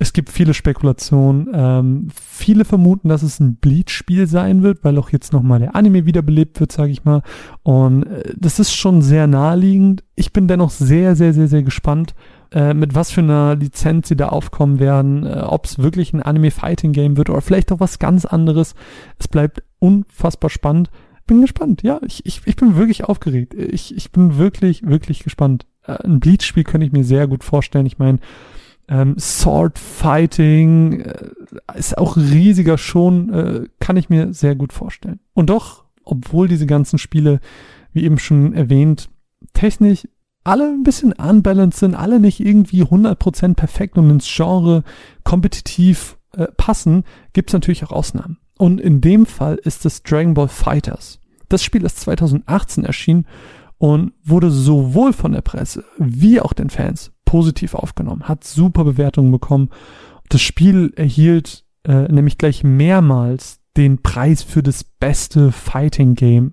Es 0.00 0.12
gibt 0.12 0.30
viele 0.30 0.54
Spekulationen. 0.54 1.48
Ähm, 1.52 2.08
viele 2.14 2.64
vermuten, 2.64 3.08
dass 3.08 3.22
es 3.22 3.40
ein 3.40 3.56
Bleach-Spiel 3.56 4.28
sein 4.28 4.62
wird, 4.62 4.84
weil 4.84 4.96
auch 4.96 5.10
jetzt 5.10 5.32
nochmal 5.32 5.58
der 5.58 5.74
Anime 5.74 6.06
wiederbelebt 6.06 6.60
wird, 6.60 6.70
sage 6.70 6.92
ich 6.92 7.04
mal. 7.04 7.22
Und 7.64 8.04
äh, 8.04 8.32
das 8.36 8.60
ist 8.60 8.72
schon 8.72 9.02
sehr 9.02 9.26
naheliegend. 9.26 10.04
Ich 10.14 10.32
bin 10.32 10.46
dennoch 10.46 10.70
sehr, 10.70 11.16
sehr, 11.16 11.34
sehr, 11.34 11.48
sehr 11.48 11.64
gespannt, 11.64 12.14
äh, 12.52 12.74
mit 12.74 12.94
was 12.94 13.10
für 13.10 13.22
einer 13.22 13.56
Lizenz 13.56 14.06
sie 14.08 14.16
da 14.16 14.28
aufkommen 14.28 14.78
werden, 14.78 15.26
äh, 15.26 15.40
ob 15.40 15.64
es 15.64 15.78
wirklich 15.78 16.12
ein 16.12 16.22
Anime-Fighting-Game 16.22 17.16
wird 17.16 17.28
oder 17.28 17.40
vielleicht 17.40 17.72
auch 17.72 17.80
was 17.80 17.98
ganz 17.98 18.24
anderes. 18.24 18.76
Es 19.18 19.26
bleibt 19.26 19.64
unfassbar 19.80 20.50
spannend. 20.50 20.90
Bin 21.26 21.40
gespannt, 21.40 21.82
ja, 21.82 22.00
ich, 22.06 22.24
ich, 22.24 22.42
ich 22.46 22.56
bin 22.56 22.76
wirklich 22.76 23.04
aufgeregt. 23.04 23.52
Ich, 23.54 23.94
ich 23.94 24.12
bin 24.12 24.38
wirklich, 24.38 24.86
wirklich 24.86 25.24
gespannt. 25.24 25.66
Äh, 25.82 26.04
ein 26.04 26.20
Bleach-Spiel 26.20 26.62
könnte 26.62 26.86
ich 26.86 26.92
mir 26.92 27.04
sehr 27.04 27.26
gut 27.26 27.42
vorstellen. 27.42 27.84
Ich 27.84 27.98
meine, 27.98 28.20
ähm, 28.88 29.16
Sword 29.18 29.78
Fighting 29.78 31.00
äh, 31.00 31.30
ist 31.76 31.96
auch 31.98 32.16
riesiger 32.16 32.78
schon, 32.78 33.32
äh, 33.32 33.68
kann 33.80 33.96
ich 33.96 34.08
mir 34.08 34.32
sehr 34.32 34.54
gut 34.54 34.72
vorstellen. 34.72 35.20
Und 35.34 35.50
doch, 35.50 35.84
obwohl 36.04 36.48
diese 36.48 36.66
ganzen 36.66 36.98
Spiele, 36.98 37.40
wie 37.92 38.04
eben 38.04 38.18
schon 38.18 38.54
erwähnt, 38.54 39.10
technisch 39.52 40.08
alle 40.44 40.68
ein 40.68 40.82
bisschen 40.82 41.12
unbalanced 41.12 41.80
sind, 41.80 41.94
alle 41.94 42.20
nicht 42.20 42.40
irgendwie 42.40 42.82
100% 42.82 43.54
perfekt 43.54 43.98
und 43.98 44.08
ins 44.08 44.26
Genre 44.26 44.82
kompetitiv 45.22 46.16
äh, 46.32 46.46
passen, 46.56 47.04
gibt 47.34 47.50
es 47.50 47.54
natürlich 47.54 47.84
auch 47.84 47.92
Ausnahmen. 47.92 48.38
Und 48.56 48.80
in 48.80 49.00
dem 49.00 49.26
Fall 49.26 49.56
ist 49.56 49.84
es 49.84 50.02
Dragon 50.02 50.34
Ball 50.34 50.48
Fighters. 50.48 51.20
Das 51.48 51.62
Spiel 51.62 51.84
ist 51.84 52.00
2018 52.00 52.84
erschienen 52.84 53.26
und 53.76 54.12
wurde 54.24 54.50
sowohl 54.50 55.12
von 55.12 55.32
der 55.32 55.42
Presse 55.42 55.84
wie 55.98 56.40
auch 56.40 56.52
den 56.52 56.70
Fans 56.70 57.12
positiv 57.28 57.74
aufgenommen, 57.74 58.22
hat 58.22 58.42
super 58.42 58.84
Bewertungen 58.84 59.30
bekommen. 59.30 59.68
Das 60.30 60.40
Spiel 60.40 60.94
erhielt 60.96 61.66
äh, 61.84 62.10
nämlich 62.10 62.38
gleich 62.38 62.64
mehrmals 62.64 63.60
den 63.76 64.00
Preis 64.02 64.42
für 64.42 64.62
das 64.62 64.82
beste 64.82 65.52
Fighting 65.52 66.14
Game 66.14 66.52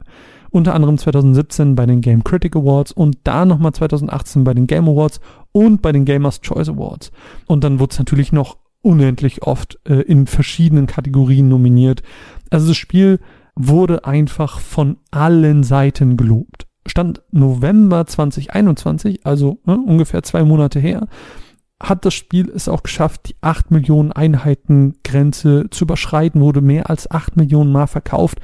unter 0.49 0.73
anderem 0.73 0.97
2017 0.97 1.75
bei 1.75 1.85
den 1.85 2.01
Game 2.01 2.25
Critic 2.25 2.57
Awards 2.57 2.91
und 2.91 3.19
da 3.23 3.45
nochmal 3.45 3.71
2018 3.71 4.43
bei 4.43 4.53
den 4.53 4.67
Game 4.67 4.89
Awards 4.89 5.21
und 5.53 5.81
bei 5.81 5.93
den 5.93 6.03
Gamers 6.03 6.41
Choice 6.41 6.67
Awards. 6.67 7.13
Und 7.47 7.63
dann 7.63 7.79
wurde 7.79 7.93
es 7.93 7.99
natürlich 7.99 8.33
noch 8.33 8.57
unendlich 8.81 9.43
oft 9.43 9.79
äh, 9.87 10.01
in 10.01 10.27
verschiedenen 10.27 10.87
Kategorien 10.87 11.47
nominiert. 11.47 12.03
Also 12.49 12.67
das 12.67 12.77
Spiel 12.77 13.19
wurde 13.55 14.03
einfach 14.03 14.59
von 14.59 14.97
allen 15.09 15.63
Seiten 15.63 16.17
gelobt. 16.17 16.67
Stand 16.87 17.21
November 17.31 18.05
2021, 18.05 19.25
also 19.25 19.59
ne, 19.65 19.77
ungefähr 19.77 20.23
zwei 20.23 20.43
Monate 20.43 20.79
her, 20.79 21.07
hat 21.81 22.05
das 22.05 22.13
Spiel 22.13 22.49
es 22.49 22.69
auch 22.69 22.83
geschafft, 22.83 23.27
die 23.29 23.35
8 23.41 23.69
Millionen 23.71 24.11
Einheiten 24.11 24.95
Grenze 25.03 25.67
zu 25.71 25.83
überschreiten, 25.83 26.41
wurde 26.41 26.61
mehr 26.61 26.89
als 26.89 27.09
8 27.11 27.35
Millionen 27.35 27.71
Mal 27.71 27.87
verkauft 27.87 28.39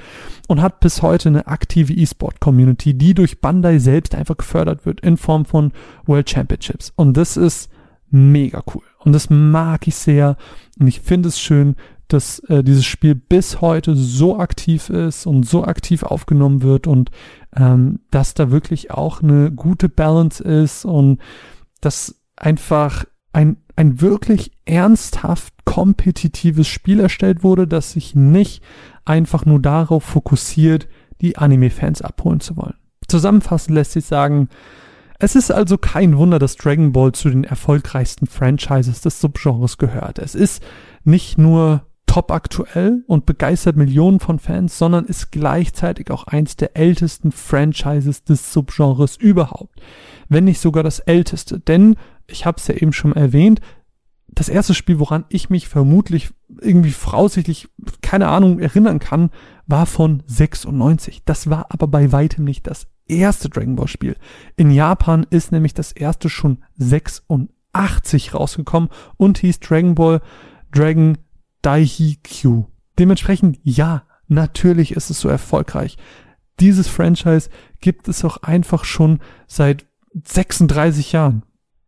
und 0.48 0.62
hat 0.62 0.82
bis 0.82 1.02
heute 1.02 1.30
eine 1.30 1.48
aktive 1.48 1.94
E-Sport-Community, 1.94 2.94
die 2.94 3.14
durch 3.14 3.40
Bandai 3.40 3.80
selbst 3.80 4.16
einfach 4.16 4.38
gefördert 4.38 4.86
wird 4.86 5.00
in 5.02 5.16
Form 5.16 5.46
von 5.46 5.72
World 6.06 6.30
Championships. 6.30 6.92
Und 6.96 7.16
das 7.16 7.38
ist 7.38 7.70
mega 8.10 8.62
cool. 8.76 8.84
Und 9.00 9.14
das 9.14 9.30
mag 9.30 9.88
ich 9.88 9.96
sehr. 9.96 10.36
Und 10.78 10.88
ich 10.88 11.00
finde 11.00 11.30
es 11.30 11.40
schön, 11.40 11.76
dass 12.14 12.40
äh, 12.50 12.64
dieses 12.64 12.86
Spiel 12.86 13.16
bis 13.16 13.62
heute 13.62 13.96
so 13.96 14.38
aktiv 14.40 14.90
ist 14.90 15.26
und 15.26 15.48
so 15.48 15.64
aktiv 15.64 16.04
aufgenommen 16.04 16.62
wird 16.62 16.88
und 16.88 17.12
ähm, 17.56 18.00
dass 18.12 18.34
da 18.34 18.52
wirklich 18.52 18.92
auch 18.92 19.22
eine 19.22 19.52
gute 19.52 19.90
Balance 19.90 20.44
ist 20.44 20.86
und 20.86 21.20
dass 21.80 22.22
einfach 22.36 23.06
ein, 23.34 23.58
ein 23.76 24.02
wirklich 24.02 24.52
ernsthaft 24.66 25.54
kompetitives 25.66 26.68
Spiel 26.68 27.00
erstellt 27.00 27.44
wurde, 27.44 27.68
das 27.68 27.94
sich 27.94 28.16
nicht 28.16 28.64
einfach 29.06 29.46
nur 29.46 29.62
darauf 29.62 30.04
fokussiert, 30.04 30.88
die 31.22 31.38
Anime-Fans 31.38 32.02
abholen 32.02 32.40
zu 32.40 32.58
wollen. 32.58 32.76
Zusammenfassend 33.08 33.76
lässt 33.76 33.94
sich 33.94 34.06
sagen, 34.06 34.50
Es 35.24 35.36
ist 35.36 35.52
also 35.52 35.78
kein 35.78 36.18
Wunder, 36.18 36.40
dass 36.40 36.56
Dragon 36.56 36.94
Ball 36.94 37.12
zu 37.12 37.30
den 37.30 37.44
erfolgreichsten 37.44 38.26
Franchises 38.26 39.02
des 39.02 39.22
Subgenres 39.22 39.78
gehört. 39.78 40.18
Es 40.18 40.34
ist 40.34 40.64
nicht 41.04 41.38
nur 41.38 41.86
top 42.12 42.30
aktuell 42.30 43.06
und 43.08 43.26
begeistert 43.26 43.78
Millionen 43.78 44.20
von 44.20 44.38
Fans, 44.38 44.78
sondern 44.78 45.06
ist 45.06 45.32
gleichzeitig 45.32 46.12
auch 46.12 46.26
eins 46.26 46.58
der 46.58 46.76
ältesten 46.76 47.32
Franchises 47.32 48.26
des 48.26 48.52
Subgenres 48.52 49.16
überhaupt. 49.16 49.80
Wenn 50.28 50.44
nicht 50.44 50.60
sogar 50.60 50.84
das 50.84 51.00
älteste. 51.00 51.62
Denn, 51.62 51.96
ich 52.28 52.46
habe 52.46 52.58
es 52.58 52.68
ja 52.68 52.76
eben 52.76 52.92
schon 52.92 53.14
erwähnt, 53.14 53.62
das 54.28 54.50
erste 54.50 54.74
Spiel, 54.74 55.00
woran 55.00 55.24
ich 55.30 55.50
mich 55.50 55.70
vermutlich 55.70 56.32
irgendwie 56.60 56.92
voraussichtlich, 56.92 57.70
keine 58.02 58.28
Ahnung, 58.28 58.60
erinnern 58.60 59.00
kann, 59.00 59.30
war 59.66 59.86
von 59.86 60.22
96. 60.28 61.22
Das 61.24 61.50
war 61.50 61.68
aber 61.70 61.88
bei 61.88 62.12
weitem 62.12 62.44
nicht 62.44 62.68
das 62.68 62.88
erste 63.08 63.48
Dragon 63.48 63.78
Ball 63.78 63.88
Spiel. 63.88 64.18
In 64.58 64.70
Japan 64.70 65.26
ist 65.30 65.54
nämlich 65.54 65.74
das 65.74 65.94
erste 65.94 66.28
schon 66.28 66.58
86 66.78 68.34
rausgekommen 68.34 68.90
und 69.16 69.38
hieß 69.38 69.62
Dragon 69.62 69.96
Ball 69.96 70.20
Dragon 70.74 71.18
Daihikyu. 71.62 72.66
Dementsprechend, 73.00 73.60
ja, 73.64 74.04
natürlich 74.28 74.92
ist 74.94 75.10
es 75.10 75.20
so 75.20 75.30
erfolgreich. 75.30 75.98
Dieses 76.60 76.88
Franchise 76.88 77.50
gibt 77.80 78.08
es 78.08 78.24
auch 78.24 78.38
einfach 78.38 78.86
schon 78.86 79.20
seit 79.48 79.86
36 80.14 81.12
Jahren. 81.12 81.44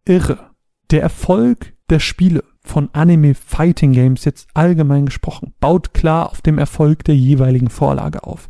Irre. 0.06 0.52
Der 0.92 1.02
Erfolg 1.02 1.74
der 1.90 2.00
Spiele 2.00 2.44
von 2.62 2.90
Anime 2.94 3.36
Fighting 3.36 3.94
Games 3.94 4.26
jetzt 4.26 4.48
allgemein 4.54 5.06
gesprochen 5.06 5.54
baut 5.60 5.94
klar 5.94 6.30
auf 6.30 6.42
dem 6.42 6.58
Erfolg 6.58 7.04
der 7.04 7.16
jeweiligen 7.16 7.70
Vorlage 7.70 8.24
auf. 8.24 8.50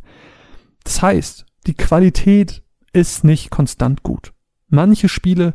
Das 0.84 1.02
heißt, 1.02 1.46
die 1.66 1.74
Qualität 1.74 2.62
ist 2.92 3.24
nicht 3.24 3.50
konstant 3.50 4.02
gut. 4.02 4.32
Manche 4.68 5.08
Spiele 5.08 5.54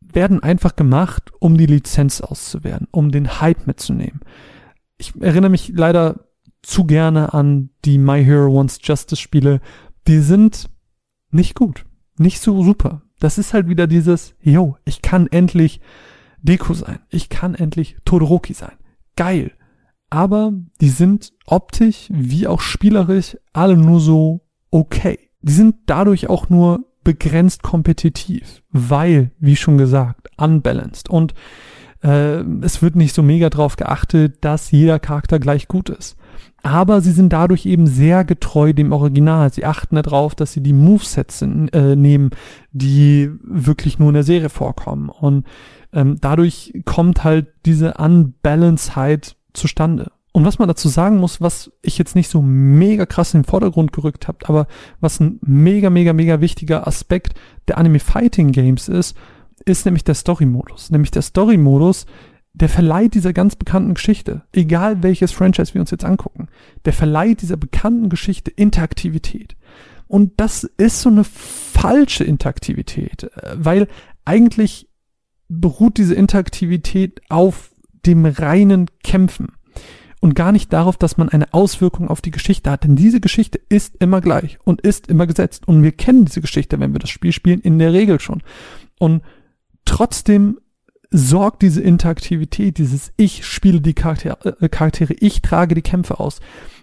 werden 0.00 0.42
einfach 0.42 0.76
gemacht, 0.76 1.32
um 1.40 1.56
die 1.56 1.66
Lizenz 1.66 2.20
auszuwerten, 2.20 2.88
um 2.90 3.10
den 3.10 3.40
Hype 3.40 3.66
mitzunehmen. 3.66 4.20
Ich 4.98 5.14
erinnere 5.20 5.50
mich 5.50 5.72
leider 5.74 6.26
zu 6.62 6.84
gerne 6.84 7.34
an 7.34 7.70
die 7.84 7.98
My 7.98 8.24
Hero 8.24 8.54
Wants 8.54 8.78
Justice 8.82 9.20
Spiele. 9.20 9.60
Die 10.06 10.18
sind 10.18 10.68
nicht 11.30 11.54
gut, 11.54 11.84
nicht 12.18 12.40
so 12.40 12.62
super. 12.62 13.02
Das 13.18 13.38
ist 13.38 13.54
halt 13.54 13.68
wieder 13.68 13.86
dieses, 13.86 14.34
yo, 14.40 14.76
ich 14.84 15.02
kann 15.02 15.26
endlich 15.26 15.80
Deko 16.42 16.74
sein. 16.74 17.00
Ich 17.10 17.28
kann 17.28 17.54
endlich 17.54 17.96
Todoroki 18.04 18.52
sein. 18.52 18.76
Geil. 19.16 19.52
Aber 20.10 20.52
die 20.80 20.90
sind 20.90 21.32
optisch 21.46 22.08
wie 22.10 22.46
auch 22.46 22.60
spielerisch 22.60 23.36
alle 23.52 23.76
nur 23.76 24.00
so 24.00 24.46
okay. 24.70 25.18
Die 25.42 25.52
sind 25.52 25.76
dadurch 25.86 26.28
auch 26.28 26.48
nur 26.48 26.84
begrenzt 27.02 27.62
kompetitiv, 27.62 28.62
weil, 28.70 29.30
wie 29.38 29.56
schon 29.56 29.78
gesagt, 29.78 30.28
unbalanced. 30.36 31.08
Und 31.08 31.34
äh, 32.02 32.42
es 32.62 32.82
wird 32.82 32.96
nicht 32.96 33.14
so 33.14 33.22
mega 33.22 33.50
drauf 33.50 33.76
geachtet, 33.76 34.38
dass 34.42 34.70
jeder 34.70 34.98
Charakter 34.98 35.38
gleich 35.38 35.68
gut 35.68 35.88
ist. 35.88 36.16
Aber 36.62 37.00
sie 37.00 37.12
sind 37.12 37.32
dadurch 37.32 37.64
eben 37.64 37.86
sehr 37.86 38.24
getreu 38.24 38.72
dem 38.72 38.92
Original. 38.92 39.52
Sie 39.52 39.64
achten 39.64 39.94
darauf, 39.94 40.34
dass 40.34 40.52
sie 40.52 40.62
die 40.62 40.72
Movesets 40.72 41.42
äh, 41.42 41.96
nehmen, 41.96 42.30
die 42.72 43.30
wirklich 43.42 43.98
nur 43.98 44.08
in 44.08 44.14
der 44.14 44.24
Serie 44.24 44.48
vorkommen. 44.48 45.08
Und 45.08 45.46
ähm, 45.92 46.18
dadurch 46.20 46.72
kommt 46.84 47.22
halt 47.22 47.46
diese 47.64 47.94
Unbalancedheit 47.94 49.36
zustande. 49.52 50.10
Und 50.32 50.44
was 50.44 50.58
man 50.58 50.68
dazu 50.68 50.88
sagen 50.88 51.16
muss, 51.16 51.40
was 51.40 51.72
ich 51.80 51.96
jetzt 51.96 52.14
nicht 52.14 52.28
so 52.28 52.42
mega 52.42 53.06
krass 53.06 53.32
in 53.32 53.40
den 53.40 53.48
Vordergrund 53.48 53.92
gerückt 53.92 54.28
habe, 54.28 54.38
aber 54.46 54.66
was 55.00 55.18
ein 55.18 55.38
mega, 55.40 55.88
mega, 55.88 56.12
mega 56.12 56.42
wichtiger 56.42 56.86
Aspekt 56.86 57.38
der 57.68 57.78
Anime 57.78 58.00
Fighting 58.00 58.52
Games 58.52 58.88
ist, 58.88 59.16
ist 59.66 59.84
nämlich 59.84 60.04
der 60.04 60.14
Story-Modus. 60.14 60.90
Nämlich 60.90 61.10
der 61.10 61.22
Story-Modus, 61.22 62.06
der 62.54 62.70
verleiht 62.70 63.14
dieser 63.14 63.34
ganz 63.34 63.54
bekannten 63.56 63.94
Geschichte, 63.94 64.42
egal 64.52 65.02
welches 65.02 65.32
Franchise 65.32 65.74
wir 65.74 65.82
uns 65.82 65.90
jetzt 65.90 66.04
angucken, 66.04 66.48
der 66.86 66.94
verleiht 66.94 67.42
dieser 67.42 67.58
bekannten 67.58 68.08
Geschichte 68.08 68.50
Interaktivität. 68.50 69.56
Und 70.08 70.34
das 70.38 70.64
ist 70.64 71.02
so 71.02 71.10
eine 71.10 71.24
falsche 71.24 72.24
Interaktivität, 72.24 73.24
äh, 73.24 73.56
weil 73.56 73.88
eigentlich 74.24 74.88
beruht 75.48 75.98
diese 75.98 76.14
Interaktivität 76.14 77.20
auf 77.28 77.74
dem 78.06 78.24
reinen 78.24 78.86
Kämpfen 79.02 79.52
und 80.20 80.34
gar 80.34 80.52
nicht 80.52 80.72
darauf, 80.72 80.96
dass 80.96 81.18
man 81.18 81.28
eine 81.28 81.52
Auswirkung 81.52 82.08
auf 82.08 82.20
die 82.20 82.30
Geschichte 82.30 82.70
hat. 82.70 82.84
Denn 82.84 82.96
diese 82.96 83.20
Geschichte 83.20 83.60
ist 83.68 83.96
immer 83.96 84.20
gleich 84.20 84.58
und 84.64 84.80
ist 84.80 85.08
immer 85.08 85.26
gesetzt. 85.26 85.68
Und 85.68 85.82
wir 85.82 85.92
kennen 85.92 86.24
diese 86.24 86.40
Geschichte, 86.40 86.80
wenn 86.80 86.92
wir 86.92 87.00
das 87.00 87.10
Spiel 87.10 87.32
spielen, 87.32 87.60
in 87.60 87.78
der 87.78 87.92
Regel 87.92 88.18
schon. 88.20 88.42
Und 88.98 89.22
trotzdem 89.86 90.58
sorgt 91.10 91.62
diese 91.62 91.80
Interaktivität, 91.80 92.78
dieses 92.78 93.12
Ich 93.16 93.46
spiele 93.46 93.80
die 93.80 93.94
Charaktere, 93.94 94.56
äh, 94.60 94.68
Charaktere, 94.68 95.14
ich 95.14 95.40
trage 95.40 95.74
die 95.74 95.82
Kämpfe 95.82 96.20
aus, 96.20 96.40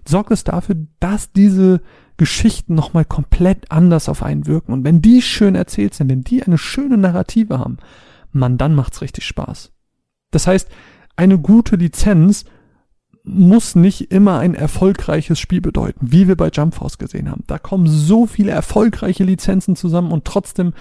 sorgt 0.08 0.32
es 0.32 0.44
dafür, 0.44 0.76
dass 1.00 1.32
diese 1.32 1.82
Geschichten 2.18 2.76
nochmal 2.76 3.06
komplett 3.06 3.72
anders 3.72 4.10
auf 4.10 4.24
einen 4.24 4.48
wirken. 4.48 4.74
Und 4.74 4.84
wenn 4.84 5.02
die 5.02 5.22
schön 5.22 5.56
erzählt 5.56 5.94
sind, 5.94 6.10
wenn 6.10 6.24
die 6.24 6.44
eine 6.44 6.58
schöne 6.58 6.98
Narrative 6.98 7.60
haben, 7.60 7.78
man, 8.32 8.58
dann 8.58 8.76
macht's 8.76 9.02
richtig 9.02 9.26
Spaß. 9.26 9.72
Das 10.32 10.48
heißt, 10.48 10.70
eine 11.16 11.38
gute 11.38 11.76
Lizenz 11.76 12.46
muss 13.24 13.76
nicht 13.76 14.12
immer 14.12 14.40
ein 14.40 14.54
erfolgreiches 14.54 15.40
Spiel 15.40 15.62
bedeuten, 15.62 16.12
wie 16.12 16.28
wir 16.28 16.36
bei 16.36 16.50
Jump 16.50 16.76
Force 16.76 16.98
gesehen 16.98 17.32
haben. 17.32 17.44
Da 17.48 17.58
kommen 17.58 17.88
so 17.88 18.26
viele 18.28 18.52
erfolgreiche 18.52 19.24
Lizenzen 19.24 19.76
zusammen 19.76 20.12
und 20.12 20.26
trotzdem 20.26 20.74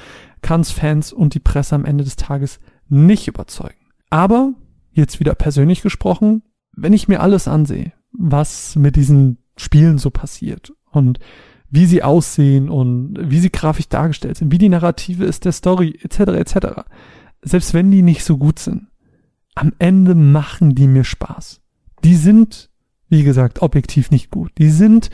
kann 0.43 0.61
es 0.61 0.73
Fans 0.73 1.13
und 1.13 1.35
die 1.35 1.41
Presse 1.41 1.77
am 1.77 1.85
Ende 1.85 2.05
des 2.05 2.17
Tages 2.17 2.59
nicht 2.89 3.29
überzeugen. 3.29 3.79
Aber, 4.11 4.53
jetzt 4.91 5.21
wieder 5.21 5.35
persönlich 5.35 5.83
gesprochen, 5.83 6.43
wenn 6.73 6.93
ich 6.93 7.09
mir 7.09 7.21
alles 7.21 7.47
ansehe, 7.47 7.93
was 8.13 8.77
mit 8.77 8.97
diesen 8.97 9.39
Spielen 9.57 9.99
so 9.99 10.11
passiert 10.11 10.73
und 10.91 11.21
wie 11.71 11.87
sie 11.87 12.03
aussehen 12.03 12.69
und 12.69 13.17
wie 13.19 13.39
sie 13.39 13.51
grafisch 13.51 13.89
dargestellt 13.89 14.37
sind, 14.37 14.53
wie 14.53 14.59
die 14.59 14.69
Narrative 14.69 15.25
ist 15.25 15.45
der 15.45 15.53
Story, 15.53 15.99
etc., 16.03 16.19
etc., 16.33 16.57
selbst 17.41 17.73
wenn 17.73 17.91
die 17.91 18.03
nicht 18.03 18.25
so 18.25 18.37
gut 18.37 18.59
sind, 18.59 18.89
am 19.55 19.73
Ende 19.79 20.15
machen 20.15 20.75
die 20.75 20.87
mir 20.87 21.05
Spaß. 21.05 21.62
Die 22.05 22.17
sind, 22.17 22.71
wie 23.09 23.23
gesagt, 23.23 23.63
objektiv 23.63 24.11
nicht 24.11 24.31
gut. 24.31 24.53
Die 24.59 24.71
sind 24.71 25.11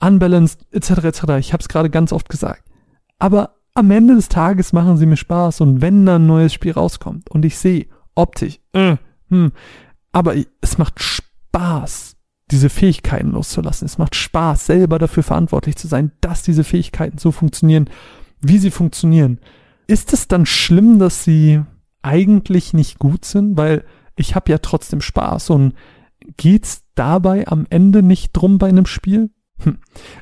unbalanced, 0.00 0.66
etc., 0.72 1.04
etc. 1.04 1.22
Ich 1.38 1.52
habe 1.52 1.60
es 1.60 1.68
gerade 1.68 1.90
ganz 1.90 2.12
oft 2.12 2.28
gesagt. 2.28 2.64
Aber 3.18 3.56
am 3.74 3.90
Ende 3.90 4.14
des 4.14 4.28
Tages 4.28 4.72
machen 4.72 4.96
sie 4.96 5.06
mir 5.06 5.16
Spaß 5.16 5.60
und 5.60 5.80
wenn 5.80 6.06
dann 6.06 6.22
ein 6.22 6.26
neues 6.26 6.52
Spiel 6.52 6.72
rauskommt 6.72 7.30
und 7.30 7.44
ich 7.44 7.58
sehe 7.58 7.86
optisch, 8.14 8.58
äh, 8.72 8.96
hm, 9.28 9.52
aber 10.12 10.34
es 10.60 10.78
macht 10.78 11.00
Spaß, 11.00 12.16
diese 12.50 12.70
Fähigkeiten 12.70 13.32
loszulassen. 13.32 13.86
Es 13.86 13.98
macht 13.98 14.14
Spaß, 14.14 14.66
selber 14.66 14.98
dafür 14.98 15.22
verantwortlich 15.22 15.76
zu 15.76 15.88
sein, 15.88 16.12
dass 16.20 16.42
diese 16.42 16.64
Fähigkeiten 16.64 17.18
so 17.18 17.32
funktionieren, 17.32 17.90
wie 18.40 18.58
sie 18.58 18.70
funktionieren. 18.70 19.40
Ist 19.86 20.12
es 20.12 20.28
dann 20.28 20.46
schlimm, 20.46 20.98
dass 20.98 21.24
sie 21.24 21.62
eigentlich 22.02 22.72
nicht 22.72 22.98
gut 22.98 23.24
sind? 23.24 23.56
Weil 23.56 23.84
ich 24.16 24.34
habe 24.34 24.50
ja 24.50 24.58
trotzdem 24.58 25.00
Spaß 25.00 25.50
und 25.50 25.74
geht's 26.36 26.84
dabei 26.94 27.46
am 27.46 27.66
Ende 27.70 28.02
nicht 28.02 28.32
drum 28.32 28.58
bei 28.58 28.68
einem 28.68 28.86
Spiel? 28.86 29.30
Hm. 29.62 29.78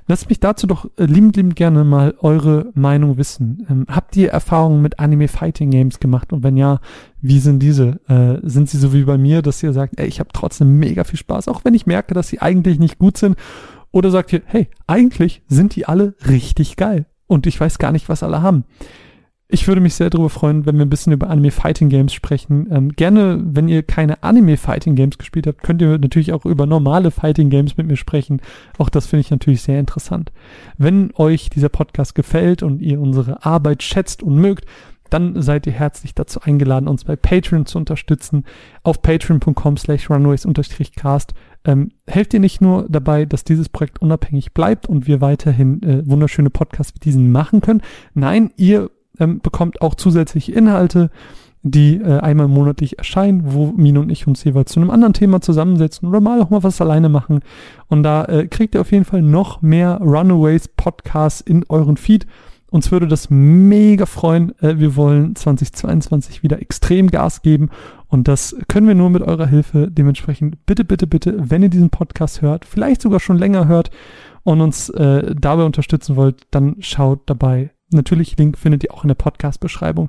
Lasst 0.07 0.29
mich 0.29 0.39
dazu 0.39 0.67
doch 0.67 0.85
äh, 0.97 1.07
liebend, 1.07 1.37
liebend 1.37 1.57
gerne 1.57 1.83
mal 1.83 2.15
eure 2.19 2.71
Meinung 2.75 3.17
wissen. 3.17 3.67
Ähm, 3.69 3.87
habt 3.89 4.17
ihr 4.17 4.31
Erfahrungen 4.31 4.81
mit 4.81 5.01
Anime 5.01 5.27
Fighting 5.27 5.71
Games 5.71 5.99
gemacht? 5.99 6.33
Und 6.33 6.45
wenn 6.45 6.57
ja, 6.57 6.81
wie 7.21 7.41
sind 7.41 7.61
diese? 7.61 8.01
Äh, 8.09 8.39
sind 8.49 8.71
sie 8.71 8.79
so 8.79 8.93
wie 8.93 9.05
bei 9.05 9.19
mir, 9.19 9.43
dass 9.43 9.63
ihr 9.63 9.73
sagt, 9.73 9.99
ey, 9.99 10.07
ich 10.07 10.21
habe 10.21 10.31
trotzdem 10.33 10.79
mega 10.79 11.03
viel 11.03 11.19
Spaß, 11.19 11.49
auch 11.49 11.65
wenn 11.65 11.75
ich 11.75 11.87
merke, 11.87 12.15
dass 12.15 12.29
sie 12.29 12.41
eigentlich 12.41 12.79
nicht 12.79 12.99
gut 12.99 13.19
sind? 13.19 13.37
Oder 13.91 14.11
sagt 14.11 14.33
ihr, 14.33 14.43
hey, 14.47 14.69
eigentlich 14.87 15.43
sind 15.49 15.75
die 15.75 15.87
alle 15.87 16.15
richtig 16.29 16.77
geil 16.77 17.07
und 17.27 17.47
ich 17.47 17.59
weiß 17.61 17.79
gar 17.79 17.93
nicht, 17.93 18.09
was 18.09 18.23
alle 18.23 18.43
haben? 18.43 18.65
Ich 19.47 19.69
würde 19.69 19.83
mich 19.83 19.95
sehr 19.95 20.09
darüber 20.09 20.31
freuen, 20.31 20.65
wenn 20.65 20.77
wir 20.77 20.87
ein 20.87 20.91
bisschen 20.91 21.13
über 21.13 21.29
Anime 21.29 21.51
Fighting 21.51 21.91
Games 21.91 22.15
sprechen. 22.15 22.67
Ähm, 22.71 22.89
gerne, 22.89 23.43
wenn 23.45 23.69
ihr 23.69 23.83
keine 23.83 24.23
Anime 24.23 24.57
Fighting 24.57 24.95
Games 24.95 25.19
gespielt 25.19 25.47
habt, 25.47 25.63
könnt 25.63 25.83
ihr 25.83 25.99
natürlich 25.99 26.33
auch 26.33 26.47
über 26.47 26.65
normale 26.65 27.11
Fighting 27.11 27.51
Games 27.51 27.77
mit 27.77 27.87
mir 27.87 27.97
sprechen. 27.97 28.41
Auch 28.79 28.89
das 28.89 29.07
finde 29.07 29.21
ich 29.21 29.31
natürlich 29.31 29.61
sehr 29.61 29.79
interessant. 29.79 30.33
Wenn 30.79 31.13
euch 31.17 31.51
dieser 31.51 31.69
Podcast 31.69 32.15
gefällt 32.15 32.63
und 32.63 32.81
ihr 32.81 32.99
unsere 33.01 33.45
Arbeit 33.45 33.83
schätzt 33.83 34.23
und 34.23 34.37
mögt, 34.37 34.65
dann 35.11 35.41
seid 35.43 35.67
ihr 35.67 35.75
herzlich 35.75 36.15
dazu 36.15 36.41
eingeladen, 36.41 36.89
uns 36.89 37.05
bei 37.05 37.15
Patreon 37.15 37.67
zu 37.67 37.77
unterstützen. 37.77 38.45
Auf 38.83 39.03
patreon.com 39.03 39.77
slash 39.77 40.09
runways-cast 40.09 41.35
ähm, 41.67 41.93
helft 42.07 42.35
ihr 42.35 42.41
nicht 42.41 42.63
nur 42.63 42.87
dabei, 42.89 43.27
dass 43.27 43.45
dieses 43.45 43.69
Projekt 43.69 44.01
unabhängig 44.01 44.55
bleibt 44.55 44.89
und 44.89 45.07
wir 45.07 45.21
weiterhin 45.21 45.83
äh, 45.83 46.03
wunderschöne 46.07 46.51
Podcasts 46.51 46.95
wie 46.95 47.01
diesen 47.01 47.31
machen 47.31 47.61
können. 47.61 47.83
Nein, 48.15 48.51
ihr 48.57 48.91
ähm, 49.19 49.41
bekommt 49.41 49.81
auch 49.81 49.95
zusätzliche 49.95 50.53
Inhalte, 50.53 51.11
die 51.63 51.97
äh, 51.97 52.19
einmal 52.19 52.47
monatlich 52.47 52.99
erscheinen, 52.99 53.43
wo 53.53 53.73
Mine 53.73 54.01
und 54.01 54.11
ich 54.11 54.27
uns 54.27 54.45
jeweils 54.45 54.73
zu 54.73 54.81
einem 54.81 54.91
anderen 54.91 55.15
Thema 55.15 55.41
zusammensetzen 55.41 56.07
oder 56.07 56.21
mal 56.21 56.43
auch 56.43 56.51
mal 56.51 56.63
was 56.63 56.81
alleine 56.81 57.09
machen. 57.09 57.41
Und 57.89 58.03
da 58.03 58.27
äh, 58.27 58.47
kriegt 58.47 58.75
ihr 58.75 58.83
auf 58.83 58.93
jeden 58.93 59.07
Fall 59.07 59.23
noch 59.23 59.63
mehr 59.63 59.99
Runaways 60.03 60.69
Podcasts 60.69 61.41
in 61.41 61.65
euren 61.71 61.97
Feed. 61.97 62.27
Uns 62.71 62.91
würde 62.93 63.09
das 63.09 63.31
mega 63.31 64.05
freuen. 64.05 64.53
Äh, 64.61 64.79
wir 64.79 64.95
wollen 64.95 65.35
2022 65.35 66.43
wieder 66.43 66.61
extrem 66.61 67.11
Gas 67.11 67.41
geben 67.41 67.71
und 68.09 68.29
das 68.29 68.55
können 68.69 68.87
wir 68.87 68.95
nur 68.95 69.11
mit 69.11 69.23
eurer 69.23 69.47
Hilfe. 69.47 69.91
Dementsprechend 69.91 70.67
bitte, 70.67 70.85
bitte, 70.85 71.07
bitte, 71.07 71.51
wenn 71.51 71.63
ihr 71.63 71.71
diesen 71.71 71.91
Podcast 71.91 72.43
hört, 72.43 72.67
vielleicht 72.67 73.01
sogar 73.01 73.21
schon 73.21 73.39
länger 73.39 73.69
hört 73.69 73.91
und 74.43 74.61
uns 74.61 74.91
äh, 74.91 75.35
dabei 75.35 75.65
unterstützen 75.65 76.17
wollt, 76.17 76.43
dann 76.51 76.77
schaut 76.81 77.23
dabei. 77.27 77.71
Natürlich, 77.95 78.37
Link 78.37 78.59
findet 78.59 78.85
ihr 78.85 78.93
auch 78.93 79.05
in 79.05 79.09
der 79.09 79.15
Podcast-Beschreibung. 79.15 80.09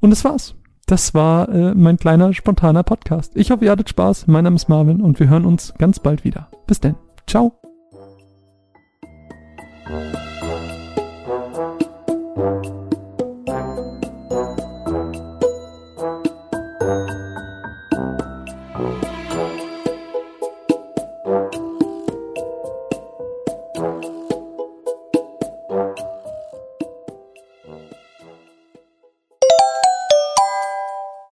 Und 0.00 0.10
das 0.10 0.24
war's. 0.24 0.54
Das 0.86 1.14
war 1.14 1.48
äh, 1.48 1.74
mein 1.74 1.96
kleiner, 1.96 2.32
spontaner 2.34 2.82
Podcast. 2.82 3.36
Ich 3.36 3.50
hoffe, 3.50 3.64
ihr 3.64 3.70
hattet 3.70 3.88
Spaß. 3.88 4.26
Mein 4.26 4.44
Name 4.44 4.56
ist 4.56 4.68
Marvin 4.68 5.00
und 5.00 5.20
wir 5.20 5.28
hören 5.28 5.46
uns 5.46 5.74
ganz 5.78 6.00
bald 6.00 6.24
wieder. 6.24 6.48
Bis 6.66 6.80
denn. 6.80 6.96
Ciao. 7.26 7.52